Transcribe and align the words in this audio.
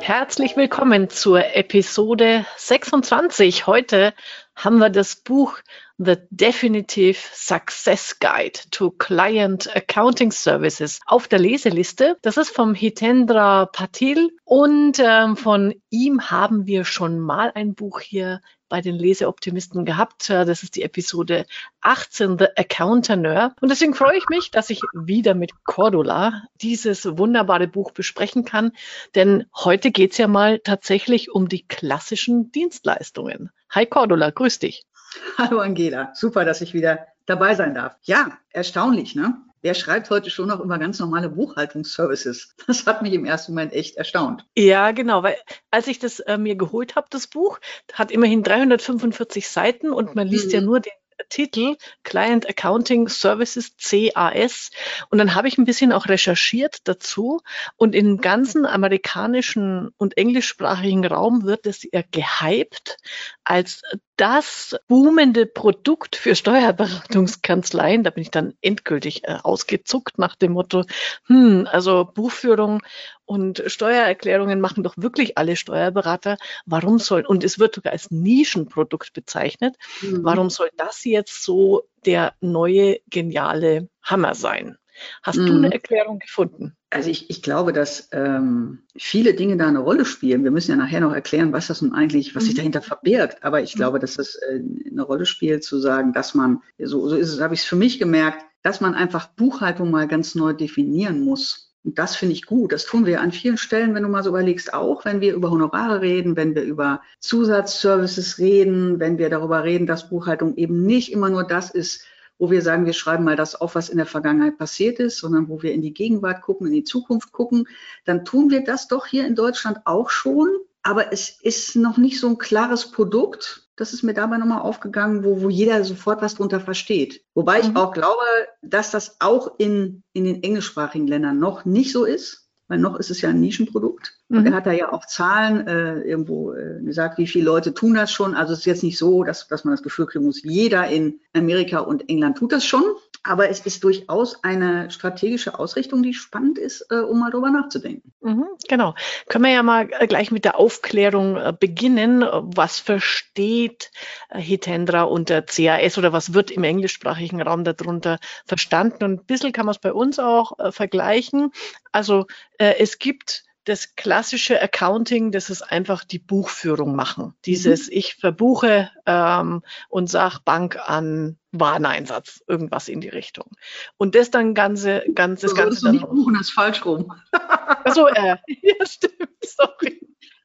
Herzlich 0.00 0.56
willkommen 0.56 1.10
zur 1.10 1.54
Episode 1.54 2.46
26. 2.56 3.66
Heute 3.66 4.14
haben 4.56 4.78
wir 4.78 4.88
das 4.88 5.16
Buch 5.16 5.58
The 6.00 6.16
Definitive 6.30 7.18
Success 7.34 8.20
Guide 8.20 8.60
to 8.70 8.92
Client 8.92 9.68
Accounting 9.74 10.30
Services 10.30 11.00
auf 11.06 11.26
der 11.26 11.40
Leseliste. 11.40 12.16
Das 12.22 12.36
ist 12.36 12.50
vom 12.50 12.72
Hitendra 12.72 13.66
Patil 13.66 14.30
und 14.44 15.00
ähm, 15.00 15.36
von 15.36 15.74
ihm 15.90 16.30
haben 16.30 16.68
wir 16.68 16.84
schon 16.84 17.18
mal 17.18 17.50
ein 17.52 17.74
Buch 17.74 17.98
hier 17.98 18.40
bei 18.68 18.80
den 18.80 18.94
Leseoptimisten 18.94 19.84
gehabt. 19.84 20.30
Äh, 20.30 20.44
das 20.44 20.62
ist 20.62 20.76
die 20.76 20.84
Episode 20.84 21.46
18, 21.80 22.38
The 22.38 22.46
Accountaneur. 22.56 23.56
Und 23.60 23.68
deswegen 23.68 23.94
freue 23.94 24.18
ich 24.18 24.28
mich, 24.28 24.52
dass 24.52 24.70
ich 24.70 24.80
wieder 24.94 25.34
mit 25.34 25.64
Cordula 25.64 26.44
dieses 26.60 27.18
wunderbare 27.18 27.66
Buch 27.66 27.90
besprechen 27.90 28.44
kann. 28.44 28.70
Denn 29.16 29.46
heute 29.52 29.90
geht 29.90 30.12
es 30.12 30.18
ja 30.18 30.28
mal 30.28 30.60
tatsächlich 30.60 31.32
um 31.32 31.48
die 31.48 31.66
klassischen 31.66 32.52
Dienstleistungen. 32.52 33.50
Hi 33.70 33.84
Cordula, 33.84 34.30
grüß 34.30 34.60
dich. 34.60 34.84
Hallo 35.38 35.60
Angela, 35.60 36.12
super, 36.14 36.44
dass 36.44 36.60
ich 36.60 36.74
wieder 36.74 37.06
dabei 37.26 37.54
sein 37.54 37.74
darf. 37.74 37.96
Ja, 38.02 38.38
erstaunlich, 38.50 39.14
ne? 39.14 39.36
Wer 39.60 39.74
schreibt 39.74 40.08
heute 40.10 40.30
schon 40.30 40.48
noch 40.48 40.60
über 40.60 40.78
ganz 40.78 41.00
normale 41.00 41.28
Buchhaltungsservices? 41.28 42.54
Das 42.68 42.86
hat 42.86 43.02
mich 43.02 43.12
im 43.12 43.24
ersten 43.24 43.52
Moment 43.52 43.72
echt 43.72 43.96
erstaunt. 43.96 44.44
Ja, 44.56 44.92
genau, 44.92 45.24
weil 45.24 45.36
als 45.70 45.88
ich 45.88 45.98
das 45.98 46.20
äh, 46.20 46.38
mir 46.38 46.54
geholt 46.54 46.94
habe, 46.94 47.08
das 47.10 47.26
Buch, 47.26 47.58
hat 47.92 48.12
immerhin 48.12 48.44
345 48.44 49.48
Seiten 49.48 49.90
und 49.90 50.14
man 50.14 50.28
liest 50.28 50.48
mhm. 50.48 50.52
ja 50.52 50.60
nur 50.60 50.80
den 50.80 50.92
Titel 51.28 51.76
Client 52.04 52.48
Accounting 52.48 53.08
Services 53.08 53.72
CAS. 53.76 54.70
Und 55.10 55.18
dann 55.18 55.34
habe 55.34 55.48
ich 55.48 55.58
ein 55.58 55.64
bisschen 55.64 55.92
auch 55.92 56.06
recherchiert 56.06 56.78
dazu. 56.84 57.40
Und 57.76 57.96
im 57.96 58.20
ganzen 58.20 58.64
amerikanischen 58.64 59.90
und 59.98 60.16
englischsprachigen 60.16 61.04
Raum 61.04 61.44
wird 61.44 61.66
es 61.66 61.86
ja 61.90 62.02
gehypt 62.10 62.98
als 63.42 63.82
das 64.18 64.76
boomende 64.88 65.46
Produkt 65.46 66.16
für 66.16 66.34
Steuerberatungskanzleien. 66.34 68.02
Da 68.02 68.10
bin 68.10 68.22
ich 68.22 68.30
dann 68.30 68.52
endgültig 68.60 69.24
äh, 69.24 69.38
ausgezuckt 69.42 70.18
nach 70.18 70.34
dem 70.34 70.52
Motto, 70.52 70.84
hm, 71.26 71.66
also 71.70 72.04
Buchführung 72.04 72.82
und 73.24 73.62
Steuererklärungen 73.66 74.60
machen 74.60 74.82
doch 74.82 74.94
wirklich 74.96 75.38
alle 75.38 75.56
Steuerberater. 75.56 76.36
Warum 76.66 76.98
soll, 76.98 77.24
und 77.24 77.44
es 77.44 77.58
wird 77.58 77.76
sogar 77.76 77.92
als 77.92 78.10
Nischenprodukt 78.10 79.12
bezeichnet, 79.12 79.76
mhm. 80.02 80.24
warum 80.24 80.50
soll 80.50 80.70
das 80.76 81.04
jetzt 81.04 81.44
so 81.44 81.84
der 82.04 82.34
neue 82.40 82.98
geniale 83.08 83.88
Hammer 84.02 84.34
sein? 84.34 84.76
Hast 85.22 85.38
mhm. 85.38 85.46
du 85.46 85.52
eine 85.56 85.72
Erklärung 85.72 86.18
gefunden? 86.18 86.76
Also 86.90 87.10
ich, 87.10 87.28
ich 87.28 87.42
glaube, 87.42 87.72
dass 87.72 88.08
ähm, 88.12 88.80
viele 88.96 89.34
Dinge 89.34 89.56
da 89.56 89.68
eine 89.68 89.80
Rolle 89.80 90.04
spielen. 90.04 90.44
Wir 90.44 90.50
müssen 90.50 90.70
ja 90.70 90.76
nachher 90.76 91.00
noch 91.00 91.12
erklären, 91.12 91.52
was 91.52 91.66
das 91.66 91.82
nun 91.82 91.92
eigentlich, 91.92 92.34
was 92.34 92.44
sich 92.44 92.54
mhm. 92.54 92.58
dahinter 92.58 92.82
verbirgt. 92.82 93.42
Aber 93.42 93.60
ich 93.60 93.74
mhm. 93.74 93.78
glaube, 93.78 93.98
dass 93.98 94.14
das 94.14 94.36
äh, 94.36 94.60
eine 94.90 95.02
Rolle 95.02 95.26
spielt, 95.26 95.64
zu 95.64 95.78
sagen, 95.78 96.12
dass 96.12 96.34
man, 96.34 96.62
so, 96.78 97.08
so 97.08 97.16
ist 97.16 97.32
es, 97.32 97.40
habe 97.40 97.54
ich 97.54 97.60
es 97.60 97.66
für 97.66 97.76
mich 97.76 97.98
gemerkt, 97.98 98.44
dass 98.62 98.80
man 98.80 98.94
einfach 98.94 99.28
Buchhaltung 99.28 99.90
mal 99.90 100.08
ganz 100.08 100.34
neu 100.34 100.52
definieren 100.52 101.20
muss. 101.20 101.68
Und 101.84 101.98
das 101.98 102.16
finde 102.16 102.34
ich 102.34 102.44
gut. 102.44 102.72
Das 102.72 102.84
tun 102.84 103.06
wir 103.06 103.20
an 103.20 103.32
vielen 103.32 103.56
Stellen, 103.56 103.94
wenn 103.94 104.02
du 104.02 104.08
mal 104.08 104.22
so 104.22 104.30
überlegst, 104.30 104.74
auch 104.74 105.04
wenn 105.04 105.20
wir 105.20 105.34
über 105.34 105.50
Honorare 105.50 106.00
reden, 106.00 106.36
wenn 106.36 106.54
wir 106.54 106.62
über 106.62 107.02
Zusatzservices 107.20 108.38
reden, 108.38 108.98
wenn 108.98 109.18
wir 109.18 109.30
darüber 109.30 109.64
reden, 109.64 109.86
dass 109.86 110.10
Buchhaltung 110.10 110.56
eben 110.56 110.84
nicht 110.84 111.12
immer 111.12 111.30
nur 111.30 111.44
das 111.44 111.70
ist, 111.70 112.04
wo 112.38 112.50
wir 112.50 112.62
sagen, 112.62 112.86
wir 112.86 112.92
schreiben 112.92 113.24
mal 113.24 113.36
das 113.36 113.54
auf, 113.54 113.74
was 113.74 113.88
in 113.88 113.96
der 113.96 114.06
Vergangenheit 114.06 114.58
passiert 114.58 114.98
ist, 114.98 115.18
sondern 115.18 115.48
wo 115.48 115.62
wir 115.62 115.72
in 115.72 115.82
die 115.82 115.94
Gegenwart 115.94 116.42
gucken, 116.42 116.66
in 116.66 116.72
die 116.72 116.84
Zukunft 116.84 117.32
gucken, 117.32 117.66
dann 118.04 118.24
tun 118.24 118.50
wir 118.50 118.64
das 118.64 118.88
doch 118.88 119.06
hier 119.06 119.26
in 119.26 119.34
Deutschland 119.34 119.80
auch 119.84 120.10
schon. 120.10 120.48
Aber 120.82 121.12
es 121.12 121.40
ist 121.42 121.76
noch 121.76 121.98
nicht 121.98 122.20
so 122.20 122.28
ein 122.28 122.38
klares 122.38 122.90
Produkt. 122.90 123.68
Das 123.76 123.92
ist 123.92 124.02
mir 124.02 124.14
dabei 124.14 124.38
nochmal 124.38 124.62
aufgegangen, 124.62 125.24
wo, 125.24 125.42
wo 125.42 125.50
jeder 125.50 125.84
sofort 125.84 126.22
was 126.22 126.36
drunter 126.36 126.60
versteht. 126.60 127.22
Wobei 127.34 127.58
mhm. 127.62 127.70
ich 127.70 127.76
auch 127.76 127.92
glaube, 127.92 128.22
dass 128.62 128.90
das 128.90 129.20
auch 129.20 129.58
in, 129.58 130.02
in 130.12 130.24
den 130.24 130.42
englischsprachigen 130.42 131.06
Ländern 131.06 131.38
noch 131.38 131.64
nicht 131.64 131.92
so 131.92 132.04
ist 132.04 132.48
weil 132.68 132.78
noch 132.78 132.96
ist 132.96 133.10
es 133.10 133.20
ja 133.20 133.30
ein 133.30 133.40
Nischenprodukt. 133.40 134.17
Mhm. 134.28 134.38
Und 134.38 134.46
er 134.46 134.52
hat 134.52 134.66
da 134.66 134.72
ja 134.72 134.92
auch 134.92 135.06
Zahlen 135.06 135.66
äh, 135.66 136.00
irgendwo 136.00 136.52
äh, 136.52 136.80
gesagt, 136.82 137.18
wie 137.18 137.26
viele 137.26 137.46
Leute 137.46 137.74
tun 137.74 137.94
das 137.94 138.12
schon. 138.12 138.34
Also 138.34 138.52
es 138.52 138.60
ist 138.60 138.66
jetzt 138.66 138.82
nicht 138.82 138.98
so, 138.98 139.24
dass, 139.24 139.48
dass 139.48 139.64
man 139.64 139.72
das 139.72 139.82
Gefühl 139.82 140.06
kriegen 140.06 140.26
muss, 140.26 140.42
jeder 140.42 140.86
in 140.88 141.20
Amerika 141.34 141.80
und 141.80 142.08
England 142.08 142.38
tut 142.38 142.52
das 142.52 142.64
schon. 142.64 142.84
Aber 143.24 143.50
es 143.50 143.60
ist 143.60 143.82
durchaus 143.82 144.42
eine 144.44 144.90
strategische 144.90 145.58
Ausrichtung, 145.58 146.02
die 146.02 146.14
spannend 146.14 146.56
ist, 146.56 146.86
äh, 146.90 147.00
um 147.00 147.18
mal 147.18 147.30
drüber 147.30 147.50
nachzudenken. 147.50 148.12
Mhm, 148.20 148.46
genau. 148.68 148.94
Können 149.28 149.44
wir 149.44 149.52
ja 149.52 149.62
mal 149.62 149.88
äh, 149.98 150.06
gleich 150.06 150.30
mit 150.30 150.44
der 150.44 150.58
Aufklärung 150.58 151.36
äh, 151.36 151.52
beginnen. 151.58 152.24
Was 152.30 152.78
versteht 152.78 153.90
äh, 154.30 154.40
Hitendra 154.40 155.02
unter 155.02 155.42
CAS 155.42 155.98
oder 155.98 156.12
was 156.12 156.32
wird 156.32 156.50
im 156.50 156.64
englischsprachigen 156.64 157.42
Raum 157.42 157.64
darunter 157.64 158.18
verstanden? 158.46 159.04
Und 159.04 159.12
ein 159.20 159.26
bisschen 159.26 159.52
kann 159.52 159.66
man 159.66 159.74
es 159.74 159.80
bei 159.80 159.92
uns 159.92 160.18
auch 160.18 160.52
vergleichen. 160.72 161.50
Also 161.92 162.26
es 162.58 162.98
gibt 162.98 163.47
das 163.68 163.94
klassische 163.96 164.60
Accounting, 164.60 165.30
das 165.30 165.50
ist 165.50 165.62
einfach 165.62 166.04
die 166.04 166.18
Buchführung 166.18 166.96
machen. 166.96 167.34
Dieses, 167.44 167.88
mhm. 167.88 167.96
ich 167.96 168.14
verbuche 168.14 168.90
ähm, 169.06 169.62
und 169.88 170.08
sag 170.08 170.40
Bank 170.40 170.76
an 170.76 171.38
Wareneinsatz, 171.52 172.42
irgendwas 172.46 172.88
in 172.88 173.00
die 173.00 173.08
Richtung. 173.08 173.50
Und 173.96 174.14
das 174.14 174.30
dann 174.30 174.54
ganze, 174.54 175.04
ganz, 175.14 175.42
das 175.42 175.54
Ganze. 175.54 175.86
Du 175.86 175.92
nicht 175.92 176.08
buchen, 176.08 176.34
das 176.34 176.48
ist 176.48 176.52
falsch 176.52 176.84
rum. 176.84 177.12
Achso, 177.32 178.06
äh, 178.06 178.36
ja, 178.62 178.86
stimmt, 178.86 179.28
sorry. 179.42 180.00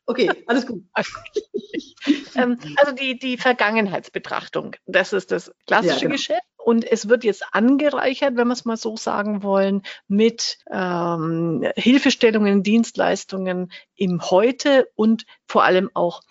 Okay, 0.05 0.29
alles 0.47 0.67
gut. 0.67 0.84
ähm, 2.35 2.57
also 2.78 2.91
die, 2.91 3.17
die 3.17 3.38
Vergangenheitsbetrachtung, 3.38 4.75
das 4.85 5.13
ist 5.13 5.31
das 5.31 5.53
klassische 5.66 5.95
ja, 5.95 6.01
genau. 6.01 6.11
Geschäft. 6.11 6.41
Und 6.63 6.90
es 6.90 7.09
wird 7.09 7.24
jetzt 7.25 7.44
angereichert, 7.51 8.38
wenn 8.38 8.47
wir 8.47 8.53
es 8.53 8.63
mal 8.63 8.78
so 8.78 8.96
sagen 8.96 9.44
wollen, 9.44 9.81
mit 10.07 10.59
ähm, 10.72 11.68
Hilfestellungen, 11.75 12.63
Dienstleistungen 12.63 13.72
im 13.96 14.22
Heute 14.22 14.88
und 14.96 15.25
vor 15.46 15.63
allem 15.63 15.90
auch 15.94 16.22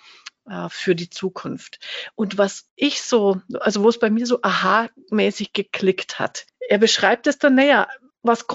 äh, 0.49 0.69
für 0.71 0.95
die 0.95 1.11
Zukunft. 1.11 1.81
Und 2.15 2.39
was 2.39 2.67
ich 2.77 3.03
so, 3.03 3.43
also 3.61 3.83
wo 3.83 3.91
es 3.91 3.99
bei 3.99 4.09
mir 4.09 4.27
so 4.27 4.39
aha-mäßig 4.41 5.53
geklickt 5.53 6.19
hat, 6.19 6.47
er 6.67 6.79
beschreibt 6.79 7.27
es 7.27 7.39
dann, 7.39 7.55
naja, 7.55 7.89
was 8.23 8.47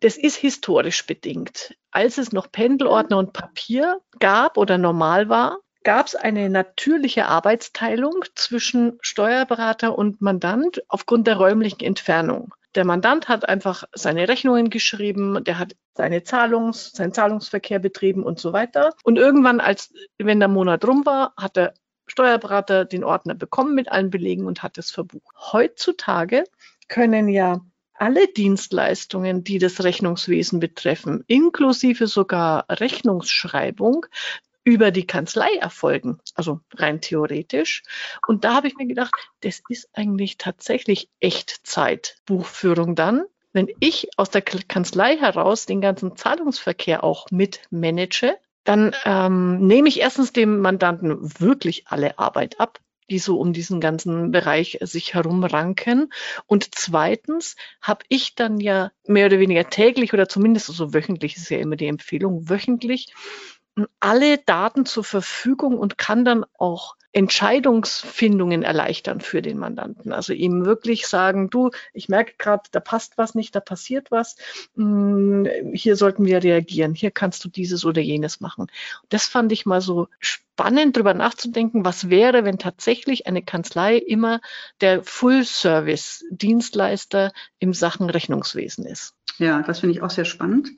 das 0.00 0.16
ist 0.16 0.36
historisch 0.36 1.06
bedingt. 1.06 1.76
Als 1.90 2.18
es 2.18 2.32
noch 2.32 2.50
Pendelordner 2.50 3.18
und 3.18 3.32
Papier 3.32 4.00
gab 4.18 4.56
oder 4.56 4.78
normal 4.78 5.28
war, 5.28 5.58
gab 5.86 6.08
es 6.08 6.16
eine 6.16 6.50
natürliche 6.50 7.26
Arbeitsteilung 7.26 8.24
zwischen 8.34 8.98
Steuerberater 9.02 9.96
und 9.96 10.20
Mandant 10.20 10.82
aufgrund 10.88 11.28
der 11.28 11.36
räumlichen 11.36 11.84
Entfernung. 11.84 12.52
Der 12.74 12.84
Mandant 12.84 13.28
hat 13.28 13.48
einfach 13.48 13.84
seine 13.94 14.28
Rechnungen 14.28 14.68
geschrieben, 14.68 15.44
der 15.44 15.60
hat 15.60 15.76
seine 15.94 16.24
Zahlungs, 16.24 16.90
seinen 16.90 17.12
Zahlungsverkehr 17.12 17.78
betrieben 17.78 18.24
und 18.24 18.40
so 18.40 18.52
weiter. 18.52 18.94
Und 19.04 19.16
irgendwann, 19.16 19.60
als 19.60 19.94
wenn 20.18 20.40
der 20.40 20.48
Monat 20.48 20.84
rum 20.84 21.06
war, 21.06 21.34
hat 21.36 21.54
der 21.54 21.72
Steuerberater 22.08 22.84
den 22.84 23.04
Ordner 23.04 23.36
bekommen 23.36 23.76
mit 23.76 23.88
allen 23.88 24.10
Belegen 24.10 24.44
und 24.46 24.64
hat 24.64 24.78
es 24.78 24.90
verbucht. 24.90 25.36
Heutzutage 25.52 26.42
können 26.88 27.28
ja 27.28 27.60
alle 27.98 28.26
Dienstleistungen, 28.26 29.44
die 29.44 29.58
das 29.58 29.82
Rechnungswesen 29.82 30.60
betreffen, 30.60 31.24
inklusive 31.28 32.06
sogar 32.08 32.66
Rechnungsschreibung, 32.68 34.06
über 34.66 34.90
die 34.90 35.06
Kanzlei 35.06 35.48
erfolgen, 35.60 36.18
also 36.34 36.58
rein 36.74 37.00
theoretisch. 37.00 37.84
Und 38.26 38.42
da 38.44 38.54
habe 38.54 38.66
ich 38.66 38.76
mir 38.76 38.86
gedacht, 38.86 39.14
das 39.40 39.62
ist 39.68 39.88
eigentlich 39.94 40.38
tatsächlich 40.38 41.08
Echtzeit-Buchführung 41.20 42.96
dann, 42.96 43.24
wenn 43.52 43.68
ich 43.78 44.08
aus 44.16 44.28
der 44.28 44.42
Kanzlei 44.42 45.16
heraus 45.16 45.66
den 45.66 45.80
ganzen 45.80 46.16
Zahlungsverkehr 46.16 47.04
auch 47.04 47.26
mitmanage, 47.30 48.36
dann 48.64 48.92
ähm, 49.04 49.64
nehme 49.66 49.88
ich 49.88 50.00
erstens 50.00 50.32
dem 50.32 50.58
Mandanten 50.58 51.16
wirklich 51.40 51.86
alle 51.86 52.18
Arbeit 52.18 52.58
ab, 52.58 52.80
die 53.08 53.20
so 53.20 53.38
um 53.38 53.52
diesen 53.52 53.80
ganzen 53.80 54.32
Bereich 54.32 54.78
sich 54.82 55.14
herumranken. 55.14 56.12
Und 56.46 56.74
zweitens 56.74 57.54
habe 57.80 58.04
ich 58.08 58.34
dann 58.34 58.58
ja 58.58 58.90
mehr 59.06 59.26
oder 59.26 59.38
weniger 59.38 59.70
täglich 59.70 60.12
oder 60.12 60.28
zumindest 60.28 60.66
so 60.66 60.72
also 60.72 60.92
wöchentlich 60.92 61.36
ist 61.36 61.48
ja 61.48 61.58
immer 61.58 61.76
die 61.76 61.86
Empfehlung, 61.86 62.48
wöchentlich 62.48 63.14
alle 64.00 64.38
Daten 64.38 64.86
zur 64.86 65.04
Verfügung 65.04 65.78
und 65.78 65.98
kann 65.98 66.24
dann 66.24 66.44
auch 66.58 66.96
Entscheidungsfindungen 67.16 68.62
erleichtern 68.62 69.20
für 69.22 69.40
den 69.40 69.56
Mandanten. 69.58 70.12
Also 70.12 70.34
ihm 70.34 70.66
wirklich 70.66 71.06
sagen, 71.06 71.48
du, 71.48 71.70
ich 71.94 72.10
merke 72.10 72.34
gerade, 72.36 72.64
da 72.72 72.80
passt 72.80 73.16
was 73.16 73.34
nicht, 73.34 73.54
da 73.54 73.60
passiert 73.60 74.10
was, 74.10 74.36
hm, 74.74 75.48
hier 75.72 75.96
sollten 75.96 76.26
wir 76.26 76.42
reagieren, 76.42 76.92
hier 76.94 77.10
kannst 77.10 77.42
du 77.44 77.48
dieses 77.48 77.86
oder 77.86 78.02
jenes 78.02 78.40
machen. 78.40 78.66
Das 79.08 79.24
fand 79.26 79.50
ich 79.52 79.64
mal 79.64 79.80
so 79.80 80.08
spannend, 80.20 80.96
darüber 80.96 81.14
nachzudenken, 81.14 81.86
was 81.86 82.10
wäre, 82.10 82.44
wenn 82.44 82.58
tatsächlich 82.58 83.26
eine 83.26 83.42
Kanzlei 83.42 83.96
immer 83.96 84.42
der 84.82 85.02
Full-Service-Dienstleister 85.02 87.32
im 87.58 87.72
Sachen 87.72 88.10
Rechnungswesen 88.10 88.84
ist. 88.84 89.15
Ja, 89.38 89.60
das 89.62 89.80
finde 89.80 89.94
ich 89.94 90.02
auch 90.02 90.10
sehr 90.10 90.24
spannend. 90.24 90.70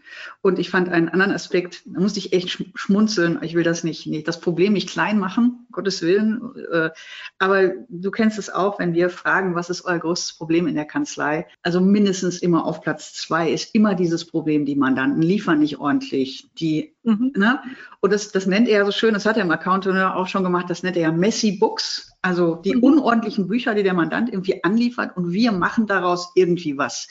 Und 0.43 0.59
ich 0.59 0.71
fand 0.71 0.89
einen 0.89 1.09
anderen 1.09 1.33
Aspekt, 1.33 1.83
da 1.87 2.00
musste 2.00 2.19
ich 2.19 2.33
echt 2.33 2.59
schmunzeln. 2.75 3.39
Ich 3.43 3.55
will 3.55 3.62
das 3.62 3.85
nicht, 3.85 4.06
nicht 4.06 4.27
das 4.27 4.41
Problem 4.41 4.73
nicht 4.73 4.89
klein 4.89 5.19
machen, 5.19 5.67
Gottes 5.71 6.03
Willen. 6.03 6.41
Äh, 6.73 6.91
aber 7.39 7.71
du 7.89 8.11
kennst 8.11 8.37
es 8.37 8.50
auch, 8.50 8.81
wenn 8.81 8.95
wir 8.95 9.11
fragen, 9.11 9.55
was 9.55 9.71
ist 9.71 9.85
euer 9.85 10.00
größtes 10.00 10.37
Problem 10.37 10.67
in 10.67 10.75
der 10.75 10.87
Kanzlei? 10.87 11.47
Also 11.62 11.81
mindestens 11.81 12.39
immer 12.39 12.65
auf 12.65 12.81
Platz 12.81 13.15
zwei 13.15 13.49
ist 13.50 13.77
immer 13.77 13.95
dieses 13.95 14.25
Problem, 14.25 14.67
die 14.67 14.77
Mandanten 14.77 15.23
liefern 15.23 15.61
nicht 15.61 15.79
ordentlich. 15.79 16.49
Die, 16.59 16.95
mhm. 17.05 17.33
ne? 17.37 17.61
Und 18.00 18.12
das, 18.12 18.33
das 18.33 18.47
nennt 18.47 18.69
er 18.69 18.85
so 18.85 18.93
schön, 18.93 19.15
das 19.15 19.27
hat 19.27 19.37
er 19.37 19.45
im 19.45 19.53
Account 19.53 19.87
auch 19.87 20.27
schon 20.27 20.43
gemacht, 20.43 20.69
das 20.69 20.83
nennt 20.83 20.97
er 20.97 21.03
ja 21.03 21.12
Messy 21.12 21.59
Books. 21.59 22.12
Also 22.23 22.56
die 22.56 22.75
mhm. 22.75 22.83
unordentlichen 22.83 23.47
Bücher, 23.47 23.75
die 23.77 23.85
der 23.85 23.95
Mandant 23.95 24.33
irgendwie 24.33 24.65
anliefert 24.65 25.17
und 25.17 25.33
wir 25.33 25.53
machen 25.53 25.87
daraus 25.87 26.33
irgendwie 26.35 26.77
was. 26.77 27.06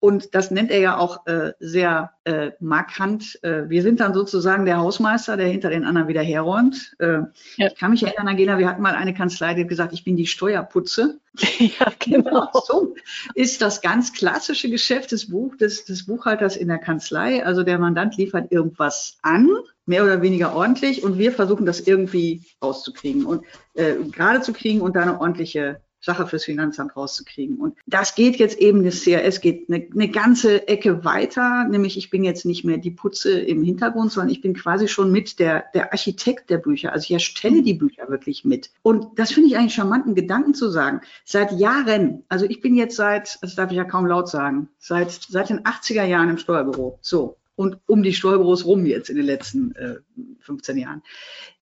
Und 0.00 0.34
das 0.34 0.50
nennt 0.50 0.70
er 0.70 0.80
ja 0.80 0.96
auch 0.96 1.26
äh, 1.26 1.52
sehr 1.60 2.12
äh, 2.24 2.52
markant. 2.58 3.38
Äh, 3.42 3.68
wir 3.68 3.82
sind 3.82 4.00
dann 4.00 4.14
sozusagen 4.14 4.64
der 4.64 4.78
Hausmeister, 4.78 5.36
der 5.36 5.48
hinter 5.48 5.68
den 5.68 5.84
anderen 5.84 6.08
wieder 6.08 6.22
herräumt. 6.22 6.96
Äh, 6.98 7.18
ja. 7.56 7.66
Ich 7.66 7.76
kann 7.76 7.90
mich 7.90 8.02
erinnern, 8.02 8.28
Angela, 8.28 8.56
wir 8.56 8.66
hatten 8.66 8.80
mal 8.80 8.94
eine 8.94 9.12
Kanzlei, 9.12 9.52
die 9.52 9.62
hat 9.62 9.68
gesagt, 9.68 9.92
ich 9.92 10.02
bin 10.02 10.16
die 10.16 10.26
Steuerputze. 10.26 11.20
Ja, 11.58 11.92
genau. 11.98 12.48
So 12.66 12.94
ist 13.34 13.60
das 13.62 13.82
ganz 13.82 14.12
klassische 14.12 14.70
Geschäft 14.70 15.12
des, 15.12 15.28
Buch, 15.28 15.54
des, 15.56 15.84
des 15.84 16.06
Buchhalters 16.06 16.56
in 16.56 16.68
der 16.68 16.78
Kanzlei. 16.78 17.44
Also 17.44 17.62
der 17.62 17.78
Mandant 17.78 18.16
liefert 18.16 18.50
irgendwas 18.50 19.18
an, 19.22 19.48
mehr 19.86 20.02
oder 20.02 20.22
weniger 20.22 20.56
ordentlich, 20.56 21.04
und 21.04 21.18
wir 21.18 21.32
versuchen 21.32 21.66
das 21.66 21.80
irgendwie 21.80 22.42
rauszukriegen 22.62 23.26
und 23.26 23.44
äh, 23.74 23.94
gerade 24.10 24.40
zu 24.40 24.52
kriegen 24.52 24.80
und 24.80 24.96
da 24.96 25.02
eine 25.02 25.20
ordentliche 25.20 25.80
Sache 26.00 26.26
fürs 26.26 26.44
Finanzamt 26.44 26.96
rauszukriegen. 26.96 27.58
Und 27.58 27.76
das 27.86 28.14
geht 28.14 28.36
jetzt 28.36 28.58
eben 28.58 28.84
das 28.84 29.02
CRS 29.02 29.40
geht 29.40 29.68
eine, 29.68 29.86
eine 29.92 30.08
ganze 30.08 30.66
Ecke 30.66 31.04
weiter, 31.04 31.64
nämlich 31.64 31.96
ich 31.96 32.10
bin 32.10 32.24
jetzt 32.24 32.46
nicht 32.46 32.64
mehr 32.64 32.78
die 32.78 32.90
Putze 32.90 33.38
im 33.38 33.62
Hintergrund, 33.62 34.12
sondern 34.12 34.30
ich 34.30 34.40
bin 34.40 34.54
quasi 34.54 34.88
schon 34.88 35.12
mit 35.12 35.38
der, 35.38 35.64
der 35.74 35.92
Architekt 35.92 36.50
der 36.50 36.58
Bücher. 36.58 36.92
Also 36.92 37.04
ich 37.04 37.12
erstelle 37.12 37.62
die 37.62 37.74
Bücher 37.74 38.08
wirklich 38.08 38.44
mit. 38.44 38.70
Und 38.82 39.18
das 39.18 39.32
finde 39.32 39.48
ich 39.48 39.56
eigentlich 39.56 39.74
charmanten 39.74 40.14
Gedanken 40.14 40.54
zu 40.54 40.70
sagen. 40.70 41.00
Seit 41.24 41.52
Jahren, 41.52 42.24
also 42.28 42.46
ich 42.46 42.60
bin 42.60 42.74
jetzt 42.74 42.96
seit, 42.96 43.38
das 43.42 43.54
darf 43.54 43.70
ich 43.70 43.76
ja 43.76 43.84
kaum 43.84 44.06
laut 44.06 44.28
sagen, 44.28 44.68
seit, 44.78 45.10
seit 45.10 45.50
den 45.50 45.60
80er 45.60 46.04
Jahren 46.04 46.30
im 46.30 46.38
Steuerbüro. 46.38 46.98
So 47.02 47.36
und 47.60 47.76
um 47.84 48.02
die 48.02 48.14
Steuerbüros 48.14 48.64
rum 48.64 48.86
jetzt 48.86 49.10
in 49.10 49.16
den 49.16 49.26
letzten 49.26 49.74
äh, 49.74 49.96
15 50.38 50.78
Jahren. 50.78 51.02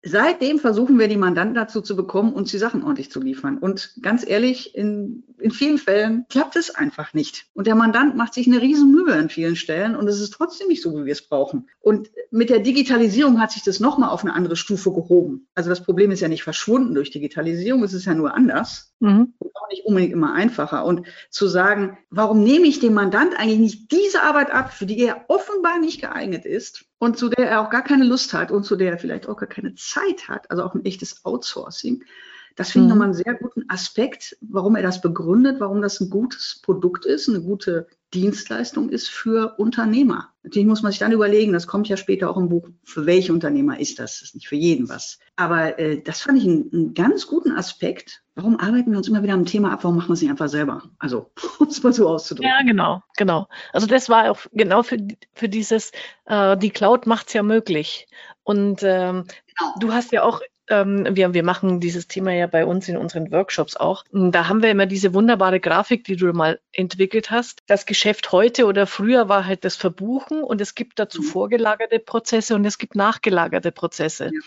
Seitdem 0.05 0.61
versuchen 0.61 0.97
wir 0.97 1.09
die 1.09 1.17
Mandanten 1.17 1.57
dazu 1.57 1.81
zu 1.81 1.97
bekommen, 1.97 2.35
uns 2.35 2.53
die 2.53 2.59
Sachen 2.59 2.85
ordentlich 2.85 3.11
zu 3.11 3.21
liefern. 3.21 3.59
Und 3.59 3.99
ganz 4.01 4.25
ehrlich, 4.25 4.77
in, 4.77 5.25
in 5.41 5.51
vielen 5.51 5.77
Fällen 5.77 6.25
klappt 6.29 6.55
es 6.55 6.73
einfach 6.73 7.15
nicht. 7.15 7.47
Und 7.53 7.67
der 7.67 7.75
Mandant 7.75 8.15
macht 8.17 8.33
sich 8.33 8.47
eine 8.47 8.63
Riesenmühe 8.63 9.13
an 9.13 9.29
vielen 9.29 9.57
Stellen 9.57 9.97
und 9.97 10.07
es 10.07 10.21
ist 10.21 10.35
trotzdem 10.35 10.69
nicht 10.69 10.83
so, 10.83 10.97
wie 10.97 11.05
wir 11.05 11.13
es 11.13 11.29
brauchen. 11.29 11.69
Und 11.81 12.13
mit 12.31 12.49
der 12.49 12.61
Digitalisierung 12.61 13.41
hat 13.41 13.51
sich 13.51 13.65
das 13.65 13.81
nochmal 13.81 14.11
auf 14.11 14.23
eine 14.23 14.35
andere 14.35 14.55
Stufe 14.55 14.93
gehoben. 14.93 15.49
Also 15.57 15.69
das 15.69 15.83
Problem 15.83 16.13
ist 16.13 16.21
ja 16.21 16.29
nicht 16.29 16.45
verschwunden 16.45 16.95
durch 16.95 17.11
Digitalisierung, 17.11 17.83
es 17.83 17.93
ist 17.93 18.05
ja 18.05 18.15
nur 18.15 18.35
anders. 18.35 18.95
Mhm. 19.01 19.35
Auch 19.69 19.71
nicht 19.71 19.85
unbedingt 19.85 20.13
immer 20.13 20.33
einfacher. 20.33 20.85
Und 20.85 21.07
zu 21.31 21.47
sagen, 21.47 21.99
warum 22.11 22.43
nehme 22.43 22.67
ich 22.67 22.81
dem 22.81 22.95
Mandant 22.95 23.39
eigentlich 23.39 23.59
nicht 23.59 23.93
diese 23.93 24.23
Arbeit 24.23 24.51
ab, 24.51 24.73
für 24.73 24.87
die 24.87 24.99
er 24.99 25.27
offenbar 25.29 25.79
nicht 25.79 26.01
geeignet 26.01 26.47
ist, 26.47 26.87
und 26.99 27.19
zu 27.19 27.29
der 27.29 27.49
er 27.49 27.61
auch 27.61 27.71
gar 27.71 27.85
keine 27.85 28.05
Lust 28.05 28.33
hat 28.33 28.51
und 28.51 28.65
zu 28.65 28.77
der 28.77 28.93
er 28.93 28.99
vielleicht 28.99 29.29
auch 29.29 29.37
gar 29.37 29.49
keine 29.49 29.75
Zeit 29.75 30.29
hat, 30.29 30.51
also 30.51 30.63
auch 30.65 30.75
ein 30.75 30.85
echtes 30.85 31.25
Outsourcing. 31.25 32.03
Das 32.59 32.73
finde 32.73 32.87
ich 32.87 32.93
mhm. 32.93 32.99
nochmal 32.99 33.07
einen 33.07 33.15
sehr 33.15 33.35
guten 33.35 33.71
Aspekt, 33.71 34.37
warum 34.41 34.75
er 34.75 34.83
das 34.83 35.01
begründet, 35.01 35.61
warum 35.61 35.81
das 35.81 36.01
ein 36.01 36.11
gutes 36.11 36.61
Produkt 36.61 37.07
ist, 37.07 37.29
eine 37.29 37.41
gute 37.41 37.87
Dienstleistung 38.13 38.89
ist 38.89 39.09
für 39.09 39.55
Unternehmer. 39.59 40.31
Natürlich 40.43 40.67
muss 40.67 40.83
man 40.83 40.91
sich 40.91 40.99
dann 40.99 41.13
überlegen, 41.13 41.53
das 41.53 41.69
kommt 41.69 41.89
ja 41.89 41.97
später 41.97 42.29
auch 42.29 42.37
im 42.37 42.49
Buch, 42.49 42.67
für 42.83 43.07
welche 43.07 43.33
Unternehmer 43.33 43.79
ist 43.79 44.01
das? 44.01 44.19
Das 44.19 44.23
ist 44.31 44.35
nicht 44.35 44.49
für 44.49 44.57
jeden 44.57 44.89
was. 44.89 45.21
Aber 45.37 45.79
äh, 45.79 46.03
das 46.03 46.23
fand 46.23 46.39
ich 46.39 46.45
einen, 46.49 46.69
einen, 46.73 46.95
ganz 46.95 47.29
guten 47.29 47.53
Aspekt. 47.53 48.25
Warum 48.35 48.59
arbeiten 48.59 48.91
wir 48.91 48.99
uns 48.99 49.07
immer 49.07 49.23
wieder 49.23 49.35
am 49.35 49.45
Thema 49.45 49.71
ab? 49.73 49.85
Warum 49.85 49.97
machen 49.97 50.09
wir 50.09 50.15
es 50.15 50.23
nicht 50.23 50.31
einfach 50.31 50.49
selber? 50.49 50.83
Also, 50.99 51.31
um 51.61 51.69
es 51.69 51.81
mal 51.85 51.93
so 51.93 52.09
auszudrücken. 52.09 52.51
Ja, 52.51 52.67
genau, 52.67 53.05
genau. 53.17 53.47
Also 53.73 53.87
das 53.87 54.09
war 54.09 54.33
auch 54.33 54.41
genau 54.51 54.83
für, 54.83 54.99
für 55.35 55.49
dieses, 55.49 55.93
äh, 56.25 56.57
die 56.57 56.71
Cloud 56.71 57.07
macht 57.07 57.29
es 57.29 57.35
ja 57.35 57.45
möglich. 57.45 58.09
Und 58.43 58.83
ähm, 58.83 59.27
genau. 59.47 59.75
du 59.79 59.93
hast 59.93 60.11
ja 60.11 60.25
auch 60.25 60.41
ähm, 60.69 61.07
wir, 61.11 61.35
wir 61.35 61.43
machen 61.43 61.81
dieses 61.81 62.09
Thema 62.09 62.33
ja 62.33 62.47
bei 62.47 62.65
uns 62.65 62.89
in 62.89 62.97
unseren 62.97 63.31
Workshops 63.33 63.77
auch. 63.77 64.05
Da 64.13 64.49
haben 64.49 64.63
wir 64.63 64.71
immer 64.71 64.87
diese 64.87 65.15
wunderbare 65.15 65.61
Grafik, 65.61 66.05
die 66.05 66.17
du 66.17 66.33
mal 66.33 66.61
entwickelt 66.73 67.31
hast. 67.31 67.61
Das 67.67 67.87
Geschäft 67.87 68.33
heute 68.33 68.67
oder 68.67 68.87
früher 68.87 69.29
war 69.29 69.47
halt 69.47 69.65
das 69.65 69.77
Verbuchen 69.77 70.43
und 70.43 70.61
es 70.61 70.75
gibt 70.75 70.99
dazu 70.99 71.23
mhm. 71.23 71.27
vorgelagerte 71.27 71.99
Prozesse 71.99 72.55
und 72.55 72.65
es 72.65 72.79
gibt 72.79 72.95
nachgelagerte 72.95 73.73
Prozesse. 73.73 74.27
Ja. 74.27 74.41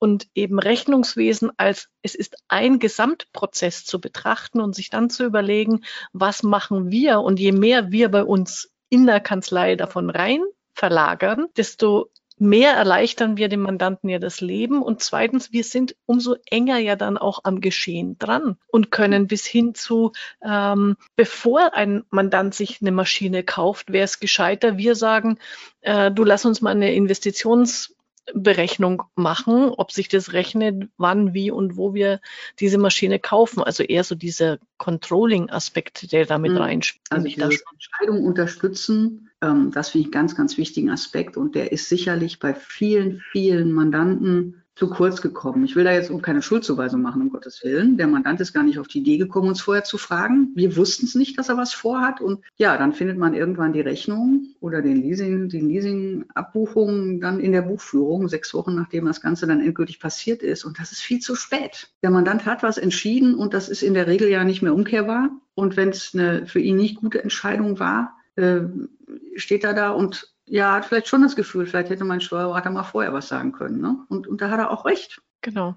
Und 0.00 0.28
eben 0.34 0.60
Rechnungswesen 0.60 1.50
als 1.56 1.88
es 2.02 2.14
ist 2.14 2.36
ein 2.46 2.78
Gesamtprozess 2.78 3.84
zu 3.84 4.00
betrachten 4.00 4.60
und 4.60 4.74
sich 4.74 4.90
dann 4.90 5.10
zu 5.10 5.24
überlegen, 5.24 5.84
was 6.12 6.44
machen 6.44 6.90
wir? 6.90 7.20
Und 7.20 7.40
je 7.40 7.52
mehr 7.52 7.90
wir 7.90 8.08
bei 8.08 8.22
uns 8.22 8.70
in 8.90 9.06
der 9.06 9.20
Kanzlei 9.20 9.74
davon 9.74 10.08
rein 10.08 10.40
verlagern, 10.72 11.46
desto 11.56 12.10
mehr 12.40 12.72
erleichtern 12.72 13.36
wir 13.36 13.48
dem 13.48 13.60
Mandanten 13.60 14.08
ja 14.08 14.18
das 14.18 14.40
Leben. 14.40 14.82
Und 14.82 15.02
zweitens, 15.02 15.52
wir 15.52 15.64
sind 15.64 15.96
umso 16.06 16.36
enger 16.46 16.78
ja 16.78 16.96
dann 16.96 17.18
auch 17.18 17.40
am 17.44 17.60
Geschehen 17.60 18.18
dran 18.18 18.56
und 18.68 18.90
können 18.90 19.26
bis 19.26 19.46
hin 19.46 19.74
zu, 19.74 20.12
ähm, 20.42 20.96
bevor 21.16 21.74
ein 21.74 22.04
Mandant 22.10 22.54
sich 22.54 22.80
eine 22.80 22.92
Maschine 22.92 23.42
kauft, 23.42 23.92
wäre 23.92 24.04
es 24.04 24.20
gescheiter, 24.20 24.78
wir 24.78 24.94
sagen, 24.94 25.38
äh, 25.80 26.10
du 26.10 26.24
lass 26.24 26.44
uns 26.44 26.60
mal 26.60 26.70
eine 26.70 26.94
Investitions 26.94 27.94
Berechnung 28.34 29.02
machen, 29.14 29.70
ob 29.70 29.92
sich 29.92 30.08
das 30.08 30.32
rechnet, 30.32 30.88
wann, 30.96 31.34
wie 31.34 31.50
und 31.50 31.76
wo 31.76 31.94
wir 31.94 32.20
diese 32.60 32.78
Maschine 32.78 33.18
kaufen. 33.18 33.62
Also 33.62 33.82
eher 33.82 34.04
so 34.04 34.14
dieser 34.14 34.58
Controlling-Aspekt, 34.78 36.12
der 36.12 36.26
damit 36.26 36.52
mhm. 36.52 36.58
reinspielt. 36.58 37.02
Also 37.10 37.26
die 37.26 37.40
Entscheidung 37.40 38.24
unterstützen, 38.24 39.30
ähm, 39.42 39.70
das 39.72 39.90
finde 39.90 40.06
ich 40.06 40.12
ganz, 40.12 40.36
ganz 40.36 40.58
wichtigen 40.58 40.90
Aspekt 40.90 41.36
und 41.36 41.54
der 41.54 41.72
ist 41.72 41.88
sicherlich 41.88 42.38
bei 42.38 42.54
vielen, 42.54 43.22
vielen 43.32 43.72
Mandanten 43.72 44.62
zu 44.78 44.88
kurz 44.88 45.20
gekommen. 45.20 45.64
Ich 45.64 45.74
will 45.74 45.82
da 45.82 45.92
jetzt 45.92 46.08
auch 46.12 46.22
keine 46.22 46.40
Schuldzuweisung 46.40 47.02
machen, 47.02 47.20
um 47.20 47.30
Gottes 47.30 47.64
Willen. 47.64 47.96
Der 47.96 48.06
Mandant 48.06 48.40
ist 48.40 48.52
gar 48.52 48.62
nicht 48.62 48.78
auf 48.78 48.86
die 48.86 49.00
Idee 49.00 49.18
gekommen, 49.18 49.48
uns 49.48 49.60
vorher 49.60 49.82
zu 49.82 49.98
fragen. 49.98 50.52
Wir 50.54 50.76
wussten 50.76 51.06
es 51.06 51.16
nicht, 51.16 51.36
dass 51.36 51.48
er 51.48 51.56
was 51.56 51.74
vorhat. 51.74 52.20
Und 52.20 52.44
ja, 52.58 52.76
dann 52.78 52.92
findet 52.92 53.18
man 53.18 53.34
irgendwann 53.34 53.72
die 53.72 53.80
Rechnung 53.80 54.54
oder 54.60 54.80
den 54.80 55.02
Leasing, 55.02 55.48
die 55.48 55.58
Leasing-Abbuchung 55.60 57.20
dann 57.20 57.40
in 57.40 57.50
der 57.50 57.62
Buchführung, 57.62 58.28
sechs 58.28 58.54
Wochen 58.54 58.76
nachdem 58.76 59.06
das 59.06 59.20
Ganze 59.20 59.48
dann 59.48 59.60
endgültig 59.60 59.98
passiert 59.98 60.44
ist. 60.44 60.64
Und 60.64 60.78
das 60.78 60.92
ist 60.92 61.00
viel 61.00 61.18
zu 61.18 61.34
spät. 61.34 61.88
Der 62.04 62.10
Mandant 62.10 62.46
hat 62.46 62.62
was 62.62 62.78
entschieden 62.78 63.34
und 63.34 63.54
das 63.54 63.68
ist 63.68 63.82
in 63.82 63.94
der 63.94 64.06
Regel 64.06 64.28
ja 64.28 64.44
nicht 64.44 64.62
mehr 64.62 64.74
umkehrbar. 64.74 65.30
Und 65.56 65.76
wenn 65.76 65.88
es 65.88 66.14
eine 66.14 66.46
für 66.46 66.60
ihn 66.60 66.76
nicht 66.76 67.00
gute 67.00 67.20
Entscheidung 67.20 67.80
war, 67.80 68.16
äh, 68.36 68.60
steht 69.34 69.64
er 69.64 69.74
da 69.74 69.90
und 69.90 70.32
ja, 70.50 70.74
hat 70.74 70.86
vielleicht 70.86 71.08
schon 71.08 71.22
das 71.22 71.36
Gefühl, 71.36 71.66
vielleicht 71.66 71.90
hätte 71.90 72.04
mein 72.04 72.20
Steuerberater 72.20 72.70
mal 72.70 72.82
vorher 72.82 73.12
was 73.12 73.28
sagen 73.28 73.52
können. 73.52 73.80
Ne? 73.80 73.96
Und, 74.08 74.26
und 74.26 74.40
da 74.40 74.50
hat 74.50 74.58
er 74.58 74.70
auch 74.70 74.84
recht. 74.84 75.20
Genau. 75.40 75.76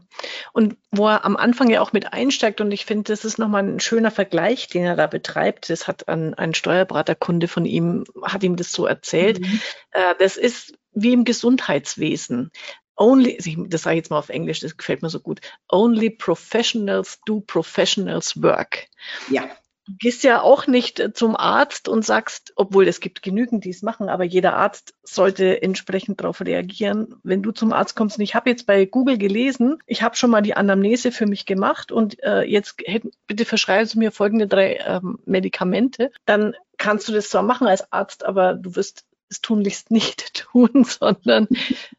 Und 0.53 0.77
wo 0.89 1.07
er 1.07 1.23
am 1.23 1.37
Anfang 1.37 1.69
ja 1.69 1.81
auch 1.81 1.93
mit 1.93 2.13
einsteigt, 2.13 2.61
und 2.61 2.71
ich 2.71 2.85
finde, 2.85 3.11
das 3.11 3.25
ist 3.25 3.37
nochmal 3.37 3.63
ein 3.63 3.79
schöner 3.79 4.09
Vergleich, 4.09 4.67
den 4.67 4.83
er 4.83 4.95
da 4.95 5.05
betreibt. 5.05 5.69
Das 5.69 5.87
hat 5.87 6.07
ein, 6.07 6.33
ein 6.33 6.55
Steuerberaterkunde 6.55 7.47
von 7.47 7.65
ihm, 7.65 8.03
hat 8.23 8.43
ihm 8.43 8.55
das 8.55 8.71
so 8.71 8.85
erzählt. 8.85 9.39
Mhm. 9.39 9.61
Äh, 9.91 10.15
das 10.17 10.37
ist 10.37 10.73
wie 10.93 11.13
im 11.13 11.25
Gesundheitswesen. 11.25 12.51
Only, 12.95 13.37
das 13.69 13.83
sage 13.83 13.95
ich 13.95 14.01
jetzt 14.01 14.09
mal 14.09 14.19
auf 14.19 14.29
Englisch, 14.29 14.59
das 14.59 14.77
gefällt 14.77 15.01
mir 15.01 15.09
so 15.09 15.19
gut. 15.19 15.41
Only 15.69 16.09
professionals 16.09 17.19
do 17.25 17.41
professionals 17.41 18.41
work. 18.41 18.87
Ja. 19.29 19.49
Du 19.87 19.93
gehst 19.97 20.23
ja 20.23 20.41
auch 20.41 20.67
nicht 20.67 20.99
äh, 20.99 21.13
zum 21.13 21.35
Arzt 21.35 21.87
und 21.87 22.05
sagst, 22.05 22.53
obwohl 22.55 22.87
es 22.87 22.99
gibt 22.99 23.23
genügend, 23.23 23.65
die 23.65 23.71
es 23.71 23.81
machen, 23.81 24.09
aber 24.09 24.23
jeder 24.23 24.55
Arzt 24.55 24.93
sollte 25.03 25.61
entsprechend 25.61 26.21
darauf 26.21 26.41
reagieren. 26.41 27.15
Wenn 27.23 27.41
du 27.41 27.51
zum 27.51 27.73
Arzt 27.73 27.95
kommst 27.95 28.17
und 28.17 28.23
ich 28.23 28.35
habe 28.35 28.49
jetzt 28.49 28.67
bei 28.67 28.85
Google 28.85 29.17
gelesen, 29.17 29.79
ich 29.87 30.03
habe 30.03 30.15
schon 30.15 30.29
mal 30.29 30.41
die 30.41 30.55
Anamnese 30.55 31.11
für 31.11 31.25
mich 31.25 31.45
gemacht 31.45 31.91
und 31.91 32.21
äh, 32.23 32.43
jetzt 32.43 32.75
hätten, 32.85 33.11
bitte 33.25 33.45
verschreiben 33.45 33.87
Sie 33.87 33.97
mir 33.97 34.11
folgende 34.11 34.47
drei 34.47 34.75
ähm, 34.85 35.19
Medikamente, 35.25 36.11
dann 36.25 36.55
kannst 36.77 37.07
du 37.07 37.13
das 37.13 37.29
zwar 37.29 37.43
machen 37.43 37.67
als 37.67 37.91
Arzt, 37.91 38.23
aber 38.23 38.53
du 38.53 38.75
wirst 38.75 39.05
es 39.29 39.41
tunlichst 39.41 39.89
nicht 39.89 40.33
tun, 40.51 40.83
sondern 40.83 41.47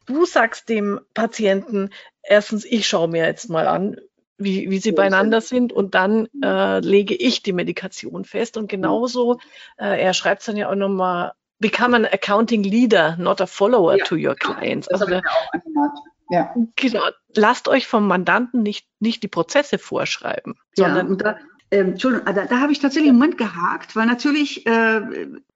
du 0.05 0.25
sagst 0.25 0.69
dem 0.69 1.01
Patienten, 1.13 1.89
erstens, 2.21 2.63
ich 2.63 2.87
schaue 2.87 3.09
mir 3.09 3.25
jetzt 3.25 3.49
mal 3.49 3.67
an, 3.67 3.97
wie, 4.37 4.69
wie 4.69 4.79
sie 4.79 4.91
beieinander 4.91 5.41
sind 5.41 5.71
und 5.71 5.95
dann 5.95 6.27
äh, 6.43 6.79
lege 6.79 7.15
ich 7.15 7.43
die 7.43 7.53
Medikation 7.53 8.25
fest. 8.25 8.57
Und 8.57 8.67
genauso, 8.67 9.39
äh, 9.77 10.01
er 10.01 10.13
schreibt 10.13 10.41
es 10.41 10.47
dann 10.47 10.57
ja 10.57 10.69
auch 10.69 10.75
nochmal, 10.75 11.33
become 11.59 11.95
an 11.95 12.05
accounting 12.05 12.63
leader, 12.63 13.15
not 13.17 13.39
a 13.41 13.45
follower 13.45 13.97
ja, 13.97 14.05
to 14.05 14.15
your 14.15 14.35
clients. 14.35 14.87
Das 14.87 15.01
also, 15.01 15.21
ja. 16.29 16.53
Genau. 16.75 17.03
Lasst 17.35 17.67
euch 17.67 17.87
vom 17.87 18.07
Mandanten 18.07 18.63
nicht, 18.63 18.87
nicht 18.99 19.23
die 19.23 19.27
Prozesse 19.27 19.77
vorschreiben, 19.77 20.55
sondern. 20.75 21.17
Ja, 21.19 21.35
ähm, 21.73 21.89
Entschuldigung, 21.89 22.33
da, 22.33 22.45
da 22.45 22.59
habe 22.59 22.71
ich 22.71 22.79
tatsächlich 22.79 23.09
einen 23.09 23.17
Moment 23.17 23.39
gehakt, 23.39 23.95
weil 23.95 24.05
natürlich 24.05 24.65
äh, 24.67 25.01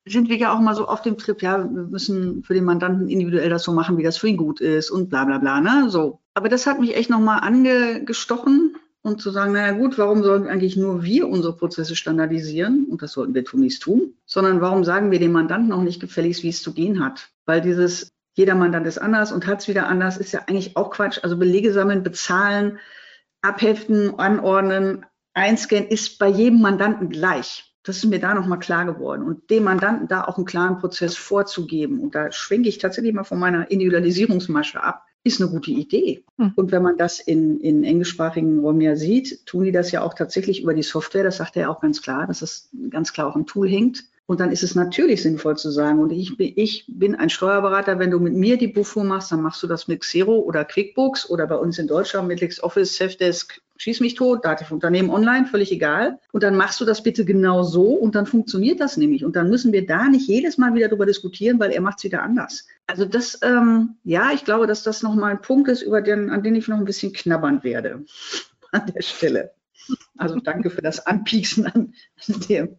sind 0.07 0.29
wir 0.29 0.37
ja 0.37 0.51
auch 0.51 0.59
mal 0.59 0.73
so 0.73 0.87
auf 0.87 1.03
dem 1.03 1.17
Trip, 1.17 1.43
ja, 1.43 1.59
wir 1.59 1.83
müssen 1.83 2.43
für 2.43 2.55
den 2.55 2.63
Mandanten 2.63 3.07
individuell 3.07 3.51
das 3.51 3.63
so 3.63 3.71
machen, 3.71 3.97
wie 3.99 4.03
das 4.03 4.17
für 4.17 4.27
ihn 4.27 4.37
gut 4.37 4.59
ist 4.59 4.89
und 4.89 5.09
bla 5.09 5.25
bla 5.25 5.37
bla. 5.37 5.61
Ne? 5.61 5.91
So. 5.91 6.19
Aber 6.33 6.49
das 6.49 6.65
hat 6.65 6.79
mich 6.79 6.95
echt 6.95 7.11
nochmal 7.11 7.41
angestochen 7.41 8.77
und 9.03 9.21
zu 9.21 9.29
sagen, 9.29 9.53
naja 9.53 9.73
gut, 9.73 9.99
warum 9.99 10.23
sollen 10.23 10.47
eigentlich 10.47 10.75
nur 10.75 11.03
wir 11.03 11.27
unsere 11.27 11.55
Prozesse 11.55 11.95
standardisieren? 11.95 12.87
Und 12.89 13.03
das 13.03 13.11
sollten 13.11 13.35
wir 13.35 13.45
tun, 13.45 13.59
nicht 13.59 13.81
tun, 13.81 14.15
sondern 14.25 14.59
warum 14.59 14.83
sagen 14.83 15.11
wir 15.11 15.19
dem 15.19 15.33
Mandanten 15.33 15.71
auch 15.71 15.83
nicht 15.83 15.99
gefälligst, 15.99 16.41
wie 16.41 16.49
es 16.49 16.63
zu 16.63 16.73
gehen 16.73 17.03
hat? 17.03 17.29
Weil 17.45 17.61
dieses 17.61 18.09
jeder 18.33 18.55
Mandant 18.55 18.87
ist 18.87 18.97
anders 18.97 19.31
und 19.31 19.45
hat 19.45 19.61
es 19.61 19.67
wieder 19.67 19.87
anders, 19.87 20.17
ist 20.17 20.31
ja 20.31 20.41
eigentlich 20.47 20.77
auch 20.77 20.89
Quatsch. 20.89 21.19
Also 21.21 21.37
Belege 21.37 21.71
sammeln, 21.73 22.01
bezahlen, 22.01 22.79
abheften, 23.41 24.17
anordnen, 24.17 25.05
einscannen 25.37 25.87
ist 25.87 26.19
bei 26.19 26.27
jedem 26.27 26.61
Mandanten 26.61 27.09
gleich. 27.09 27.63
Das 27.83 27.97
ist 27.97 28.05
mir 28.05 28.19
da 28.19 28.33
nochmal 28.33 28.59
klar 28.59 28.85
geworden. 28.85 29.23
Und 29.23 29.49
dem 29.49 29.63
Mandanten 29.63 30.09
da 30.09 30.25
auch 30.25 30.35
einen 30.35 30.45
klaren 30.45 30.79
Prozess 30.79 31.15
vorzugeben. 31.15 32.01
Und 32.01 32.15
da 32.15 32.31
schwenke 32.31 32.67
ich 32.67 32.79
tatsächlich 32.79 33.13
mal 33.13 33.23
von 33.23 33.39
meiner 33.39 33.71
Individualisierungsmasche 33.71 34.83
ab 34.83 35.07
ist 35.27 35.41
eine 35.41 35.51
gute 35.51 35.71
Idee. 35.71 36.23
Hm. 36.37 36.53
Und 36.55 36.71
wenn 36.71 36.81
man 36.81 36.97
das 36.97 37.19
in, 37.19 37.59
in 37.59 37.83
englischsprachigen 37.83 38.59
Räumen 38.59 38.81
ja 38.81 38.95
sieht, 38.95 39.45
tun 39.45 39.65
die 39.65 39.71
das 39.71 39.91
ja 39.91 40.01
auch 40.01 40.13
tatsächlich 40.13 40.63
über 40.63 40.73
die 40.73 40.83
Software. 40.83 41.23
Das 41.23 41.37
sagt 41.37 41.55
er 41.55 41.63
ja 41.63 41.69
auch 41.69 41.81
ganz 41.81 42.01
klar, 42.01 42.27
dass 42.27 42.41
es 42.41 42.69
ganz 42.89 43.13
klar 43.13 43.27
auch 43.27 43.35
im 43.35 43.45
Tool 43.45 43.69
hängt. 43.69 44.05
Und 44.25 44.41
dann 44.41 44.51
ist 44.51 44.63
es 44.63 44.75
natürlich 44.75 45.21
sinnvoll 45.21 45.57
zu 45.57 45.71
sagen, 45.71 45.99
und 45.99 46.11
ich 46.11 46.35
bin, 46.35 46.51
ich 46.55 46.85
bin 46.87 47.15
ein 47.15 47.29
Steuerberater, 47.29 47.97
wenn 47.97 48.11
du 48.11 48.19
mit 48.19 48.33
mir 48.33 48.57
die 48.57 48.67
Buchfuhr 48.67 49.05
machst, 49.05 49.31
dann 49.31 49.41
machst 49.41 49.63
du 49.63 49.67
das 49.67 49.87
mit 49.87 50.01
Xero 50.01 50.39
oder 50.39 50.65
QuickBooks 50.65 51.29
oder 51.29 51.47
bei 51.47 51.55
uns 51.55 51.79
in 51.79 51.87
Deutschland 51.87 52.27
mit 52.27 52.41
LexOffice, 52.41 52.97
Safdesk, 52.97 53.61
schieß 53.77 53.99
mich 54.01 54.15
tot, 54.15 54.43
Dativ-Unternehmen 54.43 55.09
online, 55.09 55.45
völlig 55.45 55.71
egal. 55.71 56.19
Und 56.31 56.43
dann 56.43 56.55
machst 56.55 56.81
du 56.81 56.85
das 56.85 57.03
bitte 57.03 57.25
genau 57.25 57.63
so 57.63 57.83
und 57.83 58.15
dann 58.15 58.25
funktioniert 58.25 58.79
das 58.79 58.97
nämlich. 58.97 59.23
Und 59.23 59.35
dann 59.35 59.49
müssen 59.49 59.71
wir 59.71 59.85
da 59.85 60.07
nicht 60.07 60.27
jedes 60.27 60.57
Mal 60.57 60.73
wieder 60.73 60.87
darüber 60.87 61.05
diskutieren, 61.05 61.59
weil 61.59 61.71
er 61.71 61.81
macht 61.81 61.99
es 61.99 62.03
wieder 62.03 62.23
anders. 62.23 62.67
Also 62.87 63.05
das, 63.05 63.39
ähm, 63.43 63.97
ja, 64.03 64.31
ich 64.33 64.45
glaube, 64.45 64.67
dass 64.67 64.83
das 64.83 65.03
nochmal 65.03 65.31
ein 65.31 65.41
Punkt 65.41 65.69
ist, 65.69 65.81
über 65.81 66.01
den, 66.01 66.29
an 66.29 66.43
den 66.43 66.55
ich 66.55 66.67
noch 66.67 66.77
ein 66.77 66.85
bisschen 66.85 67.13
knabbern 67.13 67.63
werde 67.63 68.03
an 68.71 68.91
der 68.93 69.01
Stelle. 69.01 69.51
Also 70.17 70.39
danke 70.39 70.69
für 70.69 70.81
das 70.81 71.05
Anpieksen 71.05 71.65
an, 71.65 71.93
an 72.27 72.39
dem, 72.49 72.77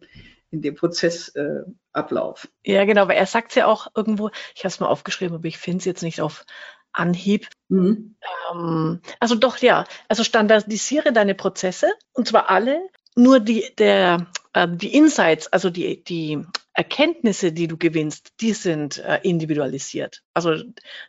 in 0.51 0.61
dem 0.61 0.75
Prozessablauf. 0.75 2.47
Äh, 2.63 2.73
ja, 2.73 2.85
genau, 2.85 3.07
weil 3.07 3.17
er 3.17 3.25
sagt 3.25 3.51
es 3.51 3.55
ja 3.55 3.65
auch 3.65 3.87
irgendwo, 3.95 4.29
ich 4.55 4.61
habe 4.61 4.69
es 4.69 4.79
mal 4.79 4.87
aufgeschrieben, 4.87 5.35
aber 5.35 5.45
ich 5.45 5.57
finde 5.57 5.79
es 5.79 5.85
jetzt 5.85 6.03
nicht 6.03 6.21
auf 6.21 6.45
Anhieb. 6.93 7.47
Mhm. 7.69 8.15
Ähm, 8.51 9.01
also 9.19 9.35
doch, 9.35 9.57
ja. 9.59 9.85
Also 10.07 10.23
standardisiere 10.23 11.13
deine 11.13 11.35
Prozesse 11.35 11.91
und 12.13 12.27
zwar 12.27 12.49
alle. 12.49 12.81
Nur 13.15 13.39
die, 13.39 13.65
der, 13.77 14.27
äh, 14.53 14.67
die 14.69 14.95
Insights, 14.95 15.47
also 15.47 15.69
die, 15.69 16.03
die 16.03 16.45
Erkenntnisse, 16.73 17.51
die 17.51 17.67
du 17.67 17.77
gewinnst, 17.77 18.33
die 18.39 18.53
sind 18.53 18.97
äh, 18.99 19.19
individualisiert. 19.23 20.23
Also 20.33 20.55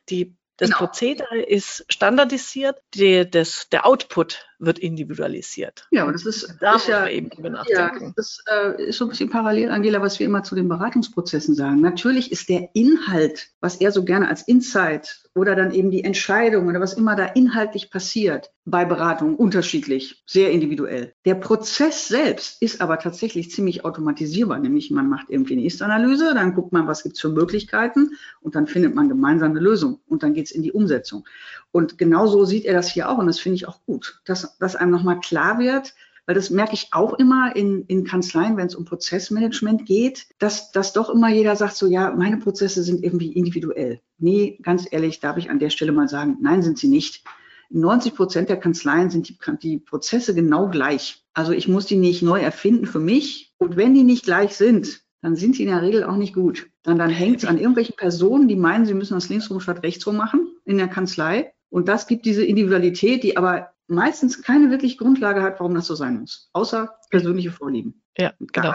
die 0.08 0.34
das 0.56 0.68
genau. 0.68 0.78
Prozedere 0.78 1.40
ist 1.40 1.86
standardisiert, 1.88 2.82
die, 2.94 3.28
das, 3.28 3.68
der 3.70 3.86
Output 3.86 4.46
wird 4.60 4.78
individualisiert. 4.78 5.86
Ja, 5.90 6.04
und 6.04 6.12
das 6.12 6.26
ist, 6.26 6.56
da 6.60 6.76
ist 6.76 6.86
ja, 6.86 7.08
eben 7.08 7.30
ja, 7.68 7.92
das 8.14 8.42
äh, 8.50 8.84
ist 8.84 8.98
so 8.98 9.06
ein 9.06 9.10
bisschen 9.10 9.30
parallel, 9.30 9.70
Angela, 9.70 10.00
was 10.02 10.18
wir 10.18 10.26
immer 10.26 10.42
zu 10.42 10.54
den 10.54 10.68
Beratungsprozessen 10.68 11.54
sagen. 11.54 11.80
Natürlich 11.80 12.30
ist 12.30 12.48
der 12.48 12.70
Inhalt, 12.74 13.48
was 13.60 13.76
er 13.76 13.90
so 13.90 14.04
gerne 14.04 14.28
als 14.28 14.42
Insight 14.42 15.20
oder 15.34 15.54
dann 15.54 15.72
eben 15.72 15.90
die 15.90 16.04
Entscheidung 16.04 16.68
oder 16.68 16.80
was 16.80 16.94
immer 16.94 17.16
da 17.16 17.26
inhaltlich 17.26 17.90
passiert 17.90 18.50
bei 18.64 18.84
Beratungen 18.84 19.36
unterschiedlich, 19.36 20.22
sehr 20.26 20.50
individuell. 20.50 21.14
Der 21.24 21.34
Prozess 21.34 22.08
selbst 22.08 22.60
ist 22.60 22.80
aber 22.80 22.98
tatsächlich 22.98 23.50
ziemlich 23.50 23.84
automatisierbar, 23.84 24.58
nämlich 24.58 24.90
man 24.90 25.08
macht 25.08 25.30
irgendwie 25.30 25.54
eine 25.54 25.64
Ist-Analyse, 25.64 26.34
dann 26.34 26.54
guckt 26.54 26.72
man, 26.72 26.86
was 26.86 27.02
gibt 27.02 27.16
es 27.16 27.20
für 27.20 27.30
Möglichkeiten 27.30 28.10
und 28.40 28.54
dann 28.54 28.66
findet 28.66 28.94
man 28.94 29.08
gemeinsam 29.08 29.52
eine 29.52 29.60
Lösung 29.60 30.00
und 30.06 30.22
dann 30.22 30.34
geht 30.34 30.46
es 30.46 30.52
in 30.52 30.62
die 30.62 30.72
Umsetzung. 30.72 31.24
Und 31.72 31.98
genau 31.98 32.26
so 32.26 32.44
sieht 32.44 32.64
er 32.64 32.74
das 32.74 32.90
hier 32.90 33.08
auch 33.08 33.18
und 33.18 33.26
das 33.26 33.38
finde 33.38 33.56
ich 33.56 33.68
auch 33.68 33.84
gut, 33.86 34.20
dass, 34.24 34.58
dass 34.58 34.76
einem 34.76 34.90
nochmal 34.90 35.20
klar 35.20 35.58
wird, 35.58 35.94
weil 36.26 36.34
das 36.34 36.50
merke 36.50 36.74
ich 36.74 36.88
auch 36.92 37.14
immer 37.14 37.54
in, 37.56 37.84
in 37.86 38.04
Kanzleien, 38.04 38.56
wenn 38.56 38.66
es 38.66 38.74
um 38.74 38.84
Prozessmanagement 38.84 39.86
geht, 39.86 40.26
dass, 40.38 40.70
dass 40.70 40.92
doch 40.92 41.10
immer 41.10 41.28
jeder 41.28 41.56
sagt, 41.56 41.76
so 41.76 41.86
ja, 41.86 42.12
meine 42.12 42.36
Prozesse 42.36 42.82
sind 42.82 43.02
irgendwie 43.02 43.32
individuell. 43.32 44.00
Nee, 44.18 44.58
ganz 44.62 44.86
ehrlich, 44.90 45.20
darf 45.20 45.38
ich 45.38 45.50
an 45.50 45.58
der 45.58 45.70
Stelle 45.70 45.92
mal 45.92 46.08
sagen, 46.08 46.38
nein, 46.40 46.62
sind 46.62 46.78
sie 46.78 46.88
nicht. 46.88 47.24
In 47.70 47.80
90 47.80 48.14
Prozent 48.14 48.48
der 48.48 48.58
Kanzleien 48.58 49.10
sind 49.10 49.28
die, 49.28 49.38
die 49.62 49.78
Prozesse 49.78 50.34
genau 50.34 50.68
gleich. 50.68 51.24
Also 51.34 51.52
ich 51.52 51.68
muss 51.68 51.86
die 51.86 51.96
nicht 51.96 52.22
neu 52.22 52.40
erfinden 52.40 52.86
für 52.86 53.00
mich. 53.00 53.52
Und 53.58 53.76
wenn 53.76 53.94
die 53.94 54.04
nicht 54.04 54.24
gleich 54.24 54.54
sind, 54.54 55.02
dann 55.22 55.36
sind 55.36 55.56
sie 55.56 55.64
in 55.64 55.70
der 55.70 55.82
Regel 55.82 56.04
auch 56.04 56.16
nicht 56.16 56.34
gut. 56.34 56.70
Dann, 56.82 56.98
dann 56.98 57.10
hängt 57.10 57.38
es 57.38 57.44
an 57.44 57.58
irgendwelchen 57.58 57.96
Personen, 57.96 58.48
die 58.48 58.56
meinen, 58.56 58.86
sie 58.86 58.94
müssen 58.94 59.14
das 59.14 59.28
linksrum 59.28 59.60
statt 59.60 59.82
rechtsrum 59.82 60.16
machen 60.16 60.48
in 60.64 60.78
der 60.78 60.88
Kanzlei. 60.88 61.52
Und 61.70 61.88
das 61.88 62.06
gibt 62.06 62.26
diese 62.26 62.44
Individualität, 62.44 63.22
die 63.22 63.36
aber 63.36 63.70
meistens 63.86 64.42
keine 64.42 64.70
wirklich 64.70 64.98
Grundlage 64.98 65.42
hat, 65.42 65.60
warum 65.60 65.74
das 65.74 65.86
so 65.86 65.94
sein 65.94 66.20
muss, 66.20 66.48
außer 66.52 66.96
persönliche 67.10 67.50
Vorlieben. 67.50 68.02
Ja, 68.18 68.32
genau. 68.38 68.74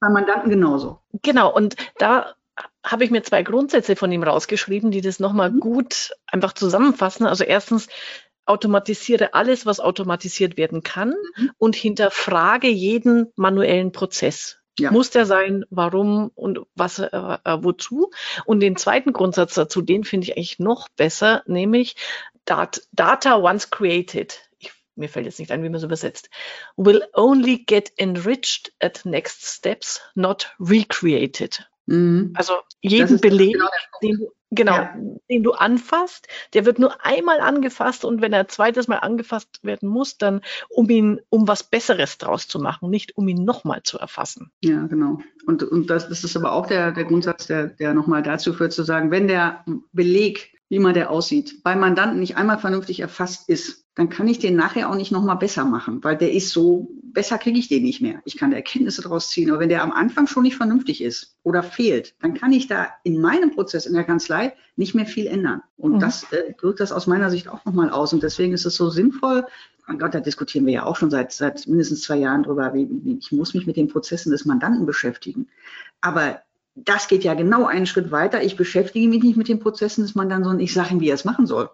Bei 0.00 0.08
Mandanten 0.08 0.50
genauso. 0.50 1.00
Genau, 1.22 1.52
und 1.54 1.76
da 1.98 2.34
habe 2.84 3.04
ich 3.04 3.10
mir 3.10 3.22
zwei 3.22 3.42
Grundsätze 3.42 3.96
von 3.96 4.12
ihm 4.12 4.22
rausgeschrieben, 4.22 4.90
die 4.90 5.00
das 5.00 5.20
nochmal 5.20 5.50
mhm. 5.50 5.60
gut 5.60 6.12
einfach 6.26 6.52
zusammenfassen. 6.52 7.26
Also 7.26 7.44
erstens, 7.44 7.88
automatisiere 8.46 9.34
alles, 9.34 9.66
was 9.66 9.80
automatisiert 9.80 10.56
werden 10.56 10.82
kann 10.82 11.14
mhm. 11.36 11.50
und 11.58 11.76
hinterfrage 11.76 12.68
jeden 12.68 13.32
manuellen 13.36 13.92
Prozess. 13.92 14.58
Ja. 14.78 14.90
Muss 14.90 15.10
der 15.10 15.26
sein? 15.26 15.64
Warum 15.70 16.30
und 16.34 16.60
was, 16.74 16.98
äh, 16.98 17.06
äh, 17.06 17.58
wozu? 17.62 18.10
Und 18.44 18.60
den 18.60 18.76
zweiten 18.76 19.12
Grundsatz 19.12 19.54
dazu, 19.54 19.80
den 19.80 20.04
finde 20.04 20.26
ich 20.26 20.36
eigentlich 20.36 20.58
noch 20.58 20.88
besser, 20.90 21.42
nämlich 21.46 21.96
Dat 22.44 22.82
Data 22.92 23.36
once 23.36 23.70
created. 23.70 24.38
Ich, 24.58 24.72
mir 24.94 25.08
fällt 25.08 25.26
jetzt 25.26 25.38
nicht 25.38 25.50
ein, 25.50 25.62
wie 25.62 25.68
man 25.68 25.76
es 25.76 25.82
übersetzt. 25.82 26.30
Will 26.76 27.04
only 27.14 27.64
get 27.64 27.92
enriched 27.96 28.72
at 28.80 29.04
next 29.04 29.46
steps, 29.46 30.00
not 30.14 30.54
recreated. 30.60 31.66
Mhm. 31.86 32.32
Also 32.34 32.54
jeden 32.80 33.20
Beleg, 33.20 33.54
genau 33.54 33.68
den 34.02 34.18
du 34.18 34.32
Genau, 34.50 34.76
ja. 34.76 34.94
den 35.28 35.42
du 35.42 35.52
anfasst, 35.52 36.28
der 36.54 36.64
wird 36.64 36.78
nur 36.78 37.04
einmal 37.04 37.40
angefasst 37.40 38.04
und 38.04 38.22
wenn 38.22 38.32
er 38.32 38.46
zweites 38.46 38.86
Mal 38.86 38.98
angefasst 38.98 39.58
werden 39.62 39.88
muss, 39.88 40.18
dann 40.18 40.40
um 40.68 40.88
ihn, 40.88 41.20
um 41.30 41.48
was 41.48 41.64
Besseres 41.64 42.18
draus 42.18 42.46
zu 42.46 42.60
machen, 42.60 42.88
nicht 42.88 43.16
um 43.16 43.26
ihn 43.26 43.44
nochmal 43.44 43.82
zu 43.82 43.98
erfassen. 43.98 44.52
Ja, 44.62 44.86
genau. 44.86 45.18
Und, 45.46 45.64
und 45.64 45.90
das, 45.90 46.08
das 46.08 46.22
ist 46.22 46.36
aber 46.36 46.52
auch 46.52 46.66
der, 46.66 46.92
der 46.92 47.04
Grundsatz, 47.04 47.48
der, 47.48 47.66
der 47.66 47.92
nochmal 47.92 48.22
dazu 48.22 48.52
führt, 48.52 48.72
zu 48.72 48.84
sagen, 48.84 49.10
wenn 49.10 49.26
der 49.26 49.64
Beleg 49.92 50.56
wie 50.68 50.78
mal 50.78 50.92
der 50.92 51.10
aussieht, 51.10 51.62
beim 51.62 51.80
Mandanten 51.80 52.18
nicht 52.18 52.36
einmal 52.36 52.58
vernünftig 52.58 53.00
erfasst 53.00 53.48
ist, 53.48 53.85
dann 53.96 54.10
kann 54.10 54.28
ich 54.28 54.38
den 54.38 54.56
nachher 54.56 54.90
auch 54.90 54.94
nicht 54.94 55.10
nochmal 55.10 55.38
besser 55.38 55.64
machen, 55.64 56.04
weil 56.04 56.18
der 56.18 56.30
ist 56.30 56.50
so, 56.50 56.90
besser 57.02 57.38
kriege 57.38 57.58
ich 57.58 57.68
den 57.68 57.82
nicht 57.82 58.02
mehr. 58.02 58.20
Ich 58.26 58.36
kann 58.36 58.50
da 58.50 58.56
Erkenntnisse 58.58 59.00
draus 59.00 59.30
ziehen, 59.30 59.50
aber 59.50 59.58
wenn 59.58 59.70
der 59.70 59.82
am 59.82 59.90
Anfang 59.90 60.26
schon 60.26 60.42
nicht 60.42 60.56
vernünftig 60.56 61.02
ist 61.02 61.38
oder 61.42 61.62
fehlt, 61.62 62.14
dann 62.20 62.34
kann 62.34 62.52
ich 62.52 62.68
da 62.68 62.88
in 63.04 63.20
meinem 63.20 63.52
Prozess 63.52 63.86
in 63.86 63.94
der 63.94 64.04
Kanzlei 64.04 64.52
nicht 64.76 64.94
mehr 64.94 65.06
viel 65.06 65.26
ändern. 65.26 65.62
Und 65.78 65.94
mhm. 65.94 66.00
das 66.00 66.30
äh, 66.30 66.52
drückt 66.60 66.80
das 66.80 66.92
aus 66.92 67.06
meiner 67.06 67.30
Sicht 67.30 67.48
auch 67.48 67.64
nochmal 67.64 67.88
aus. 67.88 68.12
Und 68.12 68.22
deswegen 68.22 68.52
ist 68.52 68.66
es 68.66 68.76
so 68.76 68.90
sinnvoll, 68.90 69.46
mein 69.86 69.98
Gott, 69.98 70.14
da 70.14 70.20
diskutieren 70.20 70.66
wir 70.66 70.74
ja 70.74 70.84
auch 70.84 70.96
schon 70.96 71.10
seit, 71.10 71.32
seit 71.32 71.66
mindestens 71.66 72.02
zwei 72.02 72.16
Jahren 72.16 72.42
drüber, 72.42 72.74
wie, 72.74 72.88
wie, 72.90 73.16
ich 73.18 73.32
muss 73.32 73.54
mich 73.54 73.66
mit 73.66 73.78
den 73.78 73.88
Prozessen 73.88 74.30
des 74.30 74.44
Mandanten 74.44 74.84
beschäftigen. 74.84 75.48
Aber 76.02 76.42
das 76.74 77.08
geht 77.08 77.24
ja 77.24 77.32
genau 77.32 77.64
einen 77.64 77.86
Schritt 77.86 78.10
weiter. 78.10 78.42
Ich 78.42 78.56
beschäftige 78.56 79.08
mich 79.08 79.22
nicht 79.22 79.38
mit 79.38 79.48
den 79.48 79.60
Prozessen 79.60 80.02
des 80.02 80.14
Mandanten, 80.14 80.44
sondern 80.44 80.60
ich 80.62 80.74
sage 80.74 80.90
ihm, 80.90 81.00
wie 81.00 81.08
er 81.08 81.14
es 81.14 81.24
machen 81.24 81.46
soll. 81.46 81.70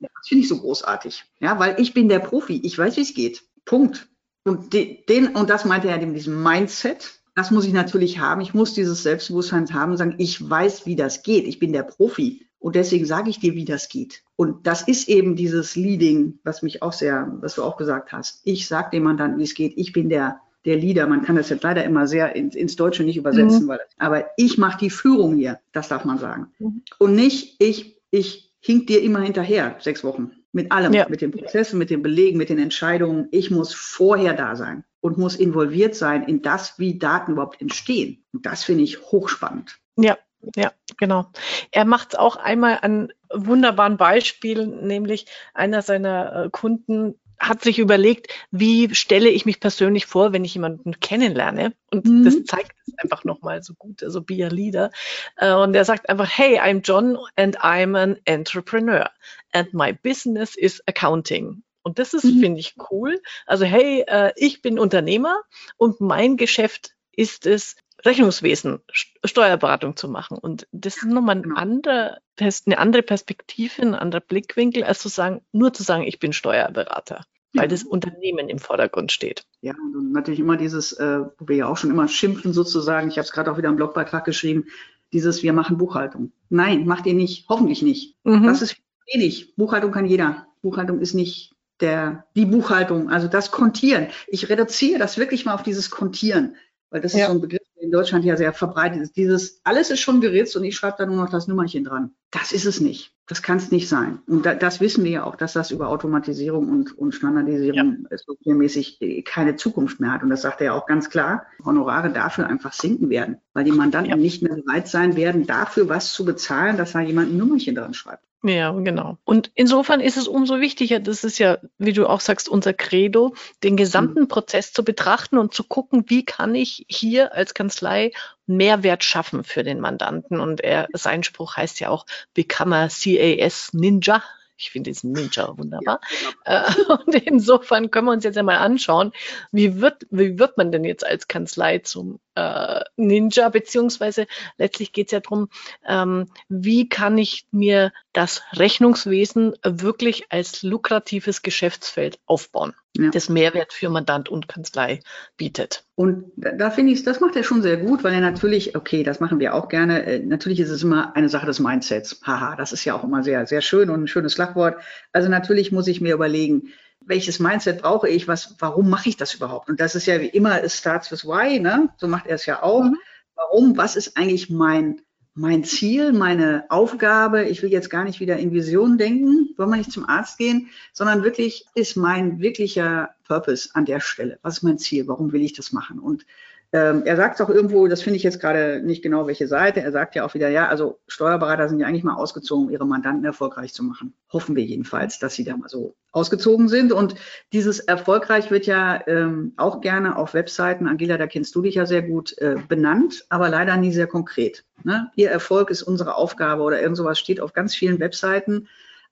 Ja. 0.00 0.08
Das 0.14 0.28
finde 0.28 0.42
ich 0.42 0.48
so 0.48 0.58
großartig. 0.58 1.24
Ja, 1.40 1.58
weil 1.58 1.80
ich 1.80 1.94
bin 1.94 2.08
der 2.08 2.20
Profi. 2.20 2.60
Ich 2.62 2.78
weiß, 2.78 2.96
wie 2.96 3.02
es 3.02 3.14
geht. 3.14 3.42
Punkt. 3.64 4.08
Und 4.44 4.72
den, 4.72 5.28
und 5.34 5.50
das 5.50 5.64
meinte 5.64 5.88
er 5.88 5.98
mit 5.98 6.16
diesem 6.16 6.42
Mindset. 6.42 7.20
Das 7.34 7.50
muss 7.50 7.66
ich 7.66 7.72
natürlich 7.72 8.18
haben. 8.18 8.40
Ich 8.40 8.54
muss 8.54 8.74
dieses 8.74 9.02
Selbstbewusstsein 9.02 9.72
haben 9.72 9.92
und 9.92 9.98
sagen, 9.98 10.14
ich 10.18 10.48
weiß, 10.48 10.86
wie 10.86 10.96
das 10.96 11.22
geht. 11.22 11.46
Ich 11.46 11.58
bin 11.58 11.72
der 11.72 11.82
Profi. 11.82 12.46
Und 12.58 12.74
deswegen 12.74 13.06
sage 13.06 13.30
ich 13.30 13.38
dir, 13.38 13.54
wie 13.54 13.64
das 13.64 13.88
geht. 13.88 14.22
Und 14.34 14.66
das 14.66 14.82
ist 14.82 15.08
eben 15.08 15.36
dieses 15.36 15.76
Leading, 15.76 16.40
was 16.42 16.62
mich 16.62 16.82
auch 16.82 16.92
sehr, 16.92 17.32
was 17.40 17.54
du 17.54 17.62
auch 17.62 17.76
gesagt 17.76 18.12
hast. 18.12 18.40
Ich 18.44 18.66
sage 18.66 18.90
dem 18.92 19.04
Mandanten, 19.04 19.38
wie 19.38 19.44
es 19.44 19.54
geht. 19.54 19.74
Ich 19.76 19.92
bin 19.92 20.08
der 20.08 20.40
der 20.64 20.76
Leader. 20.76 21.06
Man 21.06 21.22
kann 21.22 21.36
das 21.36 21.48
jetzt 21.48 21.62
leider 21.62 21.84
immer 21.84 22.06
sehr 22.06 22.36
ins, 22.36 22.54
ins 22.54 22.76
Deutsche 22.76 23.02
nicht 23.02 23.16
übersetzen, 23.16 23.64
mhm. 23.64 23.68
weil, 23.68 23.80
aber 23.98 24.26
ich 24.36 24.58
mache 24.58 24.78
die 24.78 24.90
Führung 24.90 25.36
hier, 25.36 25.60
das 25.72 25.88
darf 25.88 26.04
man 26.04 26.18
sagen. 26.18 26.48
Mhm. 26.58 26.82
Und 26.98 27.14
nicht, 27.14 27.56
ich, 27.58 27.96
ich 28.10 28.47
hink 28.60 28.86
dir 28.86 29.02
immer 29.02 29.20
hinterher, 29.20 29.76
sechs 29.80 30.04
Wochen. 30.04 30.32
Mit 30.52 30.72
allem, 30.72 30.92
ja. 30.92 31.06
mit 31.08 31.20
den 31.20 31.30
Prozessen, 31.30 31.78
mit 31.78 31.90
den 31.90 32.02
Belegen, 32.02 32.38
mit 32.38 32.48
den 32.48 32.58
Entscheidungen. 32.58 33.28
Ich 33.30 33.50
muss 33.50 33.74
vorher 33.74 34.34
da 34.34 34.56
sein 34.56 34.84
und 35.00 35.18
muss 35.18 35.36
involviert 35.36 35.94
sein 35.94 36.24
in 36.24 36.42
das, 36.42 36.78
wie 36.78 36.98
Daten 36.98 37.32
überhaupt 37.32 37.60
entstehen. 37.60 38.24
Und 38.32 38.46
das 38.46 38.64
finde 38.64 38.84
ich 38.84 39.00
hochspannend. 39.00 39.78
Ja, 39.96 40.16
ja, 40.56 40.72
genau. 40.96 41.26
Er 41.70 41.84
macht 41.84 42.14
es 42.14 42.18
auch 42.18 42.36
einmal 42.36 42.78
an 42.82 43.12
wunderbaren 43.32 43.96
Beispielen, 43.96 44.86
nämlich 44.86 45.26
einer 45.54 45.82
seiner 45.82 46.46
äh, 46.46 46.50
Kunden 46.50 47.20
hat 47.38 47.62
sich 47.62 47.78
überlegt, 47.78 48.28
wie 48.50 48.94
stelle 48.94 49.28
ich 49.28 49.46
mich 49.46 49.60
persönlich 49.60 50.06
vor, 50.06 50.32
wenn 50.32 50.44
ich 50.44 50.54
jemanden 50.54 50.98
kennenlerne. 51.00 51.72
Und 51.90 52.04
mhm. 52.06 52.24
das 52.24 52.44
zeigt 52.44 52.72
es 52.86 52.94
einfach 52.98 53.24
nochmal 53.24 53.62
so 53.62 53.74
gut, 53.74 54.02
also 54.02 54.20
be 54.22 54.44
a 54.44 54.48
leader. 54.48 54.90
Äh, 55.36 55.52
und 55.52 55.74
er 55.74 55.84
sagt 55.84 56.08
einfach, 56.08 56.28
hey, 56.28 56.58
I'm 56.58 56.80
John 56.82 57.16
and 57.36 57.60
I'm 57.60 57.96
an 57.96 58.16
entrepreneur 58.26 59.10
and 59.52 59.72
my 59.72 59.92
business 59.92 60.56
is 60.56 60.82
accounting. 60.86 61.62
Und 61.82 61.98
das 61.98 62.12
ist, 62.12 62.24
mhm. 62.24 62.40
finde 62.40 62.60
ich, 62.60 62.74
cool. 62.90 63.20
Also, 63.46 63.64
hey, 63.64 64.04
äh, 64.06 64.32
ich 64.36 64.60
bin 64.60 64.78
Unternehmer 64.78 65.36
und 65.76 66.00
mein 66.00 66.36
Geschäft 66.36 66.92
ist 67.12 67.46
es, 67.46 67.76
Rechnungswesen, 68.04 68.78
Steuerberatung 69.24 69.96
zu 69.96 70.08
machen. 70.08 70.38
Und 70.38 70.66
das 70.72 70.98
ist 70.98 71.06
nochmal 71.06 71.36
ein 71.36 71.42
genau. 71.42 71.56
anderer, 71.56 72.18
eine 72.38 72.78
andere 72.78 73.02
Perspektive, 73.02 73.82
ein 73.82 73.94
anderer 73.94 74.20
Blickwinkel, 74.20 74.84
als 74.84 75.00
zu 75.00 75.08
sagen, 75.08 75.42
nur 75.52 75.72
zu 75.72 75.82
sagen, 75.82 76.04
ich 76.04 76.18
bin 76.18 76.32
Steuerberater, 76.32 77.24
weil 77.54 77.64
ja. 77.64 77.68
das 77.68 77.82
Unternehmen 77.82 78.48
im 78.48 78.58
Vordergrund 78.58 79.10
steht. 79.10 79.44
Ja, 79.60 79.74
und 79.94 80.12
natürlich 80.12 80.40
immer 80.40 80.56
dieses, 80.56 80.92
äh, 80.92 81.20
wo 81.38 81.48
wir 81.48 81.56
ja 81.56 81.66
auch 81.66 81.76
schon 81.76 81.90
immer 81.90 82.08
schimpfen 82.08 82.52
sozusagen, 82.52 83.08
ich 83.08 83.18
habe 83.18 83.24
es 83.24 83.32
gerade 83.32 83.50
auch 83.50 83.58
wieder 83.58 83.68
im 83.68 83.76
Blogbeitrag 83.76 84.24
geschrieben, 84.24 84.66
dieses, 85.12 85.42
wir 85.42 85.52
machen 85.52 85.78
Buchhaltung. 85.78 86.32
Nein, 86.50 86.86
macht 86.86 87.06
ihr 87.06 87.14
nicht, 87.14 87.48
hoffentlich 87.48 87.82
nicht. 87.82 88.16
Mhm. 88.24 88.44
Das 88.44 88.62
ist 88.62 88.76
wenig. 89.12 89.56
Buchhaltung 89.56 89.90
kann 89.90 90.06
jeder. 90.06 90.46
Buchhaltung 90.62 91.00
ist 91.00 91.14
nicht 91.14 91.54
der, 91.80 92.26
die 92.34 92.44
Buchhaltung, 92.44 93.10
also 93.10 93.28
das 93.28 93.50
Kontieren. 93.50 94.08
Ich 94.26 94.48
reduziere 94.48 94.98
das 94.98 95.16
wirklich 95.16 95.44
mal 95.44 95.54
auf 95.54 95.62
dieses 95.62 95.90
Kontieren, 95.90 96.56
weil 96.90 97.00
das 97.00 97.12
ja. 97.12 97.20
ist 97.20 97.26
so 97.26 97.32
ein 97.32 97.40
Begriff, 97.40 97.57
in 97.88 97.92
Deutschland 97.92 98.26
ja 98.26 98.36
sehr 98.36 98.52
verbreitet 98.52 99.00
ist. 99.00 99.16
Dieses, 99.16 99.62
alles 99.64 99.90
ist 99.90 100.00
schon 100.00 100.20
geritzt 100.20 100.54
und 100.56 100.64
ich 100.64 100.76
schreibe 100.76 100.96
da 100.98 101.06
nur 101.06 101.16
noch 101.16 101.30
das 101.30 101.48
Nummerchen 101.48 101.84
dran. 101.84 102.10
Das 102.30 102.52
ist 102.52 102.66
es 102.66 102.80
nicht. 102.80 103.14
Das 103.26 103.42
kann 103.42 103.58
es 103.58 103.70
nicht 103.70 103.88
sein. 103.88 104.20
Und 104.26 104.46
da, 104.46 104.54
das 104.54 104.80
wissen 104.80 105.04
wir 105.04 105.10
ja 105.10 105.24
auch, 105.24 105.36
dass 105.36 105.52
das 105.52 105.70
über 105.70 105.88
Automatisierung 105.88 106.68
und, 106.70 106.96
und 106.96 107.14
Standardisierung 107.14 108.06
ja. 108.10 108.16
softwaremäßig 108.16 109.00
äh, 109.00 109.22
keine 109.22 109.56
Zukunft 109.56 110.00
mehr 110.00 110.12
hat. 110.12 110.22
Und 110.22 110.30
das 110.30 110.42
sagt 110.42 110.60
er 110.60 110.66
ja 110.66 110.72
auch 110.72 110.86
ganz 110.86 111.10
klar. 111.10 111.46
Honorare 111.64 112.10
dafür 112.10 112.46
einfach 112.46 112.72
sinken 112.72 113.10
werden, 113.10 113.38
weil 113.52 113.64
die 113.64 113.72
Mandanten 113.72 114.10
ja. 114.10 114.16
nicht 114.16 114.42
mehr 114.42 114.56
bereit 114.56 114.88
sein 114.88 115.16
werden, 115.16 115.46
dafür 115.46 115.88
was 115.88 116.12
zu 116.12 116.24
bezahlen, 116.24 116.78
dass 116.78 116.92
da 116.92 117.00
jemand 117.00 117.30
ein 117.30 117.36
Nummerchen 117.36 117.74
dran 117.74 117.94
schreibt. 117.94 118.24
Ja, 118.44 118.70
genau. 118.70 119.18
Und 119.24 119.50
insofern 119.54 120.00
ist 120.00 120.16
es 120.16 120.28
umso 120.28 120.60
wichtiger, 120.60 121.00
das 121.00 121.24
ist 121.24 121.38
ja, 121.38 121.58
wie 121.76 121.92
du 121.92 122.06
auch 122.06 122.20
sagst, 122.20 122.48
unser 122.48 122.72
Credo, 122.72 123.34
den 123.64 123.76
gesamten 123.76 124.22
mhm. 124.22 124.28
Prozess 124.28 124.72
zu 124.72 124.84
betrachten 124.84 125.38
und 125.38 125.54
zu 125.54 125.64
gucken, 125.64 126.04
wie 126.06 126.24
kann 126.24 126.54
ich 126.54 126.86
hier 126.88 127.34
als 127.34 127.52
Kanzlei 127.52 128.12
Mehrwert 128.48 129.04
schaffen 129.04 129.44
für 129.44 129.62
den 129.62 129.80
Mandanten. 129.80 130.40
Und 130.40 130.60
er, 130.60 130.88
sein 130.92 131.22
Spruch 131.22 131.56
heißt 131.56 131.80
ja 131.80 131.90
auch, 131.90 132.06
become 132.34 132.76
a 132.76 132.88
CAS 132.88 133.72
Ninja. 133.72 134.22
Ich 134.60 134.72
finde 134.72 134.90
diesen 134.90 135.12
Ninja 135.12 135.56
wunderbar. 135.56 136.00
Ja, 136.44 136.66
genau. 136.74 136.98
Und 137.06 137.14
insofern 137.14 137.90
können 137.92 138.06
wir 138.06 138.12
uns 138.12 138.24
jetzt 138.24 138.36
einmal 138.36 138.56
anschauen, 138.56 139.12
wie 139.52 139.80
wird, 139.80 140.06
wie 140.10 140.38
wird 140.38 140.56
man 140.56 140.72
denn 140.72 140.84
jetzt 140.84 141.06
als 141.06 141.28
Kanzlei 141.28 141.78
zum 141.78 142.18
äh, 142.34 142.80
Ninja, 142.96 143.50
beziehungsweise 143.50 144.26
letztlich 144.56 144.92
geht 144.92 145.06
es 145.08 145.12
ja 145.12 145.20
darum, 145.20 145.48
ähm, 145.86 146.26
wie 146.48 146.88
kann 146.88 147.18
ich 147.18 147.46
mir 147.52 147.92
das 148.12 148.42
Rechnungswesen 148.54 149.54
wirklich 149.62 150.24
als 150.30 150.64
lukratives 150.64 151.42
Geschäftsfeld 151.42 152.18
aufbauen, 152.26 152.74
ja. 152.96 153.10
das 153.10 153.28
Mehrwert 153.28 153.72
für 153.72 153.88
Mandant 153.88 154.28
und 154.28 154.48
Kanzlei 154.48 155.00
bietet. 155.36 155.84
Und 155.94 156.32
da, 156.36 156.52
da 156.52 156.70
finde 156.70 156.92
ich, 156.92 157.04
das 157.04 157.20
macht 157.20 157.36
er 157.36 157.44
schon 157.44 157.62
sehr 157.62 157.76
gut, 157.76 158.04
weil 158.04 158.14
er 158.14 158.20
natürlich, 158.20 158.76
okay, 158.76 159.02
das 159.02 159.20
machen 159.20 159.40
wir 159.40 159.54
auch 159.54 159.68
gerne, 159.68 160.04
äh, 160.04 160.18
natürlich 160.20 160.60
ist 160.60 160.70
es 160.70 160.82
immer 160.82 161.14
eine 161.16 161.28
Sache 161.28 161.46
des 161.46 161.60
Mindsets. 161.60 162.20
Haha, 162.24 162.56
das 162.56 162.72
ist 162.72 162.84
ja 162.84 162.94
auch 162.94 163.04
immer 163.04 163.22
sehr, 163.22 163.46
sehr 163.46 163.60
schön 163.60 163.90
und 163.90 164.02
ein 164.02 164.08
schönes 164.08 164.34
Schlagwort. 164.34 164.76
Also 165.12 165.28
natürlich 165.28 165.72
muss 165.72 165.86
ich 165.86 166.00
mir 166.00 166.14
überlegen, 166.14 166.72
welches 167.00 167.38
Mindset 167.38 167.80
brauche 167.82 168.08
ich, 168.08 168.28
was, 168.28 168.56
warum 168.58 168.90
mache 168.90 169.08
ich 169.08 169.16
das 169.16 169.34
überhaupt? 169.34 169.68
Und 169.68 169.80
das 169.80 169.94
ist 169.94 170.06
ja 170.06 170.20
wie 170.20 170.28
immer, 170.28 170.62
es 170.62 170.76
starts 170.76 171.10
with 171.10 171.24
why, 171.24 171.58
ne? 171.58 171.88
So 171.96 172.06
macht 172.08 172.26
er 172.26 172.34
es 172.34 172.46
ja 172.46 172.62
auch. 172.62 172.84
Mhm. 172.84 172.96
Warum, 173.34 173.76
was 173.76 173.96
ist 173.96 174.16
eigentlich 174.16 174.50
mein, 174.50 175.00
mein 175.38 175.62
Ziel, 175.62 176.12
meine 176.12 176.64
Aufgabe? 176.68 177.44
Ich 177.44 177.62
will 177.62 177.70
jetzt 177.70 177.90
gar 177.90 178.02
nicht 178.02 178.18
wieder 178.18 178.38
in 178.38 178.52
Visionen 178.52 178.98
denken, 178.98 179.50
wollen 179.56 179.70
wir 179.70 179.76
nicht 179.76 179.92
zum 179.92 180.08
Arzt 180.08 180.36
gehen, 180.36 180.68
sondern 180.92 181.22
wirklich 181.22 181.64
ist 181.76 181.96
mein 181.96 182.40
wirklicher 182.40 183.10
Purpose 183.24 183.70
an 183.74 183.84
der 183.84 184.00
Stelle. 184.00 184.40
Was 184.42 184.58
ist 184.58 184.62
mein 184.64 184.78
Ziel? 184.78 185.06
Warum 185.06 185.30
will 185.32 185.42
ich 185.42 185.52
das 185.52 185.72
machen? 185.72 186.00
Und 186.00 186.26
ähm, 186.72 187.02
er 187.06 187.16
sagt 187.16 187.40
auch 187.40 187.48
irgendwo, 187.48 187.88
das 187.88 188.02
finde 188.02 188.18
ich 188.18 188.22
jetzt 188.22 188.40
gerade 188.40 188.82
nicht 188.82 189.02
genau 189.02 189.26
welche 189.26 189.48
Seite, 189.48 189.80
er 189.80 189.90
sagt 189.90 190.14
ja 190.14 190.26
auch 190.26 190.34
wieder, 190.34 190.50
ja, 190.50 190.68
also 190.68 190.98
Steuerberater 191.06 191.66
sind 191.68 191.80
ja 191.80 191.86
eigentlich 191.86 192.04
mal 192.04 192.16
ausgezogen, 192.16 192.66
um 192.66 192.70
ihre 192.70 192.86
Mandanten 192.86 193.24
erfolgreich 193.24 193.72
zu 193.72 193.82
machen. 193.82 194.12
Hoffen 194.30 194.54
wir 194.54 194.64
jedenfalls, 194.64 195.18
dass 195.18 195.34
sie 195.34 195.44
da 195.44 195.56
mal 195.56 195.70
so 195.70 195.94
ausgezogen 196.12 196.68
sind. 196.68 196.92
Und 196.92 197.14
dieses 197.54 197.80
erfolgreich 197.80 198.50
wird 198.50 198.66
ja 198.66 199.00
ähm, 199.06 199.54
auch 199.56 199.80
gerne 199.80 200.16
auf 200.16 200.34
Webseiten, 200.34 200.86
Angela, 200.86 201.16
da 201.16 201.26
kennst 201.26 201.54
du 201.54 201.62
dich 201.62 201.76
ja 201.76 201.86
sehr 201.86 202.02
gut, 202.02 202.36
äh, 202.38 202.56
benannt, 202.68 203.24
aber 203.30 203.48
leider 203.48 203.78
nie 203.78 203.92
sehr 203.92 204.06
konkret. 204.06 204.64
Ne? 204.84 205.10
Ihr 205.16 205.30
Erfolg 205.30 205.70
ist 205.70 205.82
unsere 205.82 206.16
Aufgabe 206.16 206.62
oder 206.62 206.82
irgend 206.82 206.98
sowas 206.98 207.18
steht 207.18 207.40
auf 207.40 207.54
ganz 207.54 207.74
vielen 207.74 207.98
Webseiten. 207.98 208.68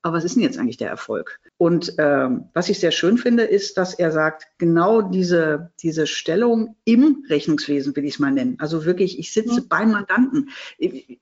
Aber 0.06 0.18
was 0.18 0.24
ist 0.24 0.36
denn 0.36 0.44
jetzt 0.44 0.56
eigentlich 0.56 0.76
der 0.76 0.88
Erfolg? 0.88 1.40
Und 1.58 1.94
ähm, 1.98 2.44
was 2.54 2.68
ich 2.68 2.78
sehr 2.78 2.92
schön 2.92 3.18
finde, 3.18 3.42
ist, 3.42 3.76
dass 3.76 3.92
er 3.92 4.12
sagt, 4.12 4.46
genau 4.56 5.02
diese, 5.02 5.72
diese 5.80 6.06
Stellung 6.06 6.76
im 6.84 7.24
Rechnungswesen 7.28 7.96
will 7.96 8.04
ich 8.04 8.14
es 8.14 8.20
mal 8.20 8.30
nennen. 8.30 8.54
Also 8.60 8.84
wirklich, 8.84 9.18
ich 9.18 9.32
sitze 9.32 9.62
mhm. 9.62 9.68
beim 9.68 9.90
Mandanten. 9.90 10.50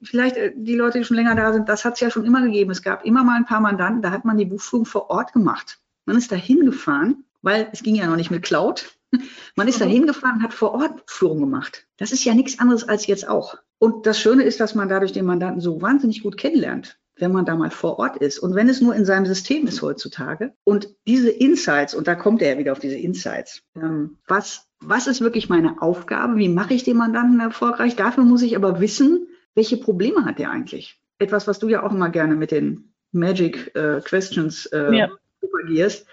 Vielleicht 0.03 0.37
äh, 0.37 0.53
die 0.55 0.75
Leute, 0.75 0.99
die 0.99 1.05
schon 1.07 1.17
länger 1.17 1.35
da 1.35 1.55
sind, 1.55 1.71
das 1.71 1.87
hat 1.87 1.95
es 1.95 2.01
ja 2.01 2.11
schon 2.11 2.27
immer 2.27 2.43
gegeben. 2.43 2.73
Es 2.73 2.83
gab 2.83 3.07
immer 3.07 3.25
mal 3.25 3.39
ein 3.39 3.47
paar 3.47 3.61
Mandanten, 3.61 4.03
da 4.03 4.11
hat 4.11 4.27
man 4.27 4.37
die 4.37 4.45
Buchführung 4.45 4.85
vor 4.85 5.09
Ort 5.09 5.33
gemacht. 5.33 5.79
Man 6.05 6.19
ist 6.19 6.31
da 6.31 6.37
hingefahren, 6.37 7.25
weil 7.41 7.71
es 7.73 7.83
ging 7.83 7.95
ja 7.95 8.07
noch 8.07 8.17
nicht 8.17 8.31
mit 8.31 8.43
Cloud. 8.43 8.99
Man 9.57 9.67
ist 9.67 9.81
da 9.81 9.87
mhm. 9.87 9.93
hingefahren 9.93 10.37
und 10.41 10.43
hat 10.43 10.53
vor 10.53 10.73
Ort 10.73 11.05
Führung 11.07 11.41
gemacht. 11.41 11.87
Das 11.97 12.13
ist 12.13 12.25
ja 12.27 12.35
nichts 12.35 12.59
anderes 12.59 12.87
als 12.87 13.07
jetzt 13.07 13.27
auch. 13.27 13.57
Und 13.79 14.05
das 14.05 14.21
Schöne 14.21 14.43
ist, 14.43 14.61
dass 14.61 14.75
man 14.75 14.91
dadurch 14.91 15.13
den 15.13 15.25
Mandanten 15.25 15.63
so 15.63 15.81
wahnsinnig 15.81 16.23
gut 16.23 16.37
kennenlernt 16.37 16.99
wenn 17.17 17.33
man 17.33 17.45
da 17.45 17.55
mal 17.55 17.71
vor 17.71 17.99
Ort 17.99 18.17
ist. 18.17 18.39
Und 18.39 18.55
wenn 18.55 18.69
es 18.69 18.81
nur 18.81 18.95
in 18.95 19.05
seinem 19.05 19.27
System 19.27 19.67
ist 19.67 19.83
heutzutage. 19.83 20.53
Und 20.65 20.89
diese 21.07 21.31
Insights, 21.31 21.95
und 21.95 22.09
da 22.09 22.15
kommt 22.15 22.43
er 22.43 22.55
ja 22.55 22.59
wieder 22.59 22.73
auf 22.73 22.81
diese 22.81 22.97
Insights, 22.97 23.63
ähm, 23.77 24.19
was, 24.27 24.67
was 24.81 25.07
ist 25.07 25.21
wirklich 25.21 25.49
meine 25.49 25.81
Aufgabe? 25.81 26.37
Wie 26.37 26.49
mache 26.49 26.75
ich 26.75 26.83
den 26.85 26.97
Mandanten 26.97 27.41
erfolgreich? 27.41 27.97
Dafür 27.97 28.25
muss 28.25 28.43
ich 28.43 28.57
aber 28.57 28.81
wissen, 28.81 29.29
welche 29.55 29.77
Probleme 29.77 30.25
hat 30.25 30.41
er 30.41 30.51
eigentlich? 30.51 30.99
Etwas, 31.19 31.47
was 31.47 31.59
du 31.59 31.69
ja 31.69 31.85
auch 31.85 31.93
immer 31.93 32.11
gerne 32.11 32.35
mit 32.35 32.51
den 32.51 32.93
Magic 33.13 33.75
äh, 33.77 34.01
Questions 34.05 34.67
äh, 34.67 34.97
ja. 34.97 35.09
propagierst. 35.41 36.07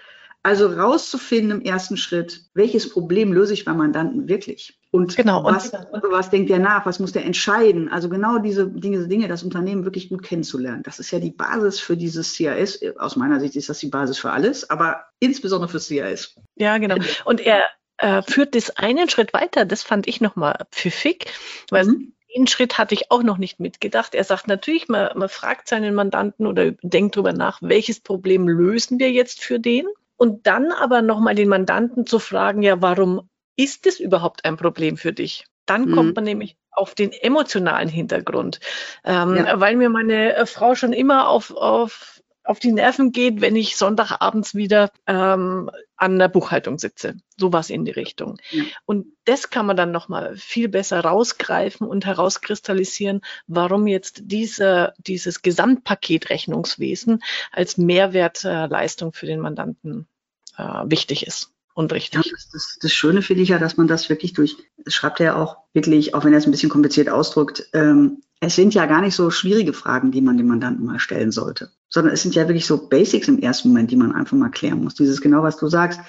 Also 0.44 0.66
rauszufinden 0.66 1.60
im 1.60 1.64
ersten 1.64 1.96
Schritt, 1.96 2.46
welches 2.54 2.88
Problem 2.88 3.32
löse 3.32 3.54
ich 3.54 3.64
beim 3.64 3.76
Mandanten 3.76 4.28
wirklich? 4.28 4.78
Und, 4.92 5.16
genau, 5.16 5.42
was, 5.44 5.72
was 5.72 6.28
denkt 6.28 6.50
der 6.50 6.58
nach? 6.58 6.84
Was 6.84 6.98
muss 6.98 7.12
der 7.12 7.24
entscheiden? 7.24 7.88
Also 7.88 8.10
genau 8.10 8.36
diese 8.38 8.68
Dinge, 8.68 9.08
Dinge, 9.08 9.26
das 9.26 9.42
Unternehmen 9.42 9.86
wirklich 9.86 10.10
gut 10.10 10.22
kennenzulernen. 10.22 10.82
Das 10.82 10.98
ist 10.98 11.10
ja 11.10 11.18
die 11.18 11.30
Basis 11.30 11.80
für 11.80 11.96
dieses 11.96 12.36
CAS. 12.36 12.78
Aus 12.98 13.16
meiner 13.16 13.40
Sicht 13.40 13.56
ist 13.56 13.70
das 13.70 13.78
die 13.78 13.88
Basis 13.88 14.18
für 14.18 14.30
alles, 14.32 14.68
aber 14.68 15.06
insbesondere 15.18 15.70
für 15.70 15.78
CAS. 15.80 16.36
Ja, 16.56 16.76
genau. 16.76 16.96
Und 17.24 17.40
er 17.40 17.62
äh, 17.96 18.20
führt 18.20 18.54
das 18.54 18.68
einen 18.76 19.08
Schritt 19.08 19.32
weiter. 19.32 19.64
Das 19.64 19.82
fand 19.82 20.06
ich 20.06 20.20
nochmal 20.20 20.66
pfiffig, 20.70 21.24
weil 21.70 21.86
mhm 21.86 22.12
den 22.34 22.46
Schritt 22.46 22.78
hatte 22.78 22.94
ich 22.94 23.10
auch 23.10 23.22
noch 23.22 23.36
nicht 23.36 23.60
mitgedacht. 23.60 24.14
Er 24.14 24.24
sagt 24.24 24.48
natürlich, 24.48 24.88
man, 24.88 25.10
man 25.16 25.28
fragt 25.28 25.68
seinen 25.68 25.94
Mandanten 25.94 26.46
oder 26.46 26.70
denkt 26.82 27.16
darüber 27.16 27.34
nach, 27.34 27.58
welches 27.60 28.00
Problem 28.00 28.48
lösen 28.48 28.98
wir 28.98 29.10
jetzt 29.10 29.42
für 29.42 29.60
den? 29.60 29.86
Und 30.16 30.46
dann 30.46 30.72
aber 30.72 31.02
nochmal 31.02 31.34
den 31.34 31.48
Mandanten 31.48 32.06
zu 32.06 32.18
fragen, 32.18 32.62
ja, 32.62 32.80
warum 32.80 33.28
ist 33.56 33.86
es 33.86 34.00
überhaupt 34.00 34.44
ein 34.44 34.56
Problem 34.56 34.96
für 34.96 35.12
dich? 35.12 35.44
Dann 35.66 35.86
mhm. 35.86 35.94
kommt 35.94 36.16
man 36.16 36.24
nämlich 36.24 36.56
auf 36.70 36.94
den 36.94 37.12
emotionalen 37.12 37.88
Hintergrund, 37.88 38.60
ähm, 39.04 39.36
ja. 39.36 39.60
weil 39.60 39.76
mir 39.76 39.90
meine 39.90 40.34
äh, 40.34 40.46
Frau 40.46 40.74
schon 40.74 40.92
immer 40.92 41.28
auf, 41.28 41.54
auf, 41.54 42.22
auf 42.44 42.58
die 42.58 42.72
Nerven 42.72 43.12
geht, 43.12 43.40
wenn 43.40 43.54
ich 43.56 43.76
Sonntagabends 43.76 44.54
wieder 44.54 44.90
ähm, 45.06 45.70
an 45.96 46.18
der 46.18 46.28
Buchhaltung 46.28 46.78
sitze. 46.78 47.16
Sowas 47.36 47.68
in 47.68 47.84
die 47.84 47.92
Richtung. 47.92 48.38
Ja. 48.50 48.64
Und 48.86 49.06
das 49.24 49.50
kann 49.50 49.66
man 49.66 49.76
dann 49.76 49.92
nochmal 49.92 50.34
viel 50.36 50.68
besser 50.68 51.00
rausgreifen 51.00 51.86
und 51.86 52.06
herauskristallisieren, 52.06 53.20
warum 53.46 53.86
jetzt 53.86 54.22
diese, 54.24 54.94
dieses 54.98 55.42
Gesamtpaket 55.42 56.30
Rechnungswesen 56.30 57.22
als 57.52 57.76
Mehrwertleistung 57.76 59.12
für 59.12 59.26
den 59.26 59.40
Mandanten 59.40 60.08
äh, 60.56 60.62
wichtig 60.86 61.26
ist 61.26 61.52
und 61.74 61.92
richtig. 61.92 62.24
Ja, 62.24 62.32
das, 62.52 62.78
das, 62.80 62.92
Schöne 62.92 63.22
finde 63.22 63.42
ich 63.42 63.50
ja, 63.50 63.58
dass 63.58 63.76
man 63.76 63.86
das 63.86 64.08
wirklich 64.08 64.32
durch, 64.32 64.56
das 64.84 64.94
schreibt 64.94 65.20
er 65.20 65.26
ja 65.26 65.36
auch 65.36 65.56
wirklich, 65.72 66.14
auch 66.14 66.24
wenn 66.24 66.32
er 66.32 66.38
es 66.38 66.46
ein 66.46 66.50
bisschen 66.50 66.70
kompliziert 66.70 67.08
ausdrückt, 67.08 67.68
ähm, 67.72 68.22
es 68.40 68.56
sind 68.56 68.74
ja 68.74 68.86
gar 68.86 69.00
nicht 69.00 69.14
so 69.14 69.30
schwierige 69.30 69.72
Fragen, 69.72 70.10
die 70.10 70.20
man 70.20 70.36
dem 70.36 70.48
Mandanten 70.48 70.84
mal 70.84 70.98
stellen 70.98 71.30
sollte, 71.30 71.70
sondern 71.88 72.12
es 72.12 72.22
sind 72.22 72.34
ja 72.34 72.48
wirklich 72.48 72.66
so 72.66 72.88
Basics 72.88 73.28
im 73.28 73.38
ersten 73.38 73.68
Moment, 73.68 73.90
die 73.90 73.96
man 73.96 74.12
einfach 74.12 74.36
mal 74.36 74.50
klären 74.50 74.82
muss. 74.82 74.94
Dieses 74.94 75.20
genau, 75.20 75.42
was 75.42 75.56
du 75.56 75.68
sagst. 75.68 76.00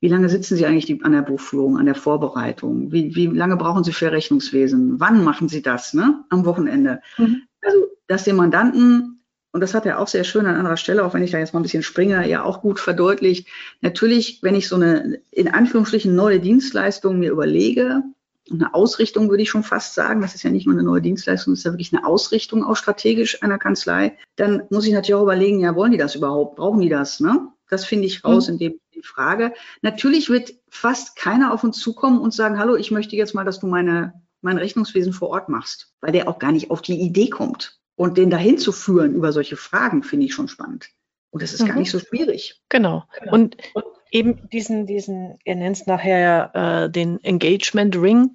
Wie 0.00 0.08
lange 0.08 0.28
sitzen 0.28 0.56
Sie 0.56 0.66
eigentlich 0.66 1.04
an 1.04 1.12
der 1.12 1.22
Buchführung, 1.22 1.78
an 1.78 1.86
der 1.86 1.94
Vorbereitung? 1.94 2.90
Wie, 2.90 3.14
wie 3.14 3.26
lange 3.26 3.56
brauchen 3.56 3.84
Sie 3.84 3.92
für 3.92 4.10
Rechnungswesen? 4.10 4.98
Wann 4.98 5.22
machen 5.22 5.48
Sie 5.48 5.62
das? 5.62 5.94
Ne? 5.94 6.24
Am 6.28 6.44
Wochenende. 6.44 7.00
Mhm. 7.18 7.42
Also, 7.60 7.86
dass 8.08 8.24
den 8.24 8.34
Mandanten 8.34 9.11
und 9.52 9.60
das 9.60 9.74
hat 9.74 9.86
er 9.86 9.98
auch 9.98 10.08
sehr 10.08 10.24
schön 10.24 10.46
an 10.46 10.56
anderer 10.56 10.78
Stelle, 10.78 11.04
auch 11.04 11.12
wenn 11.14 11.22
ich 11.22 11.30
da 11.30 11.38
jetzt 11.38 11.52
mal 11.52 11.60
ein 11.60 11.64
bisschen 11.64 11.82
springe, 11.82 12.26
ja 12.28 12.42
auch 12.42 12.62
gut 12.62 12.80
verdeutlicht. 12.80 13.48
Natürlich, 13.82 14.42
wenn 14.42 14.54
ich 14.54 14.66
so 14.66 14.76
eine 14.76 15.20
in 15.30 15.48
Anführungsstrichen 15.48 16.14
neue 16.14 16.40
Dienstleistung 16.40 17.18
mir 17.18 17.30
überlege, 17.30 18.02
eine 18.50 18.74
Ausrichtung 18.74 19.30
würde 19.30 19.42
ich 19.42 19.50
schon 19.50 19.62
fast 19.62 19.94
sagen, 19.94 20.20
das 20.20 20.34
ist 20.34 20.42
ja 20.42 20.50
nicht 20.50 20.66
nur 20.66 20.74
eine 20.74 20.82
neue 20.82 21.02
Dienstleistung, 21.02 21.52
das 21.52 21.60
ist 21.60 21.64
ja 21.64 21.72
wirklich 21.72 21.92
eine 21.92 22.06
Ausrichtung 22.06 22.64
auch 22.64 22.76
strategisch 22.76 23.42
einer 23.42 23.58
Kanzlei, 23.58 24.16
dann 24.36 24.62
muss 24.70 24.86
ich 24.86 24.92
natürlich 24.92 25.14
auch 25.14 25.22
überlegen, 25.22 25.60
ja, 25.60 25.74
wollen 25.74 25.92
die 25.92 25.98
das 25.98 26.14
überhaupt? 26.14 26.56
Brauchen 26.56 26.80
die 26.80 26.88
das? 26.88 27.20
Ne? 27.20 27.48
Das 27.68 27.84
finde 27.84 28.06
ich 28.06 28.24
raus 28.24 28.48
mhm. 28.48 28.54
in 28.54 28.58
dem 28.58 28.80
die 28.94 29.02
Frage. 29.02 29.52
Natürlich 29.82 30.28
wird 30.30 30.54
fast 30.68 31.16
keiner 31.16 31.52
auf 31.52 31.64
uns 31.64 31.78
zukommen 31.78 32.20
und 32.20 32.34
sagen, 32.34 32.58
hallo, 32.58 32.76
ich 32.76 32.90
möchte 32.90 33.16
jetzt 33.16 33.34
mal, 33.34 33.44
dass 33.44 33.60
du 33.60 33.66
meine, 33.66 34.14
mein 34.40 34.58
Rechnungswesen 34.58 35.12
vor 35.12 35.28
Ort 35.28 35.48
machst, 35.48 35.92
weil 36.00 36.12
der 36.12 36.28
auch 36.28 36.38
gar 36.38 36.52
nicht 36.52 36.70
auf 36.70 36.82
die 36.82 37.00
Idee 37.00 37.28
kommt. 37.30 37.81
Und 38.02 38.18
den 38.18 38.30
dahin 38.30 38.58
zu 38.58 38.72
führen 38.72 39.14
über 39.14 39.30
solche 39.30 39.56
Fragen, 39.56 40.02
finde 40.02 40.26
ich 40.26 40.34
schon 40.34 40.48
spannend. 40.48 40.88
Und 41.30 41.40
das 41.40 41.52
ist 41.52 41.62
mhm. 41.62 41.68
gar 41.68 41.76
nicht 41.76 41.92
so 41.92 42.00
schwierig. 42.00 42.60
Genau. 42.68 43.04
genau. 43.16 43.32
Und, 43.32 43.56
und 43.74 43.84
eben 44.10 44.48
diesen, 44.50 44.86
diesen, 44.86 45.38
er 45.44 45.54
nennt 45.54 45.76
es 45.76 45.86
nachher 45.86 46.50
äh, 46.52 46.90
den 46.90 47.22
Engagement 47.22 47.96
Ring, 47.96 48.32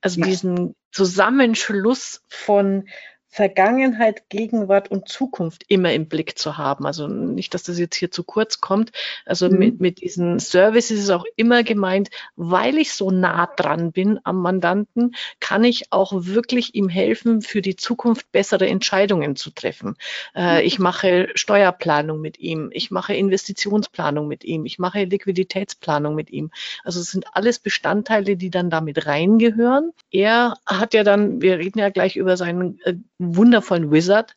also 0.00 0.20
ja. 0.20 0.26
diesen 0.26 0.74
Zusammenschluss 0.90 2.22
von 2.28 2.88
Vergangenheit, 3.32 4.28
Gegenwart 4.28 4.90
und 4.90 5.08
Zukunft 5.08 5.64
immer 5.68 5.92
im 5.92 6.08
Blick 6.08 6.36
zu 6.36 6.58
haben. 6.58 6.84
Also 6.84 7.06
nicht, 7.06 7.54
dass 7.54 7.62
das 7.62 7.78
jetzt 7.78 7.94
hier 7.94 8.10
zu 8.10 8.24
kurz 8.24 8.60
kommt. 8.60 8.90
Also 9.24 9.48
mhm. 9.48 9.58
mit, 9.58 9.80
mit 9.80 10.00
diesen 10.00 10.40
Services 10.40 10.98
ist 10.98 11.10
auch 11.10 11.24
immer 11.36 11.62
gemeint, 11.62 12.10
weil 12.34 12.76
ich 12.76 12.92
so 12.92 13.12
nah 13.12 13.46
dran 13.46 13.92
bin 13.92 14.18
am 14.24 14.42
Mandanten, 14.42 15.14
kann 15.38 15.62
ich 15.62 15.92
auch 15.92 16.12
wirklich 16.12 16.74
ihm 16.74 16.88
helfen, 16.88 17.40
für 17.40 17.62
die 17.62 17.76
Zukunft 17.76 18.32
bessere 18.32 18.66
Entscheidungen 18.66 19.36
zu 19.36 19.50
treffen. 19.50 19.94
Äh, 20.34 20.56
mhm. 20.60 20.66
ich 20.66 20.78
mache 20.80 21.28
Steuerplanung 21.34 22.20
mit 22.20 22.40
ihm, 22.40 22.70
ich 22.72 22.90
mache 22.90 23.14
Investitionsplanung 23.14 24.26
mit 24.26 24.42
ihm, 24.42 24.66
ich 24.66 24.80
mache 24.80 25.04
Liquiditätsplanung 25.04 26.16
mit 26.16 26.30
ihm. 26.30 26.50
Also 26.82 26.98
es 26.98 27.12
sind 27.12 27.26
alles 27.32 27.60
Bestandteile, 27.60 28.36
die 28.36 28.50
dann 28.50 28.70
damit 28.70 29.06
reingehören. 29.06 29.92
Er 30.10 30.56
hat 30.66 30.94
ja 30.94 31.04
dann, 31.04 31.40
wir 31.40 31.58
reden 31.58 31.78
ja 31.78 31.90
gleich 31.90 32.16
über 32.16 32.36
seinen 32.36 32.80
äh, 32.80 32.94
wundervollen 33.20 33.90
Wizard, 33.90 34.36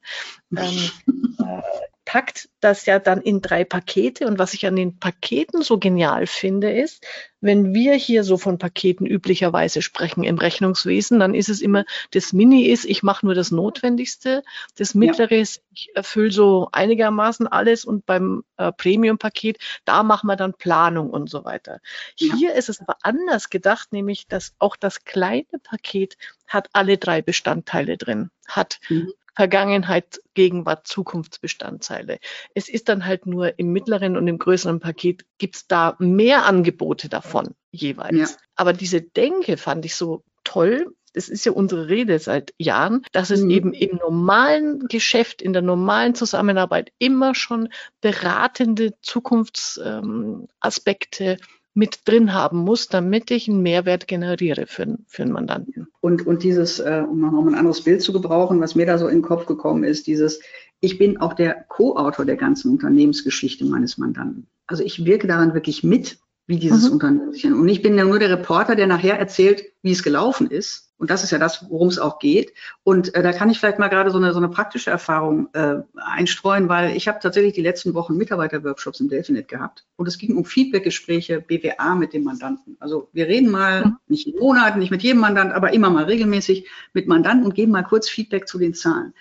ähm, 0.56 0.92
äh, 1.40 1.62
packt 2.06 2.50
das 2.60 2.86
ja 2.86 3.00
dann 3.00 3.22
in 3.22 3.42
drei 3.42 3.64
Pakete. 3.64 4.28
Und 4.28 4.40
was 4.40 4.54
ich 4.54 4.66
an 4.66 4.76
den 4.76 5.00
Paketen 5.00 5.62
so 5.62 5.78
genial 5.78 6.28
finde, 6.28 6.72
ist, 6.72 7.06
wenn 7.42 7.74
wir 7.74 7.94
hier 7.96 8.24
so 8.24 8.38
von 8.38 8.58
Paketen 8.58 9.06
üblicherweise 9.06 9.82
sprechen 9.82 10.24
im 10.24 10.38
Rechnungswesen, 10.38 11.20
dann 11.20 11.34
ist 11.34 11.50
es 11.50 11.62
immer, 11.62 11.86
das 12.12 12.32
Mini 12.32 12.66
ist, 12.66 12.86
ich 12.86 13.04
mache 13.04 13.26
nur 13.26 13.36
das 13.36 13.52
Notwendigste, 13.52 14.44
das 14.78 14.96
Mittlere 14.96 15.36
ja. 15.36 15.42
ist, 15.42 15.62
ich 15.74 15.90
erfülle 15.94 16.32
so 16.32 16.70
einigermaßen 16.72 17.48
alles 17.48 17.84
und 17.86 18.06
beim 18.06 18.44
äh, 18.58 18.72
Premium-Paket, 18.72 19.58
da 19.86 20.04
machen 20.04 20.28
wir 20.28 20.36
dann 20.36 20.54
Planung 20.54 21.10
und 21.10 21.30
so 21.30 21.44
weiter. 21.44 21.80
Ja. 22.18 22.36
Hier 22.36 22.54
ist 22.54 22.70
es 22.70 22.80
aber 22.80 22.98
anders 23.02 23.50
gedacht, 23.50 23.92
nämlich 23.92 24.28
dass 24.28 24.54
auch 24.60 24.76
das 24.76 25.04
kleine 25.04 25.60
Paket 25.62 26.18
hat 26.48 26.70
alle 26.74 26.98
drei 26.98 27.22
Bestandteile 27.22 27.98
drin, 27.98 28.30
hat 28.48 28.80
mhm. 28.90 29.12
Vergangenheit, 29.36 30.22
Gegenwart, 30.34 30.88
Zukunftsbestandteile. 30.88 32.20
Es 32.54 32.70
ist 32.70 32.88
dann 32.90 33.06
halt 33.06 33.26
nur 33.26 33.58
im 33.58 33.72
mittleren 33.74 34.16
und 34.18 34.28
im 34.28 34.38
größeren 34.38 34.80
Paket 34.80 35.26
gibt's 35.38 35.68
da 35.68 35.96
mehr 36.00 36.46
Angebote 36.46 37.10
davon 37.10 37.56
jeweils. 37.72 38.32
Ja. 38.32 38.38
Aber 38.56 38.74
diese 38.74 39.02
Denke 39.02 39.58
fand 39.58 39.86
ich 39.86 39.96
so 39.96 40.24
toll. 40.44 40.94
Das 41.14 41.30
ist 41.30 41.46
ja 41.46 41.52
unsere 41.52 41.88
Rede 41.90 42.18
seit 42.20 42.54
Jahren, 42.58 43.06
dass 43.12 43.30
es 43.30 43.42
mhm. 43.42 43.52
eben 43.52 43.72
im 43.74 43.98
normalen 43.98 44.88
Geschäft, 44.88 45.44
in 45.44 45.54
der 45.54 45.62
normalen 45.62 46.16
Zusammenarbeit 46.16 46.92
immer 46.98 47.36
schon 47.36 47.70
beratende 48.02 48.94
Zukunftsaspekte 49.02 51.24
ähm, 51.24 51.38
mit 51.74 52.02
drin 52.06 52.34
haben 52.34 52.60
muss, 52.60 52.88
damit 52.88 53.32
ich 53.32 53.50
einen 53.50 53.62
Mehrwert 53.62 54.08
generiere 54.08 54.66
für, 54.68 54.98
für 55.08 55.24
einen 55.24 55.32
Mandanten. 55.32 55.88
Und, 56.02 56.26
und 56.28 56.44
dieses, 56.44 56.80
äh, 56.80 57.04
um 57.10 57.20
noch 57.20 57.46
ein 57.46 57.56
anderes 57.56 57.82
Bild 57.82 58.02
zu 58.02 58.14
gebrauchen, 58.14 58.62
was 58.62 58.76
mir 58.76 58.86
da 58.86 58.98
so 58.98 59.08
in 59.08 59.18
den 59.18 59.24
Kopf 59.24 59.46
gekommen 59.46 59.84
ist, 59.84 60.08
dieses, 60.08 60.40
ich 60.82 60.98
bin 60.98 61.18
auch 61.18 61.34
der 61.34 61.66
Co-Autor 61.70 62.26
der 62.26 62.36
ganzen 62.36 62.72
Unternehmensgeschichte 62.72 63.66
meines 63.66 63.98
Mandanten. 63.98 64.48
Also 64.68 64.84
ich 64.84 65.06
wirke 65.06 65.28
daran 65.28 65.54
wirklich 65.54 65.84
mit, 65.84 66.20
wie 66.46 66.60
dieses 66.60 66.88
mhm. 66.88 66.94
Unternehmen. 66.94 67.60
Und 67.60 67.70
ich 67.70 67.82
bin 67.82 67.98
ja 67.98 68.04
nur 68.04 68.20
der 68.20 68.30
Reporter, 68.30 68.76
der 68.76 68.88
nachher 68.88 69.18
erzählt, 69.18 69.64
wie 69.84 69.92
es 69.92 70.02
gelaufen 70.02 70.50
ist. 70.50 70.90
Und 70.98 71.10
das 71.10 71.24
ist 71.24 71.32
ja 71.32 71.38
das, 71.38 71.66
worum 71.70 71.90
es 71.90 72.00
auch 72.00 72.18
geht. 72.18 72.54
Und 72.84 73.14
äh, 73.14 73.22
da 73.22 73.34
kann 73.34 73.50
ich 73.50 73.60
vielleicht 73.60 73.78
mal 73.78 73.90
gerade 73.90 74.10
so 74.10 74.18
eine, 74.18 74.32
so 74.32 74.38
eine 74.38 74.48
praktische 74.48 74.90
Erfahrung 74.90 75.50
äh, 75.52 75.82
einstreuen, 75.96 76.70
weil 76.70 76.96
ich 76.96 77.10
habe 77.10 77.20
tatsächlich 77.22 77.54
die 77.54 77.62
letzten 77.62 77.94
Wochen 77.94 78.16
Mitarbeiterworkshops 78.16 79.02
im 79.02 79.10
Delphinet 79.10 79.50
gehabt. 79.50 79.84
Und 79.98 80.08
es 80.08 80.18
ging 80.18 80.38
um 80.38 80.46
Feedbackgespräche, 80.46 81.42
BWA 81.42 81.96
mit 81.96 82.14
dem 82.14 82.24
Mandanten. 82.24 82.78
Also 82.80 83.10
wir 83.12 83.28
reden 83.28 83.52
mal, 83.52 83.84
mhm. 83.84 83.98
nicht 84.08 84.26
jeden 84.28 84.40
Monat, 84.40 84.78
nicht 84.78 84.92
mit 84.92 85.04
jedem 85.04 85.20
Mandant, 85.20 85.52
aber 85.52 85.74
immer 85.74 85.90
mal 85.90 86.06
regelmäßig 86.06 86.70
mit 86.94 87.08
Mandanten 87.10 87.46
und 87.46 87.54
geben 87.54 87.74
mal 87.74 87.84
kurz 87.84 88.08
Feedback 88.08 88.48
zu 88.48 88.58
den 88.58 88.74
Zahlen. 88.74 89.14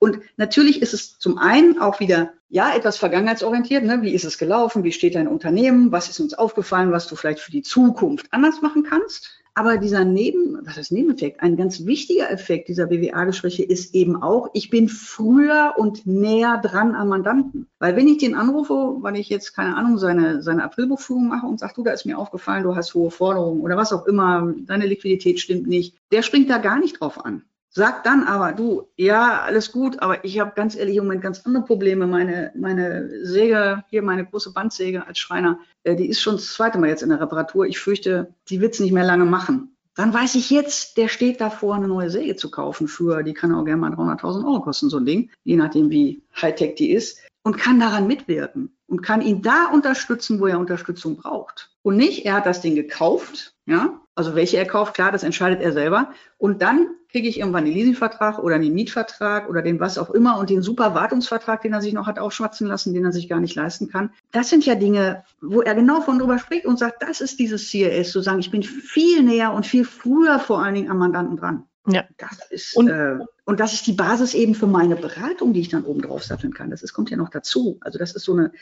Und 0.00 0.18
natürlich 0.36 0.82
ist 0.82 0.92
es 0.92 1.20
zum 1.20 1.38
einen 1.38 1.80
auch 1.80 2.00
wieder 2.00 2.32
ja, 2.48 2.74
etwas 2.74 2.96
vergangenheitsorientiert. 2.96 3.84
Ne? 3.84 4.02
Wie 4.02 4.14
ist 4.14 4.24
es 4.24 4.38
gelaufen? 4.38 4.82
Wie 4.82 4.92
steht 4.92 5.14
dein 5.14 5.28
Unternehmen? 5.28 5.92
Was 5.92 6.08
ist 6.08 6.18
uns 6.18 6.34
aufgefallen, 6.34 6.90
was 6.90 7.06
du 7.06 7.14
vielleicht 7.14 7.40
für 7.40 7.52
die 7.52 7.62
Zukunft 7.62 8.26
anders 8.32 8.62
machen 8.62 8.82
kannst? 8.82 9.37
Aber 9.58 9.76
dieser 9.76 10.04
Neben, 10.04 10.56
was 10.64 10.76
ist 10.76 10.92
Nebeneffekt? 10.92 11.42
Ein 11.42 11.56
ganz 11.56 11.84
wichtiger 11.84 12.30
Effekt 12.30 12.68
dieser 12.68 12.86
BWA-Gespräche 12.86 13.64
ist 13.64 13.92
eben 13.92 14.22
auch, 14.22 14.50
ich 14.52 14.70
bin 14.70 14.88
früher 14.88 15.74
und 15.76 16.06
näher 16.06 16.60
dran 16.62 16.94
am 16.94 17.08
Mandanten. 17.08 17.66
Weil 17.80 17.96
wenn 17.96 18.06
ich 18.06 18.18
den 18.18 18.36
anrufe, 18.36 18.98
weil 19.00 19.16
ich 19.16 19.28
jetzt, 19.28 19.56
keine 19.56 19.74
Ahnung, 19.74 19.98
seine, 19.98 20.42
seine 20.42 20.62
Aprilbuchführung 20.62 21.26
mache 21.26 21.48
und 21.48 21.58
sage, 21.58 21.72
du, 21.74 21.82
da 21.82 21.90
ist 21.90 22.06
mir 22.06 22.18
aufgefallen, 22.18 22.62
du 22.62 22.76
hast 22.76 22.94
hohe 22.94 23.10
Forderungen 23.10 23.60
oder 23.60 23.76
was 23.76 23.92
auch 23.92 24.06
immer, 24.06 24.54
deine 24.60 24.86
Liquidität 24.86 25.40
stimmt 25.40 25.66
nicht, 25.66 25.96
der 26.12 26.22
springt 26.22 26.48
da 26.48 26.58
gar 26.58 26.78
nicht 26.78 27.00
drauf 27.00 27.24
an. 27.24 27.42
Sagt 27.78 28.06
dann 28.06 28.24
aber, 28.24 28.50
du, 28.54 28.88
ja, 28.96 29.42
alles 29.42 29.70
gut, 29.70 30.00
aber 30.00 30.24
ich 30.24 30.40
habe 30.40 30.50
ganz 30.56 30.74
ehrlich 30.74 30.96
im 30.96 31.04
Moment 31.04 31.22
ganz 31.22 31.46
andere 31.46 31.62
Probleme. 31.62 32.08
Meine, 32.08 32.50
meine 32.56 33.24
Säge, 33.24 33.84
hier 33.88 34.02
meine 34.02 34.26
große 34.26 34.52
Bandsäge 34.52 35.06
als 35.06 35.20
Schreiner, 35.20 35.60
äh, 35.84 35.94
die 35.94 36.08
ist 36.08 36.20
schon 36.20 36.34
das 36.34 36.52
zweite 36.54 36.76
Mal 36.76 36.88
jetzt 36.88 37.04
in 37.04 37.10
der 37.10 37.20
Reparatur. 37.20 37.66
Ich 37.66 37.78
fürchte, 37.78 38.34
die 38.48 38.60
wird 38.60 38.74
es 38.74 38.80
nicht 38.80 38.90
mehr 38.90 39.04
lange 39.04 39.26
machen. 39.26 39.76
Dann 39.94 40.12
weiß 40.12 40.34
ich 40.34 40.50
jetzt, 40.50 40.96
der 40.96 41.06
steht 41.06 41.40
davor, 41.40 41.76
eine 41.76 41.86
neue 41.86 42.10
Säge 42.10 42.34
zu 42.34 42.50
kaufen 42.50 42.88
für, 42.88 43.22
die 43.22 43.32
kann 43.32 43.54
auch 43.54 43.64
gerne 43.64 43.80
mal 43.80 43.92
300.000 43.92 44.44
Euro 44.44 44.60
kosten, 44.60 44.90
so 44.90 44.96
ein 44.96 45.06
Ding, 45.06 45.30
je 45.44 45.54
nachdem, 45.54 45.88
wie 45.88 46.20
Hightech 46.34 46.74
die 46.74 46.90
ist, 46.90 47.20
und 47.44 47.58
kann 47.58 47.78
daran 47.78 48.08
mitwirken 48.08 48.76
und 48.88 49.02
kann 49.02 49.22
ihn 49.22 49.40
da 49.40 49.68
unterstützen, 49.72 50.40
wo 50.40 50.48
er 50.48 50.58
Unterstützung 50.58 51.16
braucht. 51.16 51.70
Und 51.82 51.96
nicht, 51.96 52.26
er 52.26 52.34
hat 52.34 52.46
das 52.46 52.60
Ding 52.60 52.74
gekauft, 52.74 53.54
ja, 53.66 54.00
also 54.16 54.34
welche 54.34 54.56
er 54.56 54.66
kauft, 54.66 54.94
klar, 54.94 55.12
das 55.12 55.22
entscheidet 55.22 55.60
er 55.62 55.72
selber. 55.72 56.12
Und 56.38 56.60
dann 56.60 56.88
kriege 57.10 57.28
ich 57.28 57.38
irgendwann 57.38 57.64
den 57.64 57.74
Leasingvertrag 57.74 58.38
oder 58.38 58.58
den 58.58 58.74
Mietvertrag 58.74 59.48
oder 59.48 59.62
den 59.62 59.80
was 59.80 59.98
auch 59.98 60.10
immer 60.10 60.38
und 60.38 60.50
den 60.50 60.62
super 60.62 60.94
Wartungsvertrag, 60.94 61.62
den 61.62 61.72
er 61.72 61.80
sich 61.80 61.94
noch 61.94 62.06
hat 62.06 62.18
aufschwatzen 62.18 62.66
lassen, 62.66 62.92
den 62.92 63.04
er 63.04 63.12
sich 63.12 63.28
gar 63.28 63.40
nicht 63.40 63.54
leisten 63.54 63.88
kann. 63.88 64.10
Das 64.30 64.50
sind 64.50 64.66
ja 64.66 64.74
Dinge, 64.74 65.24
wo 65.40 65.62
er 65.62 65.74
genau 65.74 66.00
von 66.00 66.18
drüber 66.18 66.38
spricht 66.38 66.66
und 66.66 66.78
sagt, 66.78 67.02
das 67.02 67.20
ist 67.20 67.38
dieses 67.38 67.70
CRS, 67.70 68.10
zu 68.10 68.20
sagen, 68.20 68.40
ich 68.40 68.50
bin 68.50 68.62
viel 68.62 69.22
näher 69.22 69.52
und 69.52 69.66
viel 69.66 69.84
früher 69.84 70.38
vor 70.38 70.62
allen 70.62 70.74
Dingen 70.74 70.90
am 70.90 70.98
Mandanten 70.98 71.36
dran. 71.36 71.64
Ja. 71.86 72.04
Das 72.18 72.50
ist, 72.50 72.76
und, 72.76 72.88
äh, 72.88 73.18
und 73.44 73.60
das 73.60 73.72
ist 73.72 73.86
die 73.86 73.92
Basis 73.92 74.34
eben 74.34 74.54
für 74.54 74.66
meine 74.66 74.96
Beratung, 74.96 75.54
die 75.54 75.60
ich 75.60 75.70
dann 75.70 75.84
oben 75.84 76.02
drauf 76.02 76.22
satteln 76.22 76.52
kann. 76.52 76.70
Das 76.70 76.82
ist, 76.82 76.92
kommt 76.92 77.08
ja 77.10 77.16
noch 77.16 77.30
dazu. 77.30 77.78
Also 77.80 77.98
das 77.98 78.14
ist 78.14 78.24
so 78.24 78.34
eine, 78.34 78.52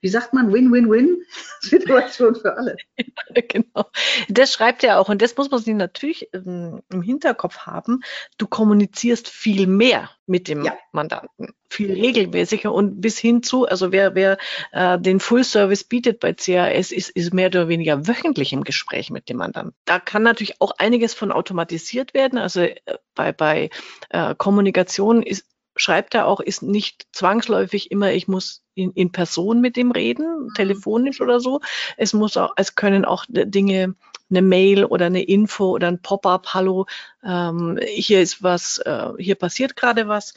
wie 0.00 0.08
sagt 0.08 0.32
man, 0.32 0.52
Win-Win-Win-Situation 0.52 2.34
für 2.40 2.56
alle. 2.56 2.76
Ja, 2.96 3.42
genau. 3.46 3.84
Das 4.28 4.52
schreibt 4.52 4.82
er 4.82 4.98
auch. 4.98 5.08
Und 5.08 5.20
das 5.22 5.36
muss 5.36 5.50
man 5.50 5.60
sich 5.60 5.74
natürlich 5.74 6.28
ähm, 6.32 6.80
im 6.90 7.02
Hinterkopf 7.02 7.58
haben. 7.58 8.00
Du 8.38 8.46
kommunizierst 8.46 9.28
viel 9.28 9.66
mehr 9.66 10.10
mit 10.26 10.48
dem 10.48 10.64
ja. 10.64 10.74
Mandanten, 10.92 11.54
viel 11.68 11.92
regelmäßiger 11.92 12.72
und 12.72 13.00
bis 13.00 13.18
hin 13.18 13.42
zu, 13.42 13.66
also 13.66 13.92
wer, 13.92 14.14
wer 14.14 14.38
äh, 14.72 14.98
den 14.98 15.20
Full 15.20 15.44
Service 15.44 15.84
bietet 15.84 16.20
bei 16.20 16.32
CAS, 16.32 16.92
ist, 16.92 17.10
ist 17.10 17.34
mehr 17.34 17.48
oder 17.48 17.68
weniger 17.68 18.06
wöchentlich 18.06 18.52
im 18.52 18.64
Gespräch 18.64 19.10
mit 19.10 19.28
dem 19.28 19.38
Mandanten. 19.38 19.74
Da 19.84 19.98
kann 19.98 20.22
natürlich 20.22 20.60
auch 20.60 20.72
einiges 20.78 21.14
von 21.14 21.32
automatisiert 21.32 22.14
werden. 22.14 22.38
Also 22.38 22.60
äh, 22.60 22.78
bei, 23.14 23.32
bei 23.32 23.70
äh, 24.10 24.34
Kommunikation 24.36 25.22
ist 25.22 25.46
schreibt 25.76 26.14
er 26.14 26.26
auch, 26.26 26.40
ist 26.40 26.62
nicht 26.62 27.06
zwangsläufig 27.12 27.90
immer, 27.90 28.12
ich 28.12 28.28
muss 28.28 28.62
in, 28.74 28.92
in 28.92 29.12
Person 29.12 29.60
mit 29.60 29.76
dem 29.76 29.90
reden, 29.90 30.44
mhm. 30.44 30.48
telefonisch 30.54 31.20
oder 31.20 31.40
so. 31.40 31.60
Es 31.96 32.12
muss 32.12 32.36
auch, 32.36 32.52
es 32.56 32.74
können 32.74 33.04
auch 33.04 33.24
Dinge, 33.28 33.94
eine 34.30 34.42
Mail 34.42 34.84
oder 34.84 35.06
eine 35.06 35.22
Info 35.22 35.70
oder 35.70 35.88
ein 35.88 36.00
Pop-up, 36.00 36.54
hallo, 36.54 36.86
ähm, 37.24 37.78
hier 37.84 38.22
ist 38.22 38.42
was, 38.42 38.78
äh, 38.78 39.08
hier 39.18 39.34
passiert 39.34 39.74
gerade 39.76 40.06
was, 40.08 40.34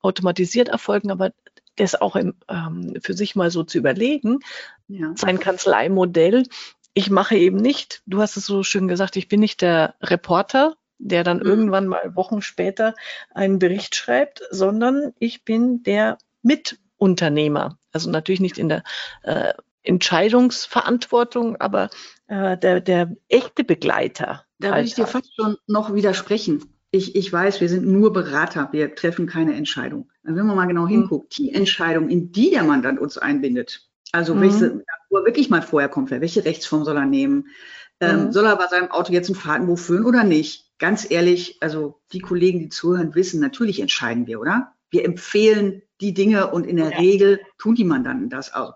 automatisiert 0.00 0.68
erfolgen, 0.68 1.10
aber 1.10 1.32
das 1.76 2.00
auch 2.00 2.16
im, 2.16 2.34
ähm, 2.48 2.94
für 3.02 3.14
sich 3.14 3.34
mal 3.34 3.50
so 3.50 3.64
zu 3.64 3.78
überlegen, 3.78 4.40
ja. 4.88 5.12
sein 5.16 5.40
Kanzleimodell. 5.40 6.44
Ich 6.94 7.10
mache 7.10 7.36
eben 7.36 7.56
nicht, 7.56 8.02
du 8.06 8.20
hast 8.20 8.36
es 8.36 8.46
so 8.46 8.62
schön 8.62 8.88
gesagt, 8.88 9.16
ich 9.16 9.28
bin 9.28 9.40
nicht 9.40 9.62
der 9.62 9.94
Reporter, 10.02 10.76
der 11.02 11.24
dann 11.24 11.38
mhm. 11.38 11.46
irgendwann 11.46 11.86
mal 11.86 12.14
Wochen 12.14 12.42
später 12.42 12.94
einen 13.34 13.58
Bericht 13.58 13.94
schreibt, 13.94 14.42
sondern 14.50 15.12
ich 15.18 15.44
bin 15.44 15.82
der 15.82 16.18
Mitunternehmer. 16.42 17.78
Also 17.92 18.10
natürlich 18.10 18.40
nicht 18.40 18.58
in 18.58 18.68
der 18.68 18.84
äh, 19.22 19.52
Entscheidungsverantwortung, 19.82 21.56
aber 21.60 21.90
äh, 22.28 22.56
der, 22.56 22.80
der 22.80 23.16
echte 23.28 23.64
Begleiter. 23.64 24.44
Da 24.58 24.68
würde 24.68 24.82
ich 24.82 24.94
dir 24.94 25.06
fast 25.06 25.34
schon 25.34 25.56
noch 25.66 25.92
widersprechen. 25.92 26.64
Ich, 26.92 27.16
ich 27.16 27.32
weiß, 27.32 27.60
wir 27.60 27.68
sind 27.68 27.86
nur 27.86 28.12
Berater, 28.12 28.68
wir 28.72 28.94
treffen 28.94 29.26
keine 29.26 29.54
Entscheidung. 29.54 30.10
Wenn 30.22 30.46
man 30.46 30.56
mal 30.56 30.66
genau 30.66 30.84
mhm. 30.84 30.88
hinguckt, 30.88 31.36
die 31.36 31.52
Entscheidung, 31.52 32.08
in 32.08 32.32
die 32.32 32.50
der 32.50 32.62
Mandant 32.62 33.00
uns 33.00 33.18
einbindet, 33.18 33.88
also 34.12 34.34
mhm. 34.34 34.40
welche, 34.42 34.84
wo 35.10 35.18
er 35.18 35.24
wirklich 35.24 35.50
mal 35.50 35.62
vorher 35.62 35.88
kommt, 35.88 36.10
welche 36.10 36.44
Rechtsform 36.44 36.84
soll 36.84 36.96
er 36.96 37.06
nehmen? 37.06 37.48
Ähm, 38.00 38.26
mhm. 38.26 38.32
Soll 38.32 38.44
er 38.44 38.56
bei 38.56 38.66
seinem 38.66 38.90
Auto 38.90 39.12
jetzt 39.12 39.30
ein 39.30 39.34
Fahrtenbuch 39.34 39.78
führen 39.78 40.04
oder 40.04 40.22
nicht? 40.22 40.71
Ganz 40.82 41.08
ehrlich, 41.08 41.58
also 41.60 42.00
die 42.12 42.18
Kollegen, 42.18 42.58
die 42.58 42.68
zuhören, 42.68 43.14
wissen, 43.14 43.40
natürlich 43.40 43.78
entscheiden 43.78 44.26
wir, 44.26 44.40
oder? 44.40 44.72
Wir 44.90 45.04
empfehlen 45.04 45.82
die 46.00 46.12
Dinge 46.12 46.50
und 46.50 46.66
in 46.66 46.74
der 46.74 46.90
ja. 46.90 46.98
Regel 46.98 47.38
tun 47.56 47.76
die 47.76 47.84
Mandanten 47.84 48.30
das 48.30 48.52
auch. 48.52 48.74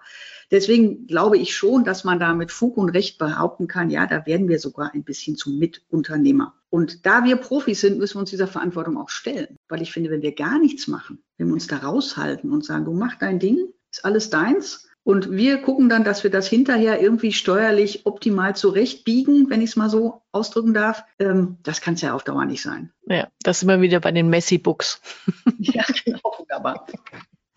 Deswegen 0.52 1.08
glaube 1.08 1.36
ich 1.36 1.56
schon, 1.56 1.82
dass 1.82 2.04
man 2.04 2.20
da 2.20 2.32
mit 2.32 2.52
Fug 2.52 2.76
und 2.76 2.90
Recht 2.90 3.18
behaupten 3.18 3.66
kann, 3.66 3.90
ja, 3.90 4.06
da 4.06 4.24
werden 4.24 4.46
wir 4.46 4.60
sogar 4.60 4.94
ein 4.94 5.02
bisschen 5.02 5.34
zum 5.34 5.58
Mitunternehmer. 5.58 6.54
Und 6.70 7.04
da 7.06 7.24
wir 7.24 7.38
Profis 7.38 7.80
sind, 7.80 7.98
müssen 7.98 8.14
wir 8.14 8.20
uns 8.20 8.30
dieser 8.30 8.46
Verantwortung 8.46 8.98
auch 8.98 9.10
stellen. 9.10 9.56
Weil 9.68 9.82
ich 9.82 9.90
finde, 9.90 10.10
wenn 10.10 10.22
wir 10.22 10.36
gar 10.36 10.60
nichts 10.60 10.86
machen, 10.86 11.24
wenn 11.38 11.48
wir 11.48 11.54
uns 11.54 11.66
da 11.66 11.78
raushalten 11.78 12.52
und 12.52 12.64
sagen, 12.64 12.84
du 12.84 12.92
mach 12.92 13.16
dein 13.16 13.40
Ding, 13.40 13.58
ist 13.90 14.04
alles 14.04 14.30
deins, 14.30 14.85
und 15.06 15.30
wir 15.30 15.58
gucken 15.58 15.88
dann, 15.88 16.02
dass 16.02 16.24
wir 16.24 16.32
das 16.32 16.48
hinterher 16.48 17.00
irgendwie 17.00 17.32
steuerlich 17.32 18.06
optimal 18.06 18.56
zurechtbiegen, 18.56 19.48
wenn 19.48 19.62
ich 19.62 19.70
es 19.70 19.76
mal 19.76 19.88
so 19.88 20.22
ausdrücken 20.32 20.74
darf. 20.74 21.04
Ähm, 21.20 21.58
das 21.62 21.80
kann 21.80 21.94
es 21.94 22.00
ja 22.00 22.12
auf 22.12 22.24
Dauer 22.24 22.44
nicht 22.44 22.60
sein. 22.60 22.90
Ja, 23.08 23.28
das 23.44 23.60
sind 23.60 23.68
wir 23.68 23.80
wieder 23.80 24.00
bei 24.00 24.10
den 24.10 24.28
Messi-Books. 24.28 25.00
ja, 25.60 25.84
genau, 26.04 26.34
wunderbar. 26.36 26.88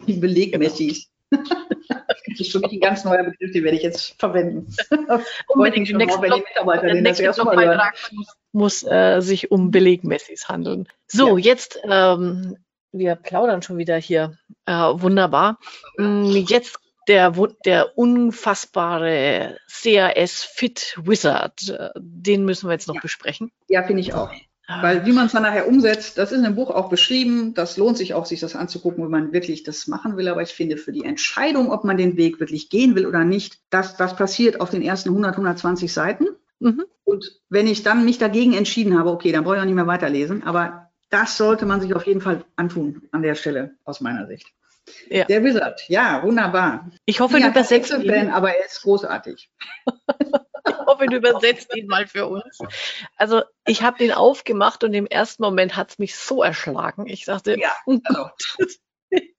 Die 0.05 0.13
Beleg-Messis. 0.13 1.09
Genau. 1.31 1.43
Das 1.89 2.39
ist 2.39 2.51
für 2.51 2.59
mich 2.59 2.73
ein 2.73 2.81
ganz 2.81 3.03
neuer 3.03 3.23
Begriff, 3.23 3.51
den 3.51 3.63
werde 3.63 3.77
ich 3.77 3.83
jetzt 3.83 4.19
verwenden. 4.19 4.71
Unbedingt. 5.47 5.89
Der 5.89 5.97
nächste, 5.97 6.19
Blog, 6.19 6.43
der 6.83 7.01
nächste 7.01 7.31
Blogbeitrag 7.31 7.95
muss, 8.11 8.27
muss 8.51 8.83
äh, 8.83 9.21
sich 9.21 9.49
um 9.49 9.71
Belegmessis 9.71 10.47
handeln. 10.49 10.87
So, 11.07 11.39
ja. 11.39 11.45
jetzt, 11.45 11.79
ähm, 11.83 12.57
wir 12.91 13.15
plaudern 13.15 13.63
schon 13.63 13.79
wieder 13.79 13.97
hier. 13.97 14.37
Äh, 14.67 14.73
wunderbar. 14.73 15.57
Mm, 15.97 16.25
jetzt 16.47 16.79
der, 17.09 17.33
der 17.65 17.97
unfassbare 17.97 19.57
CAS 19.67 20.43
Fit 20.43 20.95
Wizard, 21.03 21.69
äh, 21.69 21.89
den 21.97 22.45
müssen 22.45 22.69
wir 22.69 22.73
jetzt 22.73 22.87
noch 22.87 22.95
ja. 22.95 23.01
besprechen. 23.01 23.51
Ja, 23.67 23.83
finde 23.83 24.01
ich 24.01 24.13
auch. 24.13 24.31
Weil 24.81 25.03
wie 25.07 25.13
man 25.13 25.25
es 25.25 25.31
dann 25.31 25.41
nachher 25.41 25.67
umsetzt, 25.67 26.19
das 26.19 26.31
ist 26.31 26.37
in 26.37 26.43
dem 26.43 26.53
Buch 26.53 26.69
auch 26.69 26.89
beschrieben. 26.89 27.55
Das 27.55 27.75
lohnt 27.77 27.97
sich 27.97 28.13
auch, 28.13 28.27
sich 28.27 28.39
das 28.39 28.55
anzugucken, 28.55 29.03
wenn 29.03 29.09
man 29.09 29.33
wirklich 29.33 29.63
das 29.63 29.87
machen 29.87 30.15
will. 30.15 30.27
Aber 30.27 30.43
ich 30.43 30.51
finde, 30.51 30.77
für 30.77 30.91
die 30.91 31.05
Entscheidung, 31.05 31.71
ob 31.71 31.85
man 31.85 31.97
den 31.97 32.17
Weg 32.17 32.39
wirklich 32.39 32.69
gehen 32.69 32.93
will 32.93 33.07
oder 33.07 33.25
nicht, 33.25 33.57
das, 33.71 33.97
das 33.97 34.15
passiert 34.15 34.61
auf 34.61 34.69
den 34.69 34.83
ersten 34.83 35.09
100, 35.09 35.31
120 35.31 35.91
Seiten. 35.91 36.27
Mhm. 36.59 36.83
Und 37.03 37.41
wenn 37.49 37.65
ich 37.65 37.81
dann 37.81 38.05
mich 38.05 38.19
dagegen 38.19 38.53
entschieden 38.53 38.99
habe, 38.99 39.09
okay, 39.09 39.31
dann 39.31 39.43
brauche 39.43 39.55
ich 39.55 39.61
auch 39.61 39.65
nicht 39.65 39.73
mehr 39.73 39.87
weiterlesen. 39.87 40.43
Aber 40.43 40.91
das 41.09 41.35
sollte 41.35 41.65
man 41.65 41.81
sich 41.81 41.95
auf 41.95 42.05
jeden 42.05 42.21
Fall 42.21 42.45
antun 42.55 43.01
an 43.11 43.23
der 43.23 43.33
Stelle 43.33 43.71
aus 43.85 44.01
meiner 44.01 44.27
Sicht. 44.27 44.53
Ja. 45.09 45.25
Der 45.25 45.43
Wizard, 45.43 45.83
ja, 45.87 46.21
wunderbar. 46.23 46.89
Ich 47.05 47.19
hoffe, 47.19 47.39
ja, 47.39 47.47
du 47.47 47.51
übersetzt 47.51 47.91
ihn. 47.91 48.29
aber 48.29 48.55
er 48.55 48.65
ist 48.65 48.81
großartig. 48.81 49.49
ich 50.67 50.77
hoffe, 50.85 51.05
du 51.07 51.17
übersetzt 51.17 51.75
ihn 51.75 51.87
mal 51.87 52.07
für 52.07 52.27
uns. 52.27 52.59
Also 53.15 53.41
ich 53.65 53.81
habe 53.81 53.97
den 53.97 54.11
aufgemacht 54.11 54.83
und 54.83 54.93
im 54.93 55.07
ersten 55.07 55.43
Moment 55.43 55.75
hat 55.75 55.91
es 55.91 55.99
mich 55.99 56.15
so 56.15 56.43
erschlagen. 56.43 57.07
Ich 57.07 57.25
dachte, 57.25 57.59
ja, 57.59 57.71
oh 57.85 57.99
also, 58.03 58.29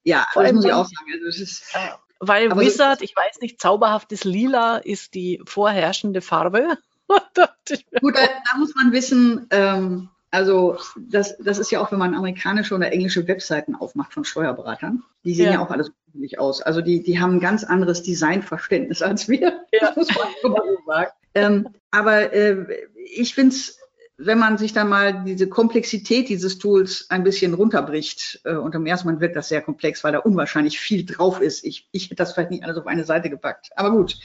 ja 0.03 0.27
das 0.35 0.53
muss 0.53 0.65
ich 0.65 0.73
auch 0.73 0.87
sagen. 0.87 1.25
Also 1.25 1.43
ist, 1.43 1.75
weil 2.21 2.55
Wizard, 2.57 3.03
ich 3.03 3.17
weiß 3.17 3.41
nicht, 3.41 3.61
zauberhaftes 3.61 4.25
Lila 4.25 4.77
ist 4.77 5.15
die 5.15 5.41
vorherrschende 5.47 6.21
Farbe. 6.21 6.77
Gut, 7.09 8.17
da, 8.17 8.27
da, 8.27 8.59
muss 8.59 8.75
man 8.75 8.93
wissen, 8.93 9.47
ähm, 9.51 10.11
also 10.31 10.79
das, 10.97 11.37
das 11.39 11.59
ist 11.59 11.71
ja 11.71 11.81
auch, 11.81 11.91
wenn 11.91 11.99
man 11.99 12.15
amerikanische 12.15 12.75
oder 12.75 12.93
englische 12.93 13.27
Webseiten 13.27 13.75
aufmacht 13.75 14.13
von 14.13 14.25
Steuerberatern. 14.25 15.03
Die 15.25 15.35
sehen 15.35 15.47
ja, 15.47 15.53
ja 15.55 15.61
auch 15.61 15.71
alles 15.71 15.89
unterschiedlich 15.89 16.39
aus. 16.39 16.63
Also 16.63 16.81
die, 16.81 17.03
die 17.03 17.21
haben 17.21 17.37
ein 17.37 17.41
ganz 17.41 17.65
anderes 17.65 18.03
Designverständnis 18.03 19.03
als 19.03 19.29
wir. 19.29 19.61
Ja. 19.73 19.93
Das 19.95 19.97
muss 19.97 20.09
man 20.15 20.29
so 20.43 20.79
sagen. 20.87 21.11
Ähm, 21.35 21.69
aber 21.91 22.33
äh, 22.33 22.67
ich 23.13 23.35
finde 23.35 23.55
es, 23.55 23.79
wenn 24.19 24.39
man 24.39 24.59
sich 24.59 24.73
dann 24.73 24.89
mal 24.89 25.25
diese 25.25 25.49
Komplexität 25.49 26.29
dieses 26.29 26.59
Tools 26.59 27.07
ein 27.09 27.25
bisschen 27.25 27.55
runterbricht, 27.55 28.41
äh, 28.45 28.55
und 28.55 28.75
im 28.75 28.87
ersten 28.87 29.09
Moment 29.09 29.23
wird 29.23 29.37
das 29.37 29.49
sehr 29.49 29.63
komplex, 29.63 30.05
weil 30.05 30.13
da 30.13 30.19
unwahrscheinlich 30.19 30.79
viel 30.79 31.07
drauf 31.07 31.41
ist. 31.41 31.65
Ich, 31.65 31.89
ich 31.93 32.05
hätte 32.05 32.17
das 32.17 32.33
vielleicht 32.33 32.51
nicht 32.51 32.65
alles 32.65 32.77
auf 32.77 32.87
eine 32.87 33.05
Seite 33.05 33.31
gepackt. 33.31 33.71
Aber 33.77 33.91
gut, 33.91 34.19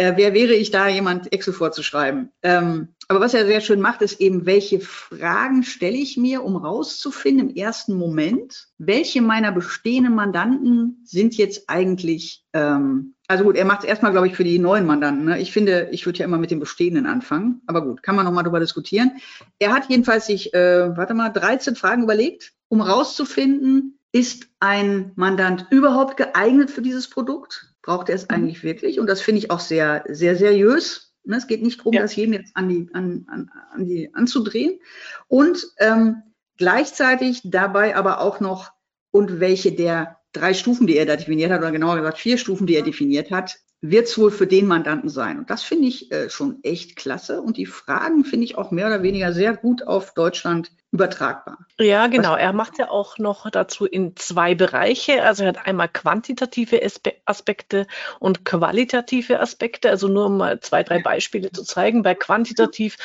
äh, 0.00 0.16
wer 0.16 0.32
wäre 0.32 0.54
ich 0.54 0.70
da, 0.70 0.88
jemand 0.88 1.30
Excel 1.30 1.52
vorzuschreiben? 1.52 2.30
Ähm, 2.42 2.88
aber 3.08 3.20
was 3.20 3.34
er 3.34 3.44
sehr 3.44 3.60
schön 3.60 3.82
macht, 3.82 4.00
ist 4.00 4.18
eben, 4.18 4.46
welche 4.46 4.80
Fragen 4.80 5.62
stelle 5.62 5.98
ich 5.98 6.16
mir, 6.16 6.42
um 6.42 6.56
rauszufinden 6.56 7.50
im 7.50 7.54
ersten 7.54 7.94
Moment, 7.94 8.68
welche 8.78 9.20
meiner 9.20 9.52
bestehenden 9.52 10.14
Mandanten 10.14 11.02
sind 11.04 11.36
jetzt 11.36 11.68
eigentlich, 11.68 12.46
ähm, 12.54 13.14
also 13.28 13.44
gut, 13.44 13.56
er 13.56 13.66
macht 13.66 13.80
es 13.80 13.84
erstmal, 13.84 14.12
glaube 14.12 14.28
ich, 14.28 14.36
für 14.36 14.44
die 14.44 14.58
neuen 14.58 14.86
Mandanten. 14.86 15.26
Ne? 15.26 15.38
Ich 15.38 15.52
finde, 15.52 15.90
ich 15.92 16.06
würde 16.06 16.20
ja 16.20 16.24
immer 16.24 16.38
mit 16.38 16.50
den 16.50 16.60
bestehenden 16.60 17.04
anfangen, 17.04 17.60
aber 17.66 17.82
gut, 17.82 18.02
kann 18.02 18.16
man 18.16 18.24
nochmal 18.24 18.44
darüber 18.44 18.60
diskutieren. 18.60 19.12
Er 19.58 19.74
hat 19.74 19.90
jedenfalls 19.90 20.24
sich, 20.24 20.54
äh, 20.54 20.96
warte 20.96 21.12
mal, 21.12 21.28
13 21.28 21.76
Fragen 21.76 22.04
überlegt, 22.04 22.52
um 22.68 22.80
rauszufinden, 22.80 23.98
ist 24.12 24.48
ein 24.60 25.12
Mandant 25.14 25.66
überhaupt 25.70 26.16
geeignet 26.16 26.70
für 26.70 26.80
dieses 26.80 27.08
Produkt? 27.10 27.69
Braucht 27.82 28.08
er 28.08 28.16
es 28.16 28.22
mhm. 28.22 28.34
eigentlich 28.34 28.62
wirklich? 28.62 29.00
Und 29.00 29.06
das 29.06 29.20
finde 29.20 29.38
ich 29.38 29.50
auch 29.50 29.60
sehr, 29.60 30.04
sehr 30.08 30.36
seriös. 30.36 31.14
Ne, 31.24 31.36
es 31.36 31.46
geht 31.46 31.62
nicht 31.62 31.80
darum, 31.80 31.92
ja. 31.92 32.02
das 32.02 32.16
jedem 32.16 32.32
jetzt 32.32 32.56
an 32.56 32.68
die, 32.68 32.88
an, 32.92 33.26
an, 33.28 33.50
an 33.72 33.84
die 33.84 34.14
anzudrehen. 34.14 34.80
Und 35.28 35.66
ähm, 35.78 36.22
gleichzeitig 36.56 37.42
dabei 37.44 37.96
aber 37.96 38.20
auch 38.20 38.40
noch, 38.40 38.72
und 39.10 39.40
welche 39.40 39.72
der 39.72 40.18
drei 40.32 40.54
Stufen, 40.54 40.86
die 40.86 40.96
er 40.96 41.06
da 41.06 41.16
definiert 41.16 41.50
hat, 41.50 41.60
oder 41.60 41.72
genauer 41.72 41.96
gesagt 41.96 42.18
vier 42.18 42.38
Stufen, 42.38 42.66
die 42.66 42.76
er 42.76 42.82
definiert 42.82 43.30
hat, 43.30 43.58
wird 43.82 44.08
es 44.08 44.18
wohl 44.18 44.30
für 44.30 44.46
den 44.46 44.66
Mandanten 44.66 45.08
sein. 45.08 45.38
Und 45.38 45.48
das 45.48 45.62
finde 45.62 45.88
ich 45.88 46.12
äh, 46.12 46.28
schon 46.28 46.62
echt 46.62 46.96
klasse. 46.96 47.40
Und 47.40 47.56
die 47.56 47.66
Fragen 47.66 48.24
finde 48.24 48.44
ich 48.44 48.58
auch 48.58 48.70
mehr 48.70 48.86
oder 48.86 49.02
weniger 49.02 49.32
sehr 49.32 49.56
gut 49.56 49.86
auf 49.86 50.12
Deutschland 50.12 50.70
übertragbar. 50.92 51.58
Ja, 51.78 52.06
genau. 52.08 52.32
Was 52.32 52.40
er 52.40 52.52
macht 52.52 52.78
ja 52.78 52.90
auch 52.90 53.16
noch 53.18 53.48
dazu 53.50 53.86
in 53.86 54.16
zwei 54.16 54.54
Bereiche. 54.54 55.22
Also 55.22 55.44
er 55.44 55.50
hat 55.50 55.66
einmal 55.66 55.88
quantitative 55.88 56.80
Aspekte 57.24 57.86
und 58.18 58.44
qualitative 58.44 59.40
Aspekte. 59.40 59.88
Also 59.88 60.08
nur 60.08 60.26
um 60.26 60.36
mal 60.36 60.60
zwei, 60.60 60.82
drei 60.82 61.00
Beispiele 61.00 61.50
zu 61.50 61.62
zeigen. 61.62 62.02
Bei 62.02 62.14
quantitativ 62.14 62.96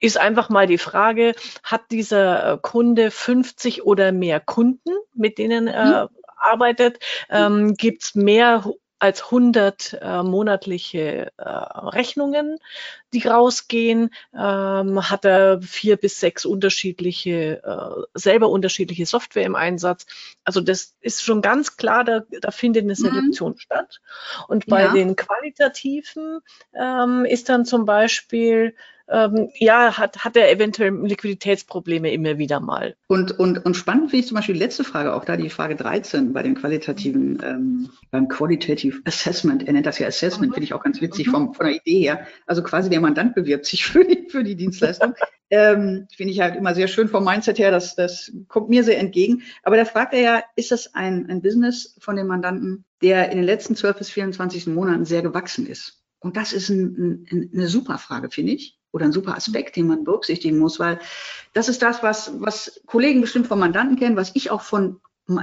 ist 0.00 0.16
einfach 0.16 0.48
mal 0.48 0.66
die 0.66 0.78
Frage, 0.78 1.34
hat 1.62 1.82
dieser 1.90 2.58
Kunde 2.62 3.10
50 3.10 3.84
oder 3.84 4.12
mehr 4.12 4.40
Kunden, 4.40 4.90
mit 5.14 5.36
denen 5.38 5.66
er 5.66 6.04
mhm. 6.04 6.16
arbeitet? 6.36 6.98
Ähm, 7.30 7.74
Gibt 7.74 8.04
es 8.04 8.14
mehr 8.14 8.64
als 8.98 9.24
100 9.24 9.98
äh, 10.00 10.22
monatliche 10.22 11.32
äh, 11.36 11.42
Rechnungen, 11.42 12.58
die 13.12 13.26
rausgehen, 13.26 14.10
ähm, 14.34 15.10
hat 15.10 15.24
er 15.24 15.60
vier 15.62 15.96
bis 15.96 16.20
sechs 16.20 16.44
unterschiedliche, 16.44 17.62
äh, 17.62 18.02
selber 18.14 18.48
unterschiedliche 18.48 19.06
Software 19.06 19.44
im 19.44 19.56
Einsatz. 19.56 20.06
Also 20.44 20.60
das 20.60 20.96
ist 21.00 21.22
schon 21.22 21.42
ganz 21.42 21.76
klar, 21.76 22.04
da, 22.04 22.22
da 22.40 22.50
findet 22.50 22.84
eine 22.84 22.92
mhm. 22.92 22.96
Selektion 22.96 23.52
mhm. 23.52 23.58
statt. 23.58 24.00
Und 24.48 24.66
bei 24.66 24.82
ja. 24.82 24.92
den 24.92 25.16
qualitativen 25.16 26.40
ähm, 26.72 27.24
ist 27.24 27.48
dann 27.48 27.64
zum 27.64 27.84
Beispiel 27.84 28.74
ähm, 29.08 29.50
ja, 29.58 29.98
hat, 29.98 30.24
hat 30.24 30.36
er 30.36 30.50
eventuell 30.50 30.90
Liquiditätsprobleme 30.90 32.12
immer 32.12 32.38
wieder 32.38 32.60
mal. 32.60 32.96
Und, 33.06 33.38
und, 33.38 33.64
und 33.64 33.76
spannend 33.76 34.10
finde 34.10 34.20
ich 34.20 34.28
zum 34.28 34.36
Beispiel 34.36 34.54
die 34.54 34.60
letzte 34.60 34.84
Frage, 34.84 35.14
auch 35.14 35.24
da 35.24 35.36
die 35.36 35.50
Frage 35.50 35.76
13 35.76 36.32
bei 36.32 36.42
dem 36.42 36.54
qualitativen, 36.54 37.42
ähm, 37.44 37.90
beim 38.10 38.28
Qualitative 38.28 39.00
Assessment. 39.04 39.66
Er 39.66 39.74
nennt 39.74 39.86
das 39.86 39.98
ja 39.98 40.06
Assessment, 40.06 40.50
mhm. 40.50 40.54
finde 40.54 40.64
ich 40.64 40.74
auch 40.74 40.82
ganz 40.82 41.00
witzig 41.02 41.26
mhm. 41.26 41.30
vom, 41.32 41.54
von 41.54 41.66
der 41.66 41.76
Idee 41.76 42.00
her. 42.00 42.26
Also 42.46 42.62
quasi 42.62 42.88
der 42.88 43.00
Mandant 43.00 43.34
bewirbt 43.34 43.66
sich 43.66 43.84
für 43.84 44.04
die, 44.04 44.26
für 44.30 44.42
die 44.42 44.56
Dienstleistung. 44.56 45.14
ähm, 45.50 46.08
finde 46.16 46.32
ich 46.32 46.40
halt 46.40 46.56
immer 46.56 46.74
sehr 46.74 46.88
schön 46.88 47.08
vom 47.08 47.24
Mindset 47.24 47.58
her, 47.58 47.70
das, 47.70 47.94
das 47.94 48.32
kommt 48.48 48.70
mir 48.70 48.84
sehr 48.84 48.98
entgegen. 48.98 49.42
Aber 49.62 49.76
da 49.76 49.84
fragt 49.84 50.14
er 50.14 50.20
ja, 50.20 50.42
ist 50.56 50.70
das 50.70 50.94
ein, 50.94 51.28
ein 51.28 51.42
Business 51.42 51.96
von 52.00 52.16
dem 52.16 52.26
Mandanten, 52.26 52.84
der 53.02 53.30
in 53.30 53.36
den 53.36 53.44
letzten 53.44 53.76
12 53.76 53.98
bis 53.98 54.10
24 54.10 54.66
Monaten 54.68 55.04
sehr 55.04 55.20
gewachsen 55.20 55.66
ist? 55.66 56.00
Und 56.20 56.38
das 56.38 56.54
ist 56.54 56.70
ein, 56.70 57.26
ein, 57.30 57.50
eine 57.52 57.68
super 57.68 57.98
Frage, 57.98 58.30
finde 58.30 58.52
ich 58.52 58.78
oder 58.94 59.04
ein 59.04 59.12
super 59.12 59.36
Aspekt, 59.36 59.76
den 59.76 59.88
man 59.88 60.04
berücksichtigen 60.04 60.58
muss, 60.58 60.78
weil 60.78 61.00
das 61.52 61.68
ist 61.68 61.82
das, 61.82 62.02
was, 62.02 62.32
was 62.38 62.80
Kollegen 62.86 63.20
bestimmt 63.20 63.48
von 63.48 63.58
Mandanten 63.58 63.98
kennen, 63.98 64.16
was 64.16 64.30
ich 64.34 64.50
auch 64.50 64.62
von 64.62 65.00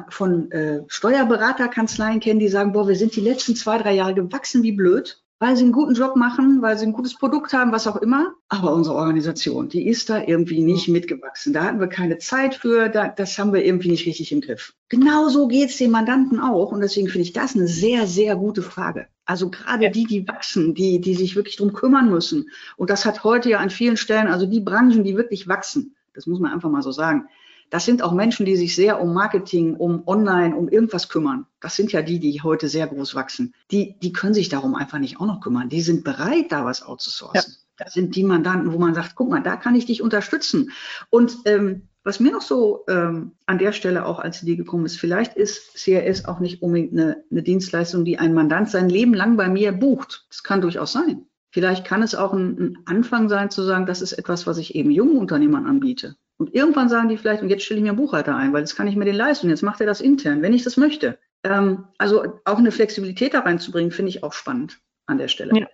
von 0.10 0.52
äh, 0.52 0.84
Steuerberaterkanzleien 0.90 2.20
kennen, 2.20 2.40
die 2.40 2.50
sagen, 2.50 2.72
boah, 2.72 2.88
wir 2.88 2.96
sind 2.96 3.16
die 3.16 3.22
letzten 3.22 3.56
zwei, 3.56 3.80
drei 3.80 3.96
Jahre 3.96 4.14
gewachsen 4.14 4.62
wie 4.62 4.74
blöd 4.74 5.24
weil 5.42 5.58
sie 5.58 5.64
einen 5.64 5.72
guten 5.72 5.96
Job 5.96 6.16
machen, 6.16 6.62
weil 6.62 6.78
sie 6.78 6.86
ein 6.86 6.94
gutes 6.94 7.18
Produkt 7.18 7.52
haben, 7.52 7.72
was 7.72 7.88
auch 7.88 7.96
immer. 7.96 8.36
Aber 8.48 8.76
unsere 8.76 8.96
Organisation, 8.96 9.70
die 9.70 9.88
ist 9.88 10.12
da 10.12 10.22
irgendwie 10.22 10.62
nicht 10.62 10.88
mitgewachsen. 10.88 11.52
Da 11.52 11.64
hatten 11.64 11.80
wir 11.80 11.88
keine 11.88 12.20
Zeit 12.20 12.54
für, 12.54 12.90
da, 12.90 13.08
das 13.08 13.40
haben 13.40 13.52
wir 13.52 13.66
irgendwie 13.66 13.90
nicht 13.90 14.06
richtig 14.06 14.32
im 14.32 14.42
Griff. 14.42 14.76
Genauso 14.88 15.48
geht 15.48 15.72
es 15.72 15.78
den 15.78 15.90
Mandanten 15.90 16.40
auch. 16.40 16.72
Und 16.72 16.82
deswegen 16.82 17.08
finde 17.08 17.24
ich 17.24 17.34
das 17.34 17.56
eine 17.56 17.68
sehr, 17.68 18.06
sehr 18.06 18.36
gute 18.36 18.62
Frage. 18.62 19.08
Also 19.32 19.50
gerade 19.50 19.90
die, 19.90 20.04
die 20.04 20.28
wachsen, 20.28 20.74
die, 20.74 21.00
die 21.00 21.16
sich 21.16 21.38
wirklich 21.38 21.56
drum 21.56 21.72
kümmern 21.72 22.10
müssen. 22.10 22.50
Und 22.76 22.90
das 22.90 23.06
hat 23.06 23.24
heute 23.24 23.50
ja 23.50 23.60
an 23.60 23.70
vielen 23.70 23.96
Stellen, 23.96 24.28
also 24.28 24.46
die 24.46 24.60
Branchen, 24.60 25.06
die 25.06 25.16
wirklich 25.16 25.48
wachsen, 25.48 25.96
das 26.14 26.28
muss 26.28 26.42
man 26.42 26.52
einfach 26.52 26.70
mal 26.70 26.82
so 26.82 26.92
sagen, 26.92 27.30
das 27.70 27.86
sind 27.86 28.02
auch 28.02 28.12
Menschen, 28.12 28.46
die 28.46 28.58
sich 28.58 28.76
sehr 28.76 29.00
um 29.02 29.14
Marketing, 29.14 29.78
um 29.78 30.06
Online, 30.06 30.54
um 30.54 30.68
irgendwas 30.68 31.08
kümmern. 31.08 31.46
Das 31.62 31.78
sind 31.78 31.94
ja 31.94 32.02
die, 32.02 32.20
die 32.20 32.42
heute 32.42 32.68
sehr 32.68 32.88
groß 32.88 33.16
wachsen. 33.16 33.54
Die, 33.72 33.96
die 34.02 34.12
können 34.12 34.34
sich 34.34 34.50
darum 34.50 34.76
einfach 34.76 35.00
nicht 35.00 35.22
auch 35.22 35.26
noch 35.26 35.40
kümmern. 35.40 35.70
Die 35.70 35.82
sind 35.82 36.04
bereit, 36.04 36.52
da 36.52 36.66
was 36.66 36.84
outzusourcen. 36.84 37.54
Ja. 37.54 37.58
Das 37.86 37.94
sind 37.94 38.18
die 38.18 38.26
Mandanten, 38.26 38.74
wo 38.74 38.80
man 38.80 38.94
sagt, 38.94 39.16
guck 39.16 39.30
mal, 39.30 39.42
da 39.42 39.56
kann 39.56 39.76
ich 39.76 39.86
dich 39.86 40.02
unterstützen. 40.02 40.72
Und 41.10 41.38
ähm, 41.46 41.88
was 42.04 42.20
mir 42.20 42.32
noch 42.32 42.42
so 42.42 42.84
ähm, 42.88 43.34
an 43.46 43.60
der 43.60 43.72
Stelle 43.72 44.06
auch 44.06 44.20
als 44.20 44.42
Idee 44.42 44.56
gekommen 44.56 44.86
ist, 44.86 45.00
vielleicht 45.00 45.36
ist 45.36 45.76
CRS 45.76 46.26
auch 46.26 46.40
nicht 46.40 46.62
unbedingt 46.62 46.94
eine, 46.94 47.24
eine 47.30 47.44
Dienstleistung, 47.44 48.06
die 48.06 48.18
ein 48.18 48.34
Mandant 48.34 48.70
sein 48.70 48.90
Leben 48.90 49.14
lang 49.14 49.38
bei 49.38 49.50
mir 49.50 49.72
bucht. 49.72 50.26
Das 50.30 50.44
kann 50.44 50.62
durchaus 50.62 50.94
sein. 50.94 51.26
Vielleicht 51.52 51.86
kann 51.86 52.02
es 52.02 52.16
auch 52.16 52.34
ein, 52.34 52.58
ein 52.58 52.78
Anfang 52.86 53.30
sein 53.30 53.50
zu 53.50 53.62
sagen, 53.64 53.86
das 53.86 54.02
ist 54.02 54.14
etwas, 54.14 54.48
was 54.48 54.58
ich 54.58 54.74
eben 54.74 54.90
jungen 54.90 55.18
Unternehmern 55.18 55.68
anbiete. 55.68 56.16
Und 56.38 56.56
irgendwann 56.56 56.90
sagen 56.90 57.10
die 57.10 57.18
vielleicht, 57.18 57.44
und 57.44 57.50
jetzt 57.50 57.64
stelle 57.64 57.80
ich 57.80 57.84
mir 57.84 57.90
einen 57.90 58.00
Buchhalter 58.00 58.36
ein, 58.36 58.52
weil 58.54 58.62
das 58.62 58.76
kann 58.76 58.88
ich 58.88 58.96
mir 58.96 59.06
den 59.06 59.16
leisten. 59.16 59.50
Jetzt 59.50 59.62
macht 59.62 59.80
er 59.80 59.86
das 59.86 60.02
intern, 60.02 60.42
wenn 60.42 60.54
ich 60.54 60.64
das 60.64 60.78
möchte. 60.78 61.20
Ähm, 61.44 61.86
also 62.00 62.40
auch 62.46 62.58
eine 62.58 62.72
Flexibilität 62.72 63.34
da 63.34 63.42
reinzubringen, 63.42 63.92
finde 63.92 64.10
ich 64.10 64.24
auch 64.24 64.34
spannend 64.34 64.80
an 65.06 65.18
der 65.18 65.28
Stelle. 65.28 65.52
Ja, 65.60 65.68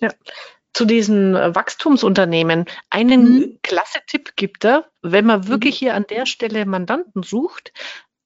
ja. 0.00 0.10
Zu 0.74 0.84
diesen 0.84 1.34
äh, 1.34 1.54
Wachstumsunternehmen. 1.54 2.66
Einen 2.90 3.22
mhm. 3.22 3.58
klasse 3.62 4.00
Tipp 4.06 4.36
gibt 4.36 4.64
er, 4.64 4.86
wenn 5.02 5.24
man 5.24 5.48
wirklich 5.48 5.76
mhm. 5.76 5.78
hier 5.78 5.94
an 5.94 6.06
der 6.08 6.26
Stelle 6.26 6.66
Mandanten 6.66 7.22
sucht, 7.22 7.72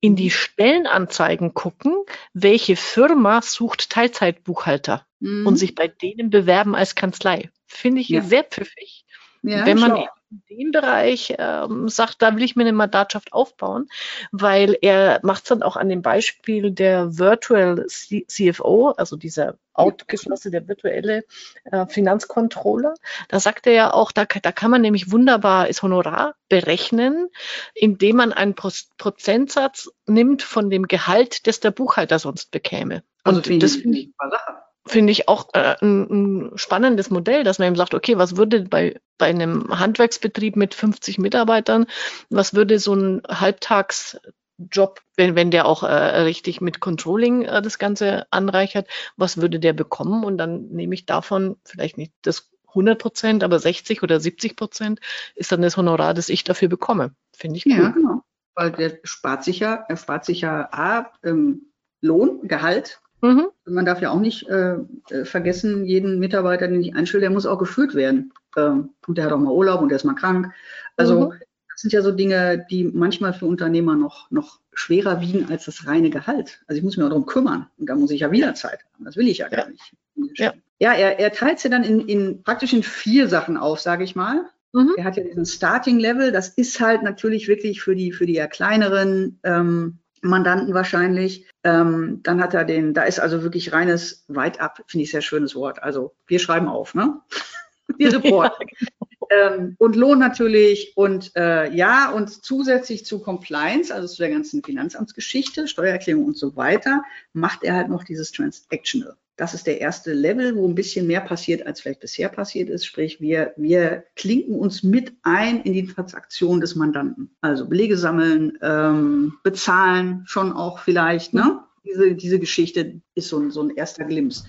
in 0.00 0.16
die 0.16 0.30
Stellenanzeigen 0.30 1.54
gucken, 1.54 1.94
welche 2.32 2.76
Firma 2.76 3.42
sucht 3.42 3.90
Teilzeitbuchhalter 3.90 5.06
mhm. 5.20 5.46
und 5.46 5.56
sich 5.56 5.74
bei 5.74 5.88
denen 5.88 6.30
bewerben 6.30 6.74
als 6.74 6.94
Kanzlei. 6.94 7.50
Finde 7.66 8.00
ich 8.00 8.08
ja. 8.08 8.22
sehr 8.22 8.44
pfiffig. 8.44 9.04
Ja, 9.42 9.66
wenn 9.66 9.78
man 9.78 9.90
schau 9.90 10.08
in 10.30 10.42
dem 10.50 10.70
Bereich 10.72 11.34
ähm, 11.38 11.88
sagt, 11.88 12.22
da 12.22 12.34
will 12.34 12.42
ich 12.42 12.56
mir 12.56 12.62
eine 12.62 12.72
Mandatschaft 12.72 13.32
aufbauen, 13.32 13.88
weil 14.30 14.76
er 14.80 15.20
macht 15.22 15.44
es 15.44 15.48
dann 15.48 15.62
auch 15.62 15.76
an 15.76 15.88
dem 15.88 16.02
Beispiel 16.02 16.70
der 16.70 17.18
Virtual 17.18 17.86
C 17.86 18.24
CFO, 18.26 18.90
also 18.90 19.16
dieser 19.16 19.56
outgeschlossene, 19.72 20.52
der 20.52 20.68
virtuelle 20.68 21.24
äh, 21.64 21.86
Finanzcontroller. 21.86 22.94
Da 23.28 23.40
sagt 23.40 23.66
er 23.66 23.72
ja 23.72 23.94
auch, 23.94 24.12
da, 24.12 24.24
da 24.24 24.52
kann 24.52 24.70
man 24.70 24.82
nämlich 24.82 25.10
wunderbar 25.10 25.68
das 25.68 25.82
Honorar 25.82 26.34
berechnen, 26.48 27.28
indem 27.74 28.16
man 28.16 28.32
einen 28.32 28.54
Pro 28.54 28.70
Prozentsatz 28.98 29.88
nimmt 30.06 30.42
von 30.42 30.68
dem 30.68 30.88
Gehalt, 30.88 31.46
das 31.46 31.60
der 31.60 31.70
Buchhalter 31.70 32.18
sonst 32.18 32.50
bekäme. 32.50 33.02
Also 33.22 33.38
Und 33.38 33.62
das 33.62 33.76
finde 33.76 33.98
ich 33.98 34.10
Sache 34.18 34.67
finde 34.88 35.12
ich 35.12 35.28
auch 35.28 35.48
äh, 35.54 35.76
ein, 35.80 36.50
ein, 36.50 36.58
spannendes 36.58 37.10
Modell, 37.10 37.44
dass 37.44 37.58
man 37.58 37.68
eben 37.68 37.76
sagt, 37.76 37.94
okay, 37.94 38.18
was 38.18 38.36
würde 38.36 38.62
bei, 38.62 39.00
bei 39.16 39.26
einem 39.26 39.78
Handwerksbetrieb 39.78 40.56
mit 40.56 40.74
50 40.74 41.18
Mitarbeitern, 41.18 41.86
was 42.30 42.54
würde 42.54 42.78
so 42.78 42.94
ein 42.94 43.22
Halbtagsjob, 43.28 45.00
wenn, 45.16 45.36
wenn 45.36 45.50
der 45.50 45.66
auch 45.66 45.82
äh, 45.82 45.92
richtig 46.20 46.60
mit 46.60 46.80
Controlling 46.80 47.42
äh, 47.42 47.62
das 47.62 47.78
Ganze 47.78 48.26
anreichert, 48.30 48.88
was 49.16 49.36
würde 49.36 49.60
der 49.60 49.72
bekommen? 49.72 50.24
Und 50.24 50.38
dann 50.38 50.68
nehme 50.68 50.94
ich 50.94 51.06
davon 51.06 51.56
vielleicht 51.64 51.98
nicht 51.98 52.12
das 52.22 52.50
100 52.68 52.98
Prozent, 52.98 53.44
aber 53.44 53.58
60 53.58 54.02
oder 54.02 54.20
70 54.20 54.56
Prozent 54.56 55.00
ist 55.34 55.52
dann 55.52 55.62
das 55.62 55.76
Honorar, 55.76 56.14
das 56.14 56.28
ich 56.28 56.44
dafür 56.44 56.68
bekomme. 56.68 57.14
Finde 57.36 57.56
ich 57.56 57.66
cool. 57.66 57.72
Ja, 57.72 57.88
genau. 57.90 58.22
Weil 58.54 58.72
der 58.72 58.98
spart 59.04 59.44
sich 59.44 59.60
ja, 59.60 59.84
er 59.88 59.96
spart 59.96 60.24
sich 60.24 60.42
ja 60.42 60.68
A, 60.72 61.12
ähm, 61.22 61.72
Lohn, 62.00 62.46
Gehalt, 62.46 63.00
Mhm. 63.20 63.48
Man 63.64 63.84
darf 63.84 64.00
ja 64.00 64.10
auch 64.10 64.20
nicht 64.20 64.48
äh, 64.48 64.76
äh, 65.10 65.24
vergessen, 65.24 65.84
jeden 65.84 66.18
Mitarbeiter, 66.18 66.68
den 66.68 66.80
ich 66.80 66.94
einstelle, 66.94 67.22
der 67.22 67.30
muss 67.30 67.46
auch 67.46 67.58
geführt 67.58 67.94
werden. 67.94 68.32
Ähm, 68.56 68.90
und 69.06 69.18
der 69.18 69.24
hat 69.24 69.32
auch 69.32 69.38
mal 69.38 69.52
Urlaub 69.52 69.80
und 69.80 69.88
der 69.88 69.96
ist 69.96 70.04
mal 70.04 70.14
krank. 70.14 70.52
Also 70.96 71.30
mhm. 71.30 71.34
das 71.70 71.80
sind 71.80 71.92
ja 71.92 72.02
so 72.02 72.12
Dinge, 72.12 72.64
die 72.70 72.84
manchmal 72.84 73.32
für 73.32 73.46
Unternehmer 73.46 73.96
noch, 73.96 74.30
noch 74.30 74.60
schwerer 74.72 75.20
wiegen 75.20 75.50
als 75.50 75.64
das 75.64 75.86
reine 75.86 76.10
Gehalt. 76.10 76.60
Also 76.66 76.78
ich 76.78 76.84
muss 76.84 76.96
mich 76.96 77.04
auch 77.04 77.10
darum 77.10 77.26
kümmern 77.26 77.66
und 77.78 77.88
da 77.88 77.96
muss 77.96 78.10
ich 78.10 78.20
ja 78.20 78.30
wieder 78.30 78.54
Zeit 78.54 78.80
haben. 78.94 79.04
Das 79.04 79.16
will 79.16 79.28
ich 79.28 79.38
ja, 79.38 79.48
ja. 79.50 79.58
gar 79.58 79.68
nicht. 79.68 79.94
Ja, 80.34 80.54
ja 80.78 80.92
er, 80.92 81.18
er 81.18 81.32
teilt 81.32 81.58
sie 81.58 81.70
dann 81.70 81.84
in, 81.84 82.00
in 82.08 82.42
praktisch 82.42 82.72
in 82.72 82.82
vier 82.82 83.28
Sachen 83.28 83.56
auf, 83.56 83.80
sage 83.80 84.04
ich 84.04 84.14
mal. 84.14 84.46
Mhm. 84.72 84.94
Er 84.96 85.04
hat 85.04 85.16
ja 85.16 85.24
diesen 85.24 85.46
Starting 85.46 85.98
Level. 85.98 86.30
Das 86.30 86.48
ist 86.50 86.80
halt 86.80 87.02
natürlich 87.02 87.48
wirklich 87.48 87.80
für 87.80 87.96
die, 87.96 88.12
für 88.12 88.26
die 88.26 88.34
eher 88.34 88.48
kleineren 88.48 89.40
ähm, 89.42 89.98
Mandanten 90.22 90.74
wahrscheinlich. 90.74 91.46
Ähm, 91.64 92.20
dann 92.22 92.42
hat 92.42 92.54
er 92.54 92.64
den, 92.64 92.94
da 92.94 93.04
ist 93.04 93.20
also 93.20 93.42
wirklich 93.42 93.72
reines 93.72 94.24
weit 94.28 94.60
ab, 94.60 94.82
finde 94.86 95.04
ich 95.04 95.10
sehr 95.10 95.22
schönes 95.22 95.54
Wort. 95.54 95.82
Also 95.82 96.14
wir 96.26 96.38
schreiben 96.38 96.68
auf, 96.68 96.94
ne? 96.94 97.20
wir 97.96 98.12
reporten. 98.14 98.66
Ja, 98.68 98.76
genau. 98.78 98.97
Ähm, 99.30 99.76
und 99.78 99.96
Lohn 99.96 100.18
natürlich 100.18 100.92
und 100.96 101.32
äh, 101.36 101.72
ja, 101.74 102.10
und 102.10 102.44
zusätzlich 102.44 103.04
zu 103.04 103.20
Compliance, 103.20 103.92
also 103.92 104.06
zu 104.06 104.22
der 104.22 104.30
ganzen 104.30 104.62
Finanzamtsgeschichte, 104.62 105.68
Steuererklärung 105.68 106.24
und 106.24 106.36
so 106.36 106.56
weiter, 106.56 107.02
macht 107.32 107.64
er 107.64 107.74
halt 107.74 107.88
noch 107.88 108.04
dieses 108.04 108.32
Transactional. 108.32 109.16
Das 109.36 109.54
ist 109.54 109.68
der 109.68 109.80
erste 109.80 110.12
Level, 110.14 110.56
wo 110.56 110.66
ein 110.66 110.74
bisschen 110.74 111.06
mehr 111.06 111.20
passiert, 111.20 111.64
als 111.64 111.80
vielleicht 111.80 112.00
bisher 112.00 112.28
passiert 112.28 112.68
ist. 112.68 112.84
Sprich, 112.84 113.20
wir, 113.20 113.54
wir 113.56 114.04
klinken 114.16 114.56
uns 114.56 114.82
mit 114.82 115.12
ein 115.22 115.62
in 115.62 115.74
die 115.74 115.86
Transaktion 115.86 116.60
des 116.60 116.74
Mandanten. 116.74 117.30
Also 117.40 117.68
Belege 117.68 117.96
sammeln, 117.96 118.58
ähm, 118.62 119.34
bezahlen 119.44 120.24
schon 120.26 120.52
auch 120.52 120.80
vielleicht. 120.80 121.34
Ne? 121.34 121.60
Diese, 121.84 122.16
diese 122.16 122.40
Geschichte 122.40 123.00
ist 123.14 123.28
so 123.28 123.38
ein, 123.38 123.52
so 123.52 123.62
ein 123.62 123.70
erster 123.70 124.04
Glimps. 124.04 124.44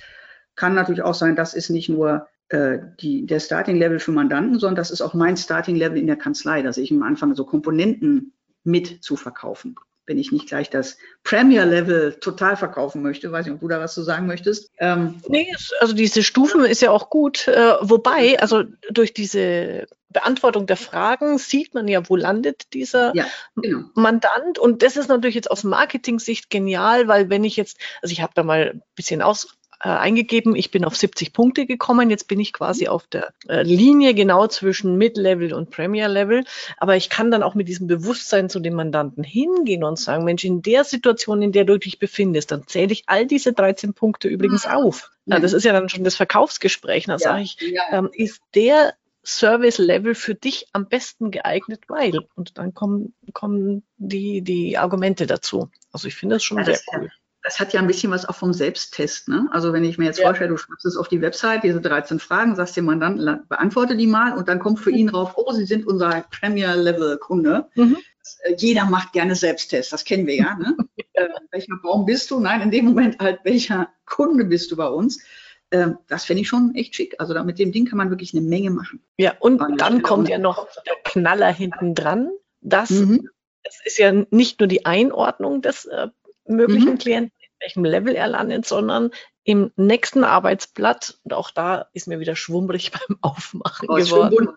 Kann 0.56 0.74
natürlich 0.74 1.04
auch 1.04 1.14
sein, 1.14 1.36
das 1.36 1.54
ist 1.54 1.70
nicht 1.70 1.90
nur 1.90 2.28
die, 2.52 3.28
der 3.28 3.40
Starting-Level 3.40 4.00
für 4.00 4.12
Mandanten, 4.12 4.58
sondern 4.58 4.76
das 4.76 4.90
ist 4.90 5.02
auch 5.02 5.14
mein 5.14 5.38
Starting-Level 5.38 5.98
in 5.98 6.08
der 6.08 6.16
Kanzlei, 6.16 6.64
dass 6.64 6.78
ich 6.78 6.92
am 6.92 7.04
Anfang 7.04 7.36
so 7.36 7.46
Komponenten 7.46 8.34
mit 8.64 9.04
zu 9.04 9.16
verkaufen 9.16 9.76
wenn 10.10 10.18
ich 10.18 10.32
nicht 10.32 10.48
gleich 10.48 10.72
das 10.72 10.98
Premier-Level 11.24 12.16
total 12.16 12.58
verkaufen 12.58 13.04
möchte. 13.04 13.32
Weiß 13.32 13.46
nicht, 13.46 13.54
ob 13.54 13.62
du 13.62 13.68
da 13.68 13.80
was 13.80 13.94
zu 13.94 14.02
sagen 14.02 14.26
möchtest. 14.26 14.72
Ähm, 14.80 15.22
nee, 15.28 15.54
also 15.80 15.94
diese 15.94 16.24
Stufen 16.24 16.66
ist 16.66 16.82
ja 16.82 16.90
auch 16.90 17.12
gut. 17.12 17.48
Äh, 17.48 17.76
wobei, 17.82 18.40
also 18.40 18.64
durch 18.90 19.14
diese 19.14 19.86
Beantwortung 20.10 20.66
der 20.66 20.78
Fragen 20.78 21.38
sieht 21.38 21.76
man 21.76 21.88
ja, 21.88 22.10
wo 22.10 22.16
landet 22.16 22.74
dieser 22.74 23.16
ja, 23.16 23.28
genau. 23.56 23.84
Mandant. 23.94 24.58
Und 24.58 24.82
das 24.82 24.98
ist 24.98 25.10
natürlich 25.10 25.36
jetzt 25.36 25.52
aus 25.52 25.64
Marketing-Sicht 25.64 26.50
genial, 26.50 27.08
weil 27.08 27.30
wenn 27.30 27.44
ich 27.44 27.56
jetzt, 27.56 27.78
also 28.02 28.12
ich 28.12 28.22
habe 28.22 28.34
da 28.34 28.42
mal 28.42 28.72
ein 28.74 28.82
bisschen 28.96 29.22
aus, 29.22 29.59
äh, 29.82 29.89
eingegeben. 29.89 30.56
Ich 30.56 30.72
bin 30.72 30.84
auf 30.84 30.96
70 30.96 31.34
Punkte 31.34 31.65
gekommen. 31.65 32.10
Jetzt 32.10 32.28
bin 32.28 32.39
ich 32.39 32.54
quasi 32.54 32.88
auf 32.88 33.08
der 33.08 33.34
äh, 33.48 33.63
Linie 33.63 34.13
genau 34.13 34.48
zwischen 34.48 34.98
Mid-Level 34.98 35.54
und 35.54 35.70
Premier-Level. 35.70 36.44
Aber 36.78 36.96
ich 36.96 37.10
kann 37.10 37.32
dann 37.32 37.44
auch 37.44 37.56
mit 37.56 37.68
diesem 37.68 37.88
Bewusstsein 37.88 38.50
zu 38.50 38.60
dem 38.60 38.74
Mandanten 38.74 39.24
hingehen 39.24 39.84
und 39.84 39.98
sagen, 39.98 40.26
Mensch, 40.26 40.44
in 40.44 40.62
der 40.62 40.84
Situation, 40.84 41.42
in 41.42 41.52
der 41.52 41.65
du 41.65 41.78
dich 41.78 42.00
befindest, 42.00 42.52
dann 42.52 42.68
zähle 42.68 42.92
ich 42.92 43.04
all 43.08 43.26
diese 43.26 43.54
13 43.54 43.94
Punkte 43.94 44.28
übrigens 44.28 44.65
mhm. 44.65 44.74
auf. 44.74 45.12
Ja, 45.26 45.39
das 45.39 45.54
ist 45.54 45.63
ja 45.63 45.74
dann 45.74 45.89
schon 45.89 46.04
das 46.04 46.15
Verkaufsgespräch. 46.15 47.06
Da 47.06 47.13
ja, 47.13 47.20
sage 47.20 47.44
ich, 47.44 47.58
ähm, 47.92 48.10
ist 48.12 48.42
der 48.56 48.96
Service-Level 49.24 50.15
für 50.15 50.34
dich 50.34 50.68
am 50.74 50.88
besten 50.88 51.30
geeignet, 51.30 51.84
weil. 51.88 52.28
Und 52.36 52.58
dann 52.58 52.74
kommen, 52.74 53.13
kommen 53.34 53.84
die, 53.98 54.42
die 54.42 54.78
Argumente 54.78 55.28
dazu. 55.28 55.70
Also 55.92 56.08
ich 56.08 56.15
finde 56.15 56.36
das 56.36 56.44
schon 56.44 56.65
sehr 56.65 56.80
cool 56.94 57.10
das 57.41 57.60
hat 57.60 57.73
ja 57.73 57.80
ein 57.80 57.88
bisschen 57.88 58.12
was 58.12 58.28
auch 58.28 58.36
vom 58.36 58.54
Selbsttest. 58.54 59.28
Ne? 59.28 59.47
Also 59.52 59.71
wenn 59.71 59.84
ich 59.84 59.97
mir 59.97 60.06
jetzt 60.06 60.19
ja. 60.19 60.25
vorstelle, 60.25 60.49
du 60.49 60.58
schreibst 60.58 60.86
es 60.86 60.97
auf 60.97 61.08
die 61.08 61.21
Website, 61.21 61.63
diese 61.63 61.80
13 61.80 62.19
Fragen, 62.19 62.56
sagst 62.56 62.75
dem 62.75 62.86
Mandanten, 62.86 63.47
beantworte 63.47 63.95
die 63.95 64.08
mal 64.08 64.38
und 64.38 64.47
dann 64.47 64.60
kommt 64.60 64.80
für 64.80 64.91
ihn 64.91 65.10
rauf, 65.10 65.34
oh, 65.36 65.52
Sie 65.54 65.65
sind 65.65 65.88
unser 65.88 66.25
Premier-Level-Kunde. 66.39 67.67
Mhm. 67.75 67.97
Äh, 68.43 68.56
jeder 68.58 68.86
macht 68.86 69.13
gerne 69.13 69.36
Selbsttest, 69.36 69.93
das 69.93 70.04
kennen 70.04 70.28
wir 70.28 70.36
ja. 70.36 70.56
Ne? 70.56 70.75
äh, 71.13 71.28
welcher 71.52 71.78
Baum 71.82 72.06
bist 72.06 72.30
du? 72.32 72.39
Nein, 72.39 72.62
in 72.62 72.71
dem 72.71 72.86
Moment 72.86 73.19
halt, 73.19 73.39
welcher 73.43 73.89
Kunde 74.06 74.45
bist 74.45 74.71
du 74.71 74.75
bei 74.75 74.88
uns? 74.88 75.23
Äh, 75.69 75.91
das 76.08 76.25
finde 76.25 76.41
ich 76.41 76.49
schon 76.49 76.75
echt 76.75 76.96
schick. 76.96 77.15
Also 77.19 77.33
da, 77.33 77.44
mit 77.44 77.60
dem 77.60 77.71
Ding 77.71 77.85
kann 77.85 77.98
man 77.98 78.10
wirklich 78.10 78.33
eine 78.33 78.42
Menge 78.42 78.71
machen. 78.71 79.02
Ja, 79.17 79.35
und 79.40 79.60
dann 79.79 80.02
kommt 80.02 80.27
ja 80.27 80.40
noch 80.40 80.67
der 80.85 80.96
Knaller 81.06 81.54
hinten 81.54 81.96
dran. 81.96 82.31
Das, 82.62 82.90
mhm. 82.90 83.29
das 83.63 83.77
ist 83.85 83.98
ja 83.98 84.12
nicht 84.29 84.60
nur 84.60 84.67
die 84.67 84.85
Einordnung 84.85 85.62
des 85.62 85.85
äh, 85.85 86.10
möglichen 86.56 86.93
mhm. 86.93 86.97
Klienten, 86.97 87.33
in 87.41 87.50
welchem 87.62 87.85
Level 87.85 88.15
er 88.15 88.27
landet, 88.27 88.65
sondern 88.65 89.12
im 89.43 89.71
nächsten 89.77 90.23
Arbeitsblatt, 90.23 91.17
und 91.23 91.33
auch 91.33 91.50
da 91.50 91.87
ist 91.93 92.08
mir 92.08 92.19
wieder 92.19 92.35
schwummrig 92.35 92.91
beim 93.08 93.17
Aufmachen 93.21 93.89
oh, 93.89 93.95
geworden. 93.95 94.50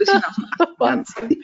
Wahnsinn. 0.78 1.42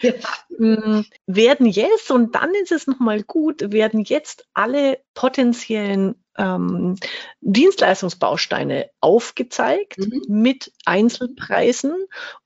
Mm, 0.56 1.02
werden 1.26 1.66
jetzt, 1.66 2.10
und 2.10 2.34
dann 2.34 2.54
ist 2.54 2.72
es 2.72 2.86
nochmal 2.86 3.22
gut, 3.22 3.72
werden 3.72 4.00
jetzt 4.00 4.46
alle 4.54 5.00
potenziellen 5.14 6.14
ähm, 6.38 6.96
Dienstleistungsbausteine 7.40 8.90
aufgezeigt 9.00 9.98
mhm. 9.98 10.22
mit 10.28 10.72
Einzelpreisen 10.84 11.94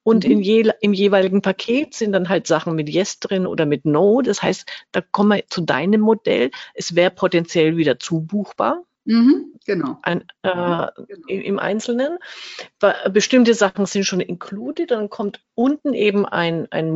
und 0.03 0.25
mhm. 0.25 0.31
in 0.31 0.43
je, 0.43 0.73
im 0.81 0.93
jeweiligen 0.93 1.43
Paket 1.43 1.95
sind 1.95 2.13
dann 2.13 2.29
halt 2.29 2.47
Sachen 2.47 2.75
mit 2.75 2.89
Yes 2.89 3.21
drin 3.21 3.47
oder 3.47 3.67
mit 3.67 3.85
No. 3.85 4.23
Das 4.23 4.43
heißt, 4.43 4.67
da 4.93 5.01
kommen 5.01 5.37
wir 5.37 5.47
zu 5.49 5.63
deinem 5.63 6.01
Modell. 6.01 6.51
Es 6.75 6.95
wäre 6.95 7.11
potenziell 7.11 7.77
wieder 7.77 7.99
zubuchbar. 7.99 8.85
Mhm, 9.05 9.55
genau. 9.67 9.99
Ein, 10.03 10.23
äh, 10.43 10.51
genau. 10.53 10.89
Im 11.27 11.59
Einzelnen. 11.59 12.19
Bestimmte 13.11 13.55
Sachen 13.55 13.87
sind 13.87 14.05
schon 14.05 14.21
included, 14.21 14.91
dann 14.91 15.09
kommt 15.11 15.41
unten 15.55 15.95
eben 15.95 16.27
ein, 16.27 16.69
ein 16.71 16.91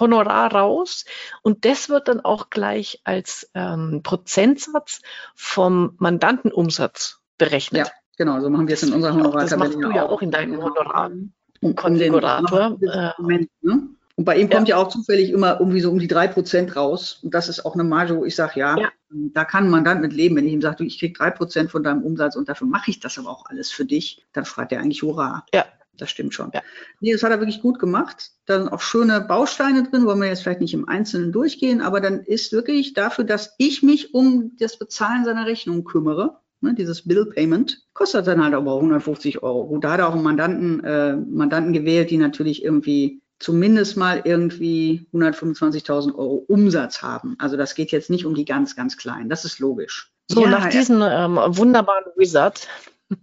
Monatshonorar 0.00 0.54
raus 0.54 1.04
und 1.42 1.64
das 1.64 1.88
wird 1.88 2.08
dann 2.08 2.20
auch 2.20 2.50
gleich 2.50 3.00
als 3.04 3.50
ähm, 3.54 4.00
Prozentsatz 4.02 5.00
vom 5.34 5.94
Mandantenumsatz 5.98 7.20
berechnet. 7.38 7.86
Ja, 7.86 7.92
genau, 8.16 8.40
so 8.40 8.50
machen 8.50 8.68
wir 8.68 8.74
es 8.74 8.82
in 8.82 8.92
unserer 8.92 9.14
Honorartabelle. 9.14 9.50
Das 9.50 9.58
machst 9.58 9.74
du 9.74 9.90
ja 9.90 10.08
auch 10.08 10.22
in 10.22 10.30
deinem 10.30 10.62
Honorar. 10.62 11.10
Konfigurator. 11.76 12.78
Äh, 12.82 13.46
ne? 13.60 13.88
Und 14.16 14.24
bei 14.24 14.36
ihm 14.36 14.50
kommt 14.50 14.68
ja. 14.68 14.76
ja 14.76 14.82
auch 14.82 14.88
zufällig 14.88 15.30
immer 15.30 15.58
irgendwie 15.60 15.80
so 15.80 15.90
um 15.90 15.98
die 15.98 16.08
drei 16.08 16.28
Prozent 16.28 16.76
raus. 16.76 17.20
Und 17.22 17.32
das 17.34 17.48
ist 17.48 17.64
auch 17.64 17.74
eine 17.74 17.84
Marge, 17.84 18.16
wo 18.16 18.24
ich 18.24 18.34
sage, 18.34 18.60
ja, 18.60 18.76
ja, 18.76 18.88
da 19.10 19.44
kann 19.44 19.70
man 19.70 19.84
dann 19.84 20.00
mit 20.00 20.12
leben. 20.12 20.36
Wenn 20.36 20.46
ich 20.46 20.52
ihm 20.52 20.60
sage, 20.60 20.76
du, 20.76 20.84
ich 20.84 20.98
krieg 20.98 21.16
drei 21.16 21.30
Prozent 21.30 21.70
von 21.70 21.82
deinem 21.82 22.02
Umsatz 22.02 22.36
und 22.36 22.48
dafür 22.48 22.66
mache 22.66 22.90
ich 22.90 23.00
das 23.00 23.18
aber 23.18 23.30
auch 23.30 23.46
alles 23.46 23.70
für 23.70 23.84
dich, 23.84 24.26
dann 24.32 24.44
schreit 24.44 24.72
er 24.72 24.80
eigentlich 24.80 25.02
Hurra. 25.02 25.46
Ja. 25.54 25.64
Das 25.98 26.10
stimmt 26.10 26.34
schon. 26.34 26.50
Ja. 26.54 26.62
Nee, 27.00 27.12
das 27.12 27.22
hat 27.22 27.30
er 27.30 27.40
wirklich 27.40 27.60
gut 27.60 27.78
gemacht. 27.78 28.30
Da 28.46 28.58
sind 28.58 28.72
auch 28.72 28.80
schöne 28.80 29.20
Bausteine 29.20 29.82
drin, 29.84 30.06
wollen 30.06 30.20
wir 30.20 30.28
jetzt 30.28 30.42
vielleicht 30.42 30.60
nicht 30.60 30.74
im 30.74 30.88
Einzelnen 30.88 31.32
durchgehen, 31.32 31.80
aber 31.80 32.00
dann 32.00 32.20
ist 32.20 32.52
wirklich 32.52 32.94
dafür, 32.94 33.24
dass 33.24 33.54
ich 33.58 33.82
mich 33.82 34.14
um 34.14 34.56
das 34.58 34.78
Bezahlen 34.78 35.24
seiner 35.24 35.46
Rechnung 35.46 35.84
kümmere, 35.84 36.38
ne, 36.60 36.74
dieses 36.74 37.06
Bill 37.06 37.26
Payment, 37.26 37.84
kostet 37.92 38.26
dann 38.26 38.42
halt 38.42 38.54
aber 38.54 38.76
150 38.76 39.42
Euro. 39.42 39.66
Gut, 39.66 39.84
da 39.84 39.92
hat 39.92 40.00
er 40.00 40.08
auch 40.08 40.14
einen 40.14 40.22
Mandanten, 40.22 40.82
äh, 40.82 41.16
Mandanten 41.16 41.72
gewählt, 41.74 42.10
die 42.10 42.16
natürlich 42.16 42.64
irgendwie 42.64 43.20
zumindest 43.38 43.96
mal 43.96 44.22
irgendwie 44.24 45.06
125.000 45.12 46.14
Euro 46.14 46.44
Umsatz 46.48 47.02
haben. 47.02 47.34
Also 47.38 47.56
das 47.56 47.74
geht 47.74 47.90
jetzt 47.90 48.08
nicht 48.08 48.24
um 48.24 48.34
die 48.34 48.44
ganz, 48.44 48.76
ganz 48.76 48.96
kleinen. 48.96 49.28
Das 49.28 49.44
ist 49.44 49.58
logisch. 49.58 50.12
So, 50.28 50.44
ja, 50.44 50.50
nach 50.50 50.68
diesem 50.68 51.02
ähm, 51.02 51.36
wunderbaren 51.36 52.04
Wizard. 52.16 52.68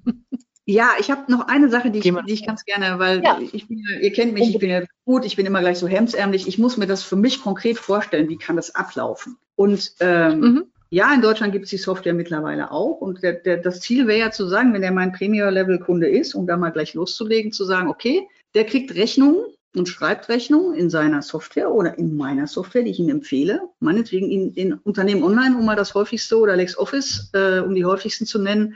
Ja, 0.69 0.91
ich 0.99 1.09
habe 1.09 1.31
noch 1.31 1.47
eine 1.47 1.67
Sache, 1.69 1.89
die 1.89 1.97
ich, 1.97 2.13
die 2.27 2.33
ich 2.33 2.45
ganz 2.45 2.63
gerne, 2.63 2.99
weil 2.99 3.23
ja. 3.23 3.39
ich 3.41 3.67
bin, 3.67 3.83
ihr 4.01 4.13
kennt 4.13 4.33
mich, 4.33 4.49
ich 4.49 4.59
bin 4.59 4.69
ja 4.69 4.83
gut, 5.03 5.25
ich 5.25 5.35
bin 5.35 5.47
immer 5.47 5.61
gleich 5.61 5.79
so 5.79 5.87
hemdsärmlich. 5.87 6.47
Ich 6.47 6.59
muss 6.59 6.77
mir 6.77 6.85
das 6.85 7.01
für 7.01 7.15
mich 7.15 7.41
konkret 7.41 7.79
vorstellen, 7.79 8.29
wie 8.29 8.37
kann 8.37 8.55
das 8.55 8.75
ablaufen. 8.75 9.37
Und 9.55 9.93
ähm, 9.99 10.39
mhm. 10.39 10.63
ja, 10.91 11.11
in 11.11 11.23
Deutschland 11.23 11.53
gibt 11.53 11.65
es 11.65 11.71
die 11.71 11.77
Software 11.77 12.13
mittlerweile 12.13 12.69
auch. 12.69 13.01
Und 13.01 13.23
der, 13.23 13.33
der, 13.33 13.57
das 13.57 13.81
Ziel 13.81 14.05
wäre 14.05 14.19
ja 14.19 14.29
zu 14.29 14.47
sagen, 14.47 14.71
wenn 14.71 14.83
der 14.83 14.91
mein 14.91 15.11
Premier-Level-Kunde 15.11 16.07
ist, 16.07 16.35
um 16.35 16.45
da 16.45 16.55
mal 16.55 16.69
gleich 16.69 16.93
loszulegen, 16.93 17.51
zu 17.51 17.65
sagen, 17.65 17.87
okay, 17.87 18.27
der 18.53 18.65
kriegt 18.65 18.93
Rechnungen 18.93 19.39
und 19.75 19.89
schreibt 19.89 20.29
Rechnungen 20.29 20.75
in 20.75 20.91
seiner 20.91 21.23
Software 21.23 21.71
oder 21.71 21.97
in 21.97 22.15
meiner 22.15 22.45
Software, 22.45 22.83
die 22.83 22.91
ich 22.91 22.99
ihm 22.99 23.09
empfehle. 23.09 23.61
Meinetwegen 23.79 24.29
in, 24.29 24.53
in 24.53 24.73
Unternehmen 24.73 25.23
Online, 25.23 25.57
um 25.57 25.65
mal 25.65 25.75
das 25.75 25.95
häufigste 25.95 26.37
oder 26.37 26.55
LexOffice, 26.55 27.31
äh, 27.33 27.57
um 27.57 27.73
die 27.73 27.85
häufigsten 27.85 28.27
zu 28.27 28.37
nennen, 28.37 28.75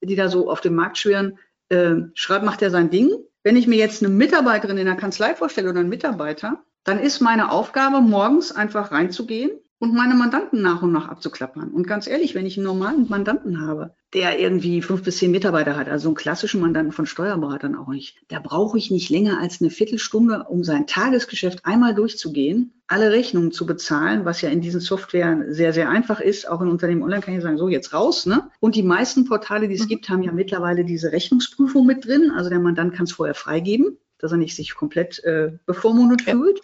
die 0.00 0.16
da 0.16 0.28
so 0.28 0.50
auf 0.50 0.60
dem 0.60 0.74
Markt 0.74 0.98
schwirren, 0.98 1.38
äh, 1.68 1.94
schreibt, 2.14 2.44
macht 2.44 2.62
er 2.62 2.70
sein 2.70 2.90
Ding. 2.90 3.10
Wenn 3.42 3.56
ich 3.56 3.66
mir 3.66 3.78
jetzt 3.78 4.02
eine 4.02 4.12
Mitarbeiterin 4.12 4.78
in 4.78 4.86
der 4.86 4.96
Kanzlei 4.96 5.34
vorstelle 5.34 5.70
oder 5.70 5.80
einen 5.80 5.88
Mitarbeiter, 5.88 6.64
dann 6.84 6.98
ist 6.98 7.20
meine 7.20 7.50
Aufgabe, 7.50 8.00
morgens 8.00 8.52
einfach 8.52 8.92
reinzugehen 8.92 9.50
und 9.80 9.94
meine 9.94 10.14
Mandanten 10.14 10.60
nach 10.60 10.82
und 10.82 10.92
nach 10.92 11.08
abzuklappern. 11.08 11.70
Und 11.70 11.86
ganz 11.86 12.06
ehrlich, 12.06 12.34
wenn 12.34 12.46
ich 12.46 12.56
einen 12.56 12.66
normalen 12.66 13.08
Mandanten 13.08 13.60
habe, 13.60 13.94
der 14.12 14.40
irgendwie 14.40 14.82
fünf 14.82 15.04
bis 15.04 15.18
zehn 15.18 15.30
Mitarbeiter 15.30 15.76
hat, 15.76 15.88
also 15.88 16.08
einen 16.08 16.16
klassischen 16.16 16.60
Mandanten 16.60 16.92
von 16.92 17.06
Steuerberatern 17.06 17.76
auch 17.76 17.88
nicht, 17.88 18.16
da 18.28 18.40
brauche 18.40 18.76
ich 18.76 18.90
nicht 18.90 19.08
länger 19.10 19.40
als 19.40 19.60
eine 19.60 19.70
Viertelstunde, 19.70 20.46
um 20.48 20.64
sein 20.64 20.86
Tagesgeschäft 20.86 21.64
einmal 21.64 21.94
durchzugehen, 21.94 22.72
alle 22.88 23.12
Rechnungen 23.12 23.52
zu 23.52 23.66
bezahlen, 23.66 24.24
was 24.24 24.40
ja 24.40 24.48
in 24.48 24.60
diesen 24.60 24.80
Softwaren 24.80 25.52
sehr, 25.52 25.72
sehr 25.72 25.90
einfach 25.90 26.20
ist. 26.20 26.48
Auch 26.48 26.60
in 26.60 26.68
Unternehmen 26.68 27.02
online 27.02 27.22
kann 27.22 27.34
ich 27.34 27.42
sagen, 27.42 27.58
so 27.58 27.68
jetzt 27.68 27.92
raus. 27.92 28.26
Ne? 28.26 28.50
Und 28.60 28.74
die 28.74 28.82
meisten 28.82 29.26
Portale, 29.26 29.68
die 29.68 29.74
es 29.74 29.84
mhm. 29.84 29.88
gibt, 29.88 30.08
haben 30.08 30.22
ja 30.22 30.32
mittlerweile 30.32 30.84
diese 30.84 31.12
Rechnungsprüfung 31.12 31.86
mit 31.86 32.06
drin. 32.06 32.32
Also 32.34 32.50
der 32.50 32.60
Mandant 32.60 32.94
kann 32.94 33.04
es 33.04 33.12
vorher 33.12 33.34
freigeben 33.34 33.98
dass 34.20 34.32
er 34.32 34.38
nicht 34.38 34.56
sich 34.56 34.74
komplett 34.74 35.22
äh, 35.24 35.52
bevormundet 35.64 36.22
fühlt. 36.22 36.60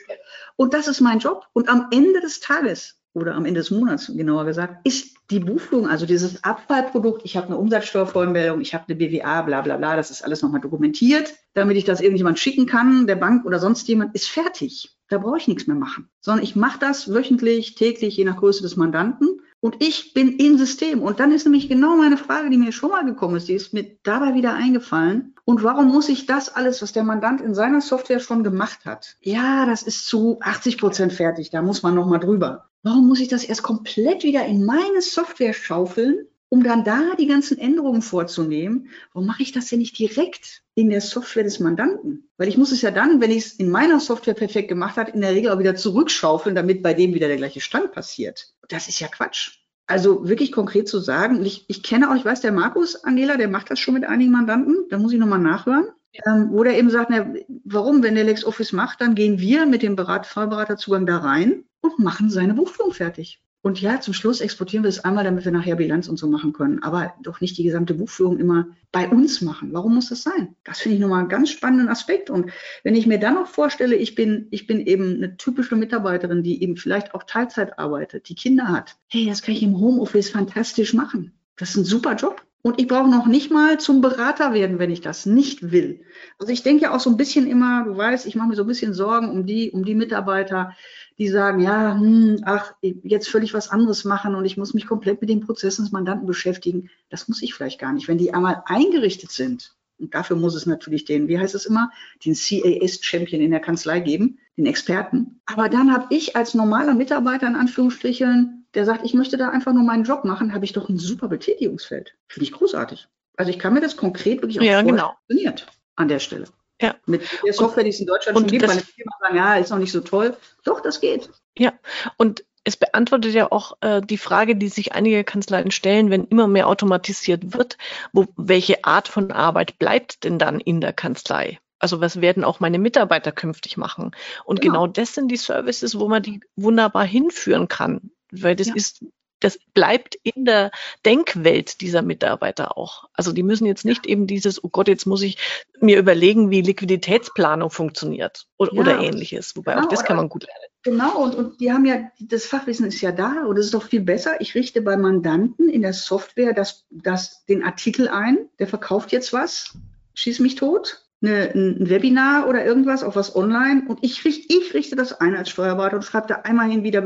Und 0.57 0.75
das 0.75 0.89
ist 0.89 1.01
mein 1.01 1.21
Job. 1.21 1.47
Und 1.53 1.69
am 1.69 1.87
Ende 1.93 2.21
des 2.21 2.41
Tages 2.41 2.97
oder 3.15 3.35
am 3.35 3.47
Ende 3.47 3.61
des 3.61 3.71
Monats 3.71 4.13
genauer 4.15 4.45
gesagt, 4.45 4.87
ist 4.87 5.17
die 5.31 5.39
Buchführung, 5.39 5.89
also 5.89 6.05
dieses 6.05 6.45
Abfallprodukt, 6.45 7.23
ich 7.25 7.37
habe 7.37 7.47
eine 7.47 7.57
Umsatzsteuervoranmeldung, 7.57 8.61
ich 8.61 8.75
habe 8.75 8.85
eine 8.89 8.97
BWA, 8.97 9.43
bla 9.43 9.63
bla 9.63 9.77
bla, 9.77 9.97
das 9.97 10.11
ist 10.11 10.23
alles 10.23 10.43
nochmal 10.43 10.61
dokumentiert, 10.61 11.33
damit 11.55 11.77
ich 11.77 11.85
das 11.85 12.01
irgendjemand 12.01 12.39
schicken 12.39 12.67
kann, 12.67 13.07
der 13.07 13.17
Bank 13.17 13.47
oder 13.47 13.59
sonst 13.59 13.89
jemand, 13.89 14.15
ist 14.15 14.29
fertig. 14.29 14.97
Da 15.09 15.19
brauche 15.19 15.39
ich 15.39 15.49
nichts 15.49 15.67
mehr 15.67 15.77
machen. 15.77 16.09
Sondern 16.21 16.45
ich 16.45 16.57
mache 16.57 16.79
das 16.79 17.13
wöchentlich, 17.13 17.75
täglich, 17.75 18.17
je 18.17 18.25
nach 18.25 18.37
Größe 18.37 18.63
des 18.63 18.77
Mandanten. 18.77 19.41
Und 19.61 19.83
ich 19.83 20.13
bin 20.13 20.37
im 20.37 20.59
System. 20.59 21.01
Und 21.03 21.21
dann 21.21 21.33
ist 21.33 21.45
nämlich 21.45 21.69
genau 21.69 21.97
meine 21.97 22.17
Frage, 22.17 22.51
die 22.51 22.59
mir 22.59 22.73
schon 22.73 22.91
mal 22.91 23.05
gekommen 23.05 23.37
ist, 23.37 23.49
die 23.49 23.55
ist 23.55 23.73
mir 23.73 23.97
dabei 24.03 24.35
wieder 24.35 24.55
eingefallen. 24.55 25.35
Und 25.45 25.63
warum 25.63 25.89
muss 25.89 26.09
ich 26.09 26.27
das 26.27 26.55
alles, 26.55 26.83
was 26.83 26.93
der 26.93 27.05
Mandant 27.05 27.41
in 27.41 27.55
seiner 27.55 27.81
Software 27.81 28.21
schon 28.21 28.45
gemacht 28.45 28.85
hat? 28.85 29.17
Ja, 29.21 29.67
das 29.67 29.83
ist 29.83 30.07
zu 30.07 30.39
80 30.41 30.79
Prozent 30.79 31.13
fertig. 31.13 31.51
Da 31.51 31.63
muss 31.63 31.83
man 31.83 31.95
nochmal 31.95 32.21
drüber. 32.21 32.71
Warum 32.85 33.09
muss 33.09 33.21
ich 33.21 33.29
das 33.29 33.45
erst 33.45 33.63
komplett 33.63 34.25
wieder 34.25 34.45
in 34.45 34.63
meine 34.63 35.01
Software 35.01 35.55
schaufeln, 35.55 36.27
um 36.51 36.63
dann 36.63 36.85
da 36.85 37.15
die 37.19 37.27
ganzen 37.27 37.57
Änderungen 37.57 38.03
vorzunehmen? 38.03 38.91
Warum 39.15 39.27
mache 39.27 39.43
ich 39.43 39.53
das 39.53 39.69
denn 39.69 39.79
nicht 39.79 39.99
direkt 39.99 40.63
in 40.75 40.91
der 40.91 41.01
Software 41.01 41.45
des 41.45 41.61
Mandanten? 41.61 42.29
Weil 42.37 42.49
ich 42.49 42.59
muss 42.59 42.73
es 42.73 42.83
ja 42.83 42.91
dann, 42.91 43.23
wenn 43.23 43.31
ich 43.31 43.47
es 43.47 43.53
in 43.55 43.71
meiner 43.71 44.01
Software 44.01 44.35
perfekt 44.35 44.69
gemacht 44.69 44.99
habe, 44.99 45.13
in 45.13 45.23
der 45.23 45.33
Regel 45.33 45.51
auch 45.51 45.59
wieder 45.59 45.75
zurückschaufeln, 45.75 46.55
damit 46.55 46.83
bei 46.83 46.93
dem 46.93 47.15
wieder 47.15 47.29
der 47.29 47.39
gleiche 47.39 47.63
Stand 47.63 47.93
passiert. 47.93 48.53
Das 48.69 48.87
ist 48.87 49.01
ja 49.01 49.09
Quatsch. 49.09 49.61
Also 49.87 50.29
wirklich 50.29 50.53
konkret 50.53 50.87
zu 50.87 50.99
sagen, 50.99 51.43
ich, 51.43 51.65
ich 51.69 51.83
kenne 51.83 52.11
auch, 52.11 52.17
ich 52.17 52.25
weiß, 52.27 52.43
der 52.43 52.53
Markus, 52.53 52.97
Angela, 52.97 53.39
der 53.39 53.49
macht 53.49 53.71
das 53.71 53.79
schon 53.79 53.95
mit 53.95 54.05
einigen 54.05 54.31
Mandanten, 54.31 54.85
da 54.91 54.99
muss 54.99 55.13
ich 55.15 55.19
nochmal 55.19 55.39
nachhören. 55.39 55.87
Ähm, 56.27 56.49
wo 56.51 56.63
der 56.63 56.79
eben 56.79 56.91
sagt, 56.91 57.11
na, 57.11 57.27
warum, 57.65 58.03
wenn 58.03 58.15
der 58.15 58.25
LexOffice 58.25 58.73
macht, 58.73 59.01
dann 59.01 59.15
gehen 59.15 59.39
wir 59.41 59.67
mit 59.67 59.83
dem 59.83 59.97
Berat 59.97 60.27
Vollberaterzugang 60.27 61.07
da 61.07 61.19
rein 61.19 61.65
und 61.81 61.99
machen 61.99 62.31
seine 62.31 62.55
Buchführung 62.55 62.93
fertig. 62.93 63.41
Und 63.65 63.81
ja, 63.81 63.99
zum 63.99 64.13
Schluss 64.13 64.43
exportieren 64.43 64.85
wir 64.85 64.91
es 64.91 65.05
einmal, 65.05 65.25
damit 65.25 65.47
wir 65.47 65.51
nachher 65.53 65.77
Bilanz 65.77 66.07
und 66.07 66.19
so 66.19 66.29
machen 66.29 66.53
können. 66.53 66.83
Aber 66.83 67.15
doch 67.23 67.41
nicht 67.41 67.57
die 67.57 67.65
gesamte 67.65 67.95
Buchführung 67.95 68.39
immer 68.39 68.67
bei 68.93 69.09
uns 69.09 69.41
machen. 69.41 69.73
Warum 69.73 69.95
muss 69.95 70.11
das 70.11 70.23
sein? 70.23 70.55
Das 70.65 70.81
finde 70.81 70.97
ich 70.97 71.01
nochmal 71.01 71.21
einen 71.21 71.31
ganz 71.31 71.49
spannenden 71.49 71.89
Aspekt. 71.89 72.29
Und 72.29 72.51
wenn 72.83 72.95
ich 72.95 73.07
mir 73.07 73.19
dann 73.19 73.37
noch 73.37 73.47
vorstelle, 73.47 73.97
ich 73.97 74.15
bin, 74.15 74.49
ich 74.51 74.67
bin 74.67 74.81
eben 74.81 75.15
eine 75.15 75.39
typische 75.39 75.77
Mitarbeiterin, 75.77 76.43
die 76.43 76.63
eben 76.63 76.77
vielleicht 76.77 77.15
auch 77.15 77.23
Teilzeit 77.23 77.79
arbeitet, 77.79 78.29
die 78.29 78.35
Kinder 78.35 78.69
hat. 78.69 78.97
Hey, 79.09 79.25
das 79.25 79.41
kann 79.41 79.55
ich 79.55 79.63
im 79.63 79.81
Homeoffice 79.81 80.29
fantastisch 80.29 80.93
machen. 80.93 81.33
Das 81.57 81.71
ist 81.71 81.77
ein 81.77 81.85
super 81.85 82.17
Job. 82.17 82.43
Und 82.67 82.81
ich 82.81 82.89
brauche 82.89 83.11
noch 83.11 83.27
nicht 83.27 83.51
mal 83.51 83.79
zum 83.79 84.01
Berater 84.01 84.55
werden, 84.55 84.79
wenn 84.79 84.91
ich 84.91 85.03
das 85.03 85.27
nicht 85.27 85.71
will. 85.71 86.01
Also 86.39 86.51
ich 86.51 86.63
denke 86.63 86.85
ja 86.85 86.95
auch 86.95 87.01
so 87.01 87.11
ein 87.11 87.19
bisschen 87.19 87.47
immer, 87.47 87.85
du 87.85 87.95
weißt, 87.95 88.25
ich 88.25 88.37
mache 88.37 88.49
mir 88.49 88.57
so 88.57 88.63
ein 88.63 88.67
bisschen 88.67 88.95
Sorgen 88.95 89.29
um 89.29 89.45
die, 89.45 89.71
um 89.71 89.85
die 89.85 89.95
Mitarbeiter, 89.95 90.75
die 91.19 91.29
sagen, 91.29 91.61
ja, 91.61 91.93
hm, 91.93 92.41
ach, 92.47 92.73
jetzt 92.81 93.29
völlig 93.29 93.53
was 93.53 93.69
anderes 93.69 94.07
machen 94.07 94.35
und 94.35 94.47
ich 94.47 94.57
muss 94.57 94.73
mich 94.73 94.87
komplett 94.87 95.21
mit 95.21 95.29
den 95.29 95.43
Prozessen 95.43 95.85
des 95.85 95.93
Mandanten 95.93 96.27
beschäftigen. 96.27 96.89
Das 97.11 97.29
muss 97.29 97.43
ich 97.43 97.53
vielleicht 97.53 97.79
gar 97.79 97.93
nicht. 97.93 98.09
Wenn 98.09 98.17
die 98.17 98.33
einmal 98.33 98.63
eingerichtet 98.65 99.31
sind, 99.31 99.75
und 99.99 100.15
dafür 100.15 100.37
muss 100.37 100.55
es 100.55 100.65
natürlich 100.65 101.05
den, 101.05 101.29
wie 101.29 101.39
heißt 101.39 101.55
es 101.55 101.67
immer, 101.67 101.91
den 102.25 102.33
CAS-Champion 102.33 103.43
in 103.43 103.51
der 103.51 103.61
Kanzlei 103.61 104.01
geben, 104.01 104.39
den 104.57 104.65
Experten. 104.65 105.39
Aber 105.45 105.69
dann 105.69 105.93
habe 105.93 106.07
ich 106.09 106.35
als 106.35 106.55
normaler 106.55 106.95
Mitarbeiter 106.95 107.47
in 107.47 107.57
Anführungsstrichen 107.57 108.64
der 108.75 108.85
sagt, 108.85 109.05
ich 109.05 109.15
möchte 109.15 109.37
da 109.37 109.51
einfach 109.51 109.73
nur 109.73 109.85
meinen 109.85 110.05
Job 110.05 110.25
machen, 110.25 110.53
habe 110.53 110.65
ich 110.65 110.73
doch 110.73 110.89
ein 110.89 110.99
super 110.99 111.29
Betätigungsfeld. 111.29 112.15
Finde 112.29 112.45
ich 112.45 112.53
großartig. 112.53 113.09
Also 113.37 113.51
ich 113.51 113.59
kann 113.59 113.75
mir 113.75 113.81
das 113.81 113.97
konkret 113.97 114.43
wirklich 114.43 114.61
auch 114.61 114.65
ja, 114.65 114.83
genau. 114.83 115.15
funktioniert 115.29 115.67
an 115.97 116.09
der 116.09 116.19
Stelle. 116.19 116.47
Ja. 116.81 116.95
Mit 117.07 117.23
der 117.45 117.53
Software, 117.53 117.85
die 117.85 117.91
es 117.91 118.01
in 118.01 118.07
Deutschland 118.07 118.39
schon 118.39 118.47
gibt, 118.49 118.67
meine 118.67 118.81
Firma 118.81 119.13
sagen, 119.21 119.37
ja, 119.37 119.57
ist 119.57 119.71
noch 119.71 119.79
nicht 119.79 119.93
so 119.93 120.01
toll. 120.01 120.37
Doch, 120.65 120.81
das 120.81 121.01
geht. 121.01 121.31
Ja, 121.57 121.73
und 122.17 122.45
es 122.65 122.77
beantwortet 122.77 123.35
ja 123.35 123.53
auch 123.53 123.77
äh, 123.81 124.01
die 124.01 124.19
Frage, 124.19 124.57
die 124.57 124.69
sich 124.69 124.93
einige 124.93 125.23
Kanzleien 125.23 125.71
stellen, 125.71 126.11
wenn 126.11 126.25
immer 126.25 126.49
mehr 126.49 126.67
automatisiert 126.67 127.53
wird, 127.53 127.77
wo, 128.13 128.27
welche 128.37 128.85
Art 128.85 129.07
von 129.07 129.31
Arbeit 129.31 129.79
bleibt 129.79 130.25
denn 130.25 130.39
dann 130.39 130.61
in 130.61 130.81
der 130.81 130.93
Kanzlei? 130.93 131.61
Also 131.79 132.01
was 132.01 132.21
werden 132.21 132.45
auch 132.45 132.61
meine 132.61 132.79
Mitarbeiter 132.79 133.33
künftig 133.33 133.77
machen? 133.77 134.13
Und 134.45 134.63
genau, 134.63 134.85
genau 134.85 134.87
das 134.87 135.15
sind 135.15 135.29
die 135.29 135.37
Services, 135.37 135.99
wo 135.99 136.09
man 136.09 136.23
die 136.23 136.41
wunderbar 136.57 137.05
hinführen 137.05 137.69
kann 137.69 138.11
weil 138.43 138.57
das 138.57 138.69
ja. 138.69 138.75
ist 138.75 139.05
das 139.45 139.59
bleibt 139.75 140.17
in 140.23 140.47
der 140.47 140.71
Denkwelt 141.05 141.83
dieser 141.83 142.01
Mitarbeiter 142.03 142.79
auch. 142.79 143.05
Also 143.13 143.33
die 143.33 143.43
müssen 143.43 143.67
jetzt 143.67 143.85
nicht 143.85 144.07
eben 144.07 144.27
dieses, 144.27 144.63
oh 144.65 144.69
Gott, 144.71 144.89
jetzt 144.89 145.07
muss 145.07 145.23
ich 145.23 145.37
mir 145.81 145.99
überlegen, 145.99 146.51
wie 146.51 146.63
Liquiditätsplanung 146.63 147.71
funktioniert 147.71 148.47
oder, 148.57 148.73
ja, 148.73 148.81
oder 148.81 149.01
ähnliches. 149.01 149.55
Wobei 149.55 149.75
genau, 149.75 149.85
auch 149.85 149.91
das 149.91 150.05
kann 150.05 150.17
man 150.17 150.31
gut 150.31 150.45
lernen. 150.45 150.65
Genau, 150.83 151.23
und, 151.23 151.35
und 151.35 151.61
die 151.61 151.73
haben 151.73 151.85
ja, 151.85 152.11
das 152.21 152.47
Fachwissen 152.47 152.87
ist 152.87 153.01
ja 153.03 153.13
da 153.13 153.45
und 153.47 153.59
es 153.59 153.67
ist 153.67 153.75
doch 153.75 153.85
viel 153.85 154.01
besser. 154.01 154.41
Ich 154.41 154.55
richte 154.55 154.81
bei 154.81 154.97
Mandanten 154.97 155.69
in 155.69 155.83
der 155.83 155.93
Software 155.93 156.55
das, 156.55 156.87
das, 156.91 157.45
den 157.45 157.63
Artikel 157.63 158.09
ein, 158.09 158.49
der 158.59 158.67
verkauft 158.67 159.13
jetzt 159.13 159.33
was, 159.35 159.77
schieß 160.15 160.41
mich 160.41 160.55
tot, 160.55 161.04
eine, 161.27 161.55
ein 161.55 161.89
Webinar 161.89 162.49
oder 162.49 162.65
irgendwas, 162.65 163.03
auf 163.03 163.17
was 163.17 163.35
online 163.35 163.85
und 163.89 163.99
ich, 164.03 164.25
richte, 164.25 164.53
ich 164.53 164.75
richte 164.75 164.97
das 164.97 165.21
ein 165.21 165.35
als 165.35 165.51
Steuerberater 165.51 165.97
und 165.97 166.03
schreibe 166.03 166.29
da 166.29 166.35
einmal 166.37 166.71
hin, 166.71 166.83
wie 166.83 166.91
der 166.91 167.05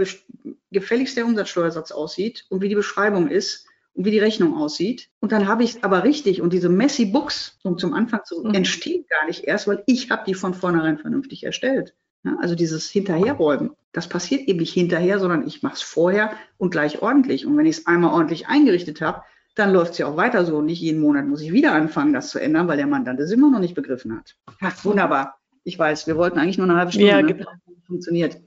gefälligst 0.70 1.16
der 1.16 1.26
Umsatzsteuersatz 1.26 1.92
aussieht 1.92 2.46
und 2.48 2.62
wie 2.62 2.68
die 2.68 2.74
Beschreibung 2.74 3.28
ist 3.28 3.66
und 3.94 4.04
wie 4.04 4.10
die 4.10 4.18
Rechnung 4.18 4.56
aussieht. 4.56 5.08
Und 5.20 5.32
dann 5.32 5.48
habe 5.48 5.64
ich 5.64 5.76
es 5.76 5.82
aber 5.82 6.04
richtig 6.04 6.40
und 6.40 6.52
diese 6.52 6.68
messy 6.68 7.06
Books, 7.06 7.58
um 7.62 7.78
zum 7.78 7.94
Anfang 7.94 8.20
zu, 8.24 8.42
mhm. 8.42 8.54
entsteht 8.54 9.08
gar 9.08 9.26
nicht 9.26 9.44
erst, 9.44 9.66
weil 9.66 9.82
ich 9.86 10.10
habe 10.10 10.24
die 10.26 10.34
von 10.34 10.54
vornherein 10.54 10.98
vernünftig 10.98 11.44
erstellt. 11.44 11.94
Ja, 12.24 12.36
also 12.40 12.56
dieses 12.56 12.90
Hinterherräumen, 12.90 13.70
das 13.92 14.08
passiert 14.08 14.48
eben 14.48 14.58
nicht 14.58 14.74
hinterher, 14.74 15.20
sondern 15.20 15.46
ich 15.46 15.62
mache 15.62 15.74
es 15.74 15.82
vorher 15.82 16.32
und 16.56 16.70
gleich 16.70 17.00
ordentlich. 17.00 17.46
Und 17.46 17.56
wenn 17.56 17.66
ich 17.66 17.78
es 17.78 17.86
einmal 17.86 18.12
ordentlich 18.12 18.48
eingerichtet 18.48 19.00
habe, 19.00 19.22
dann 19.58 19.72
läuft 19.72 19.92
es 19.92 19.98
ja 19.98 20.06
auch 20.06 20.16
weiter 20.16 20.44
so. 20.44 20.62
Nicht 20.62 20.80
jeden 20.80 21.00
Monat 21.00 21.26
muss 21.26 21.40
ich 21.40 21.52
wieder 21.52 21.72
anfangen, 21.72 22.12
das 22.12 22.30
zu 22.30 22.38
ändern, 22.38 22.68
weil 22.68 22.76
der 22.76 22.86
Mandant 22.86 23.20
es 23.20 23.30
immer 23.30 23.50
noch 23.50 23.58
nicht 23.58 23.74
begriffen 23.74 24.16
hat. 24.16 24.36
Ja, 24.60 24.72
wunderbar. 24.82 25.38
Ich 25.64 25.78
weiß, 25.78 26.06
wir 26.06 26.16
wollten 26.16 26.38
eigentlich 26.38 26.58
nur 26.58 26.68
eine 26.68 26.76
halbe 26.76 26.92
Stunde. 26.92 27.08
Ja, 27.08 27.22
ne? 27.22 27.34
genau. 27.34 27.50
Funktioniert. 27.86 28.38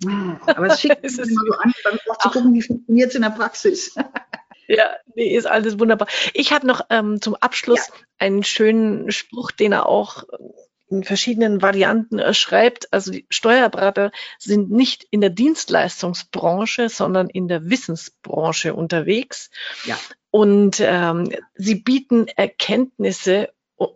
Aber 0.46 0.68
es 0.68 0.80
schickt 0.80 1.00
es 1.04 1.18
immer 1.18 1.42
so 1.46 1.54
an, 1.58 1.74
dann 1.84 1.98
auch 2.10 2.18
zu 2.18 2.30
gucken, 2.30 2.54
wie 2.54 2.62
funktioniert 2.62 3.10
es 3.10 3.16
in 3.16 3.22
der 3.22 3.30
Praxis. 3.30 3.96
Ja, 4.68 4.92
nee, 5.16 5.36
ist 5.36 5.48
alles 5.48 5.80
wunderbar. 5.80 6.08
Ich 6.34 6.54
habe 6.54 6.66
noch 6.66 6.86
ähm, 6.90 7.20
zum 7.20 7.36
Abschluss 7.36 7.90
ja. 7.90 7.94
einen 8.20 8.42
schönen 8.42 9.12
Spruch, 9.12 9.52
den 9.52 9.74
er 9.74 9.86
auch 9.86 10.24
in 10.92 11.04
verschiedenen 11.04 11.62
Varianten 11.62 12.20
äh, 12.20 12.34
schreibt. 12.34 12.92
Also 12.94 13.12
die 13.12 13.26
Steuerberater 13.30 14.12
sind 14.38 14.72
nicht 14.72 15.06
in 15.10 15.22
der 15.22 15.30
Dienstleistungsbranche, 15.30 16.90
sondern 16.90 17.30
in 17.30 17.48
der 17.48 17.70
Wissensbranche 17.70 18.74
unterwegs. 18.74 19.50
Ja. 19.86 19.98
Und 20.30 20.82
ähm, 20.82 21.32
sie 21.56 21.76
bieten 21.76 22.28
Erkenntnisse 22.28 23.50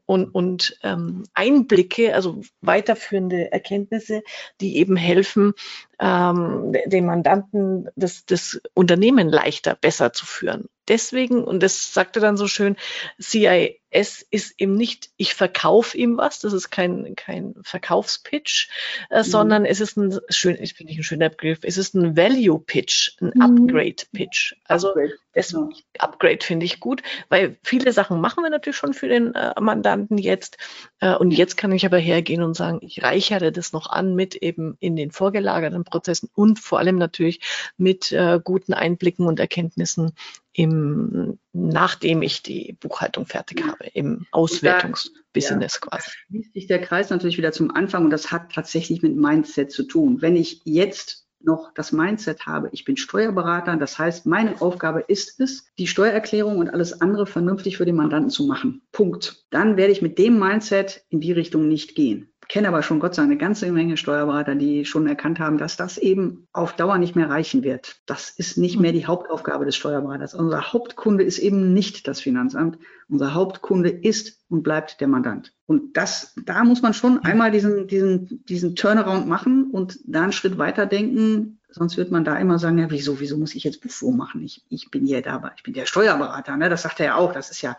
und, 0.05 0.33
und 0.33 0.77
ähm, 0.83 1.23
Einblicke, 1.33 2.15
also 2.15 2.41
weiterführende 2.61 3.51
Erkenntnisse, 3.51 4.23
die 4.59 4.77
eben 4.77 4.95
helfen, 4.95 5.53
ähm, 5.99 6.73
den 6.85 7.05
Mandanten 7.05 7.89
das, 7.95 8.25
das 8.25 8.61
Unternehmen 8.73 9.29
leichter, 9.29 9.75
besser 9.75 10.13
zu 10.13 10.25
führen. 10.25 10.67
Deswegen, 10.87 11.43
und 11.43 11.63
das 11.63 11.93
sagte 11.93 12.19
dann 12.19 12.37
so 12.37 12.47
schön, 12.47 12.75
CIS 13.19 14.27
ist 14.29 14.53
eben 14.59 14.75
nicht, 14.75 15.09
ich 15.17 15.33
verkaufe 15.33 15.97
ihm 15.97 16.17
was, 16.17 16.39
das 16.39 16.53
ist 16.53 16.69
kein, 16.69 17.15
kein 17.15 17.55
Verkaufspitch, 17.63 18.69
äh, 19.09 19.19
mhm. 19.19 19.23
sondern 19.23 19.65
es 19.65 19.81
ist 19.81 19.97
ein 19.97 20.19
schön, 20.29 20.57
ich 20.61 20.75
finde 20.75 20.93
ich 20.93 20.99
ein 20.99 21.03
schöner 21.03 21.29
Begriff, 21.29 21.59
es 21.63 21.77
ist 21.77 21.95
ein 21.95 22.15
Value 22.15 22.59
Pitch, 22.59 23.13
ein 23.19 23.31
mhm. 23.33 23.41
Upgrade 23.41 24.03
Pitch. 24.13 24.53
Also 24.65 24.89
Upgrade. 24.89 25.13
das 25.33 25.51
ja. 25.53 25.67
Upgrade 25.97 26.43
finde 26.43 26.67
ich 26.67 26.79
gut, 26.79 27.01
weil 27.29 27.57
viele 27.63 27.91
Sachen 27.91 28.21
machen 28.21 28.43
wir 28.43 28.51
natürlich 28.51 28.77
schon 28.77 28.93
für 28.93 29.07
den 29.07 29.33
äh, 29.33 29.59
Mandanten 29.59 30.19
jetzt. 30.19 30.57
Äh, 30.99 31.15
und 31.15 31.31
jetzt 31.31 31.57
kann 31.57 31.71
ich 31.71 31.85
aber 31.87 31.97
hergehen 31.97 32.43
und 32.43 32.53
sagen, 32.53 32.77
ich 32.81 33.01
reichere 33.01 33.51
das 33.51 33.73
noch 33.73 33.89
an 33.89 34.13
mit 34.13 34.35
eben 34.35 34.77
in 34.79 34.95
den 34.95 35.09
vorgelagerten 35.09 35.83
Prozessen 35.85 36.29
und 36.33 36.59
vor 36.59 36.79
allem 36.79 36.97
natürlich 36.97 37.41
mit 37.77 38.11
äh, 38.11 38.39
guten 38.43 38.73
Einblicken 38.73 39.27
und 39.27 39.39
Erkenntnissen 39.39 40.11
im, 40.53 41.37
nachdem 41.51 42.21
ich 42.21 42.41
die 42.41 42.77
Buchhaltung 42.79 43.25
fertig 43.25 43.63
habe, 43.65 43.85
im 43.93 44.25
Auswertungsbusiness 44.31 45.79
ja, 45.81 45.89
quasi. 45.89 46.09
Schließt 46.27 46.53
sich 46.53 46.67
der 46.67 46.81
Kreis 46.81 47.09
natürlich 47.09 47.37
wieder 47.37 47.51
zum 47.51 47.71
Anfang 47.71 48.05
und 48.05 48.09
das 48.09 48.31
hat 48.31 48.53
tatsächlich 48.53 49.01
mit 49.01 49.15
Mindset 49.15 49.71
zu 49.71 49.83
tun. 49.83 50.21
Wenn 50.21 50.35
ich 50.35 50.61
jetzt 50.63 51.25
noch 51.41 51.73
das 51.73 51.91
Mindset 51.91 52.45
habe, 52.45 52.69
ich 52.71 52.85
bin 52.85 52.97
Steuerberater, 52.97 53.75
das 53.75 53.99
heißt, 53.99 54.25
meine 54.25 54.61
Aufgabe 54.61 55.03
ist 55.07 55.39
es, 55.39 55.67
die 55.77 55.87
Steuererklärung 55.87 56.57
und 56.57 56.69
alles 56.69 57.01
andere 57.01 57.27
vernünftig 57.27 57.77
für 57.77 57.85
den 57.85 57.95
Mandanten 57.95 58.29
zu 58.29 58.45
machen. 58.45 58.81
Punkt. 58.91 59.45
Dann 59.51 59.77
werde 59.77 59.91
ich 59.91 60.01
mit 60.01 60.17
dem 60.17 60.39
Mindset 60.39 61.05
in 61.09 61.19
die 61.19 61.33
Richtung 61.33 61.67
nicht 61.67 61.95
gehen 61.95 62.33
kenne 62.47 62.67
aber 62.67 62.83
schon 62.83 62.99
Gott 62.99 63.15
sei 63.15 63.21
Dank 63.21 63.31
eine 63.31 63.39
ganze 63.39 63.71
Menge 63.71 63.97
Steuerberater, 63.97 64.55
die 64.55 64.85
schon 64.85 65.07
erkannt 65.07 65.39
haben, 65.39 65.57
dass 65.57 65.77
das 65.77 65.97
eben 65.97 66.47
auf 66.53 66.73
Dauer 66.73 66.97
nicht 66.97 67.15
mehr 67.15 67.29
reichen 67.29 67.63
wird. 67.63 68.01
Das 68.05 68.29
ist 68.29 68.57
nicht 68.57 68.79
mehr 68.79 68.91
die 68.91 69.05
Hauptaufgabe 69.05 69.65
des 69.65 69.75
Steuerberaters. 69.75 70.33
Unser 70.33 70.73
Hauptkunde 70.73 71.23
ist 71.23 71.39
eben 71.39 71.73
nicht 71.73 72.07
das 72.07 72.21
Finanzamt. 72.21 72.77
Unser 73.09 73.33
Hauptkunde 73.33 73.89
ist 73.89 74.39
und 74.49 74.63
bleibt 74.63 75.01
der 75.01 75.07
Mandant. 75.07 75.53
Und 75.65 75.97
das, 75.97 76.33
da 76.45 76.63
muss 76.63 76.81
man 76.81 76.93
schon 76.93 77.19
einmal 77.19 77.51
diesen, 77.51 77.87
diesen, 77.87 78.45
diesen 78.45 78.75
Turnaround 78.75 79.27
machen 79.27 79.71
und 79.71 79.99
da 80.05 80.23
einen 80.23 80.31
Schritt 80.31 80.57
weiter 80.57 80.85
denken. 80.85 81.59
Sonst 81.69 81.97
wird 81.97 82.11
man 82.11 82.23
da 82.23 82.37
immer 82.37 82.59
sagen, 82.59 82.77
ja, 82.77 82.89
wieso, 82.89 83.19
wieso 83.19 83.37
muss 83.37 83.55
ich 83.55 83.63
jetzt 83.63 83.81
Buchführung 83.81 84.17
machen? 84.17 84.43
Ich, 84.43 84.63
ich 84.69 84.91
bin 84.91 85.05
ja 85.05 85.21
dabei, 85.21 85.51
ich 85.57 85.63
bin 85.63 85.73
der 85.73 85.85
Steuerberater, 85.85 86.55
ne? 86.55 86.69
Das 86.69 86.83
sagt 86.83 86.99
er 86.99 87.05
ja 87.07 87.15
auch. 87.15 87.33
Das 87.33 87.51
ist 87.51 87.61
ja, 87.61 87.75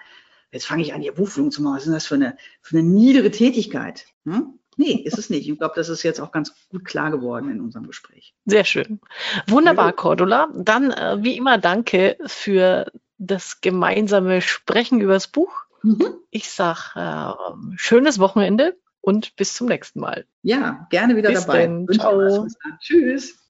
jetzt 0.57 0.67
fange 0.67 0.83
ich 0.83 0.95
an, 0.95 1.03
hier 1.03 1.15
Buchführung 1.15 1.51
zu 1.51 1.63
machen. 1.63 1.77
Was 1.77 1.87
ist 1.87 1.93
das 1.93 2.07
für 2.07 2.17
eine, 2.17 2.37
für 2.61 2.79
eine 2.79 2.87
niedere 2.87 3.31
Tätigkeit? 3.31 4.07
Hm? 4.25 4.59
Nee, 4.77 4.93
ist 4.93 5.19
es 5.19 5.31
nicht. 5.31 5.49
Ich 5.49 5.59
glaube, 5.59 5.75
das 5.75 5.89
ist 5.89 6.03
jetzt 6.03 6.21
auch 6.21 6.33
ganz 6.33 6.53
gut 6.69 6.85
klar 6.85 7.11
geworden 7.11 7.51
in 7.51 7.61
unserem 7.61 7.87
Gespräch. 7.87 8.35
Sehr 8.45 8.65
schön. 8.65 9.01
Wunderbar, 9.47 9.93
Cordula. 9.93 10.49
Dann, 10.55 10.91
äh, 10.91 11.23
wie 11.23 11.37
immer, 11.37 11.57
danke 11.57 12.19
für 12.27 12.91
das 13.17 13.63
gemeinsame 13.63 14.43
Sprechen 14.43 15.01
über 15.01 15.15
das 15.15 15.29
Buch. 15.29 15.51
Mhm. 15.83 16.15
Ich 16.31 16.51
sage 16.51 16.81
äh, 16.95 17.77
schönes 17.77 18.19
Wochenende 18.19 18.77
und 19.01 19.35
bis 19.37 19.55
zum 19.55 19.69
nächsten 19.69 20.01
Mal. 20.01 20.27
Ja, 20.43 20.87
gerne 20.91 21.17
wieder 21.17 21.31
bis 21.31 21.47
dabei. 21.47 21.63
Denn. 21.63 21.89
Ciao. 21.89 22.47
Tschüss. 22.81 23.39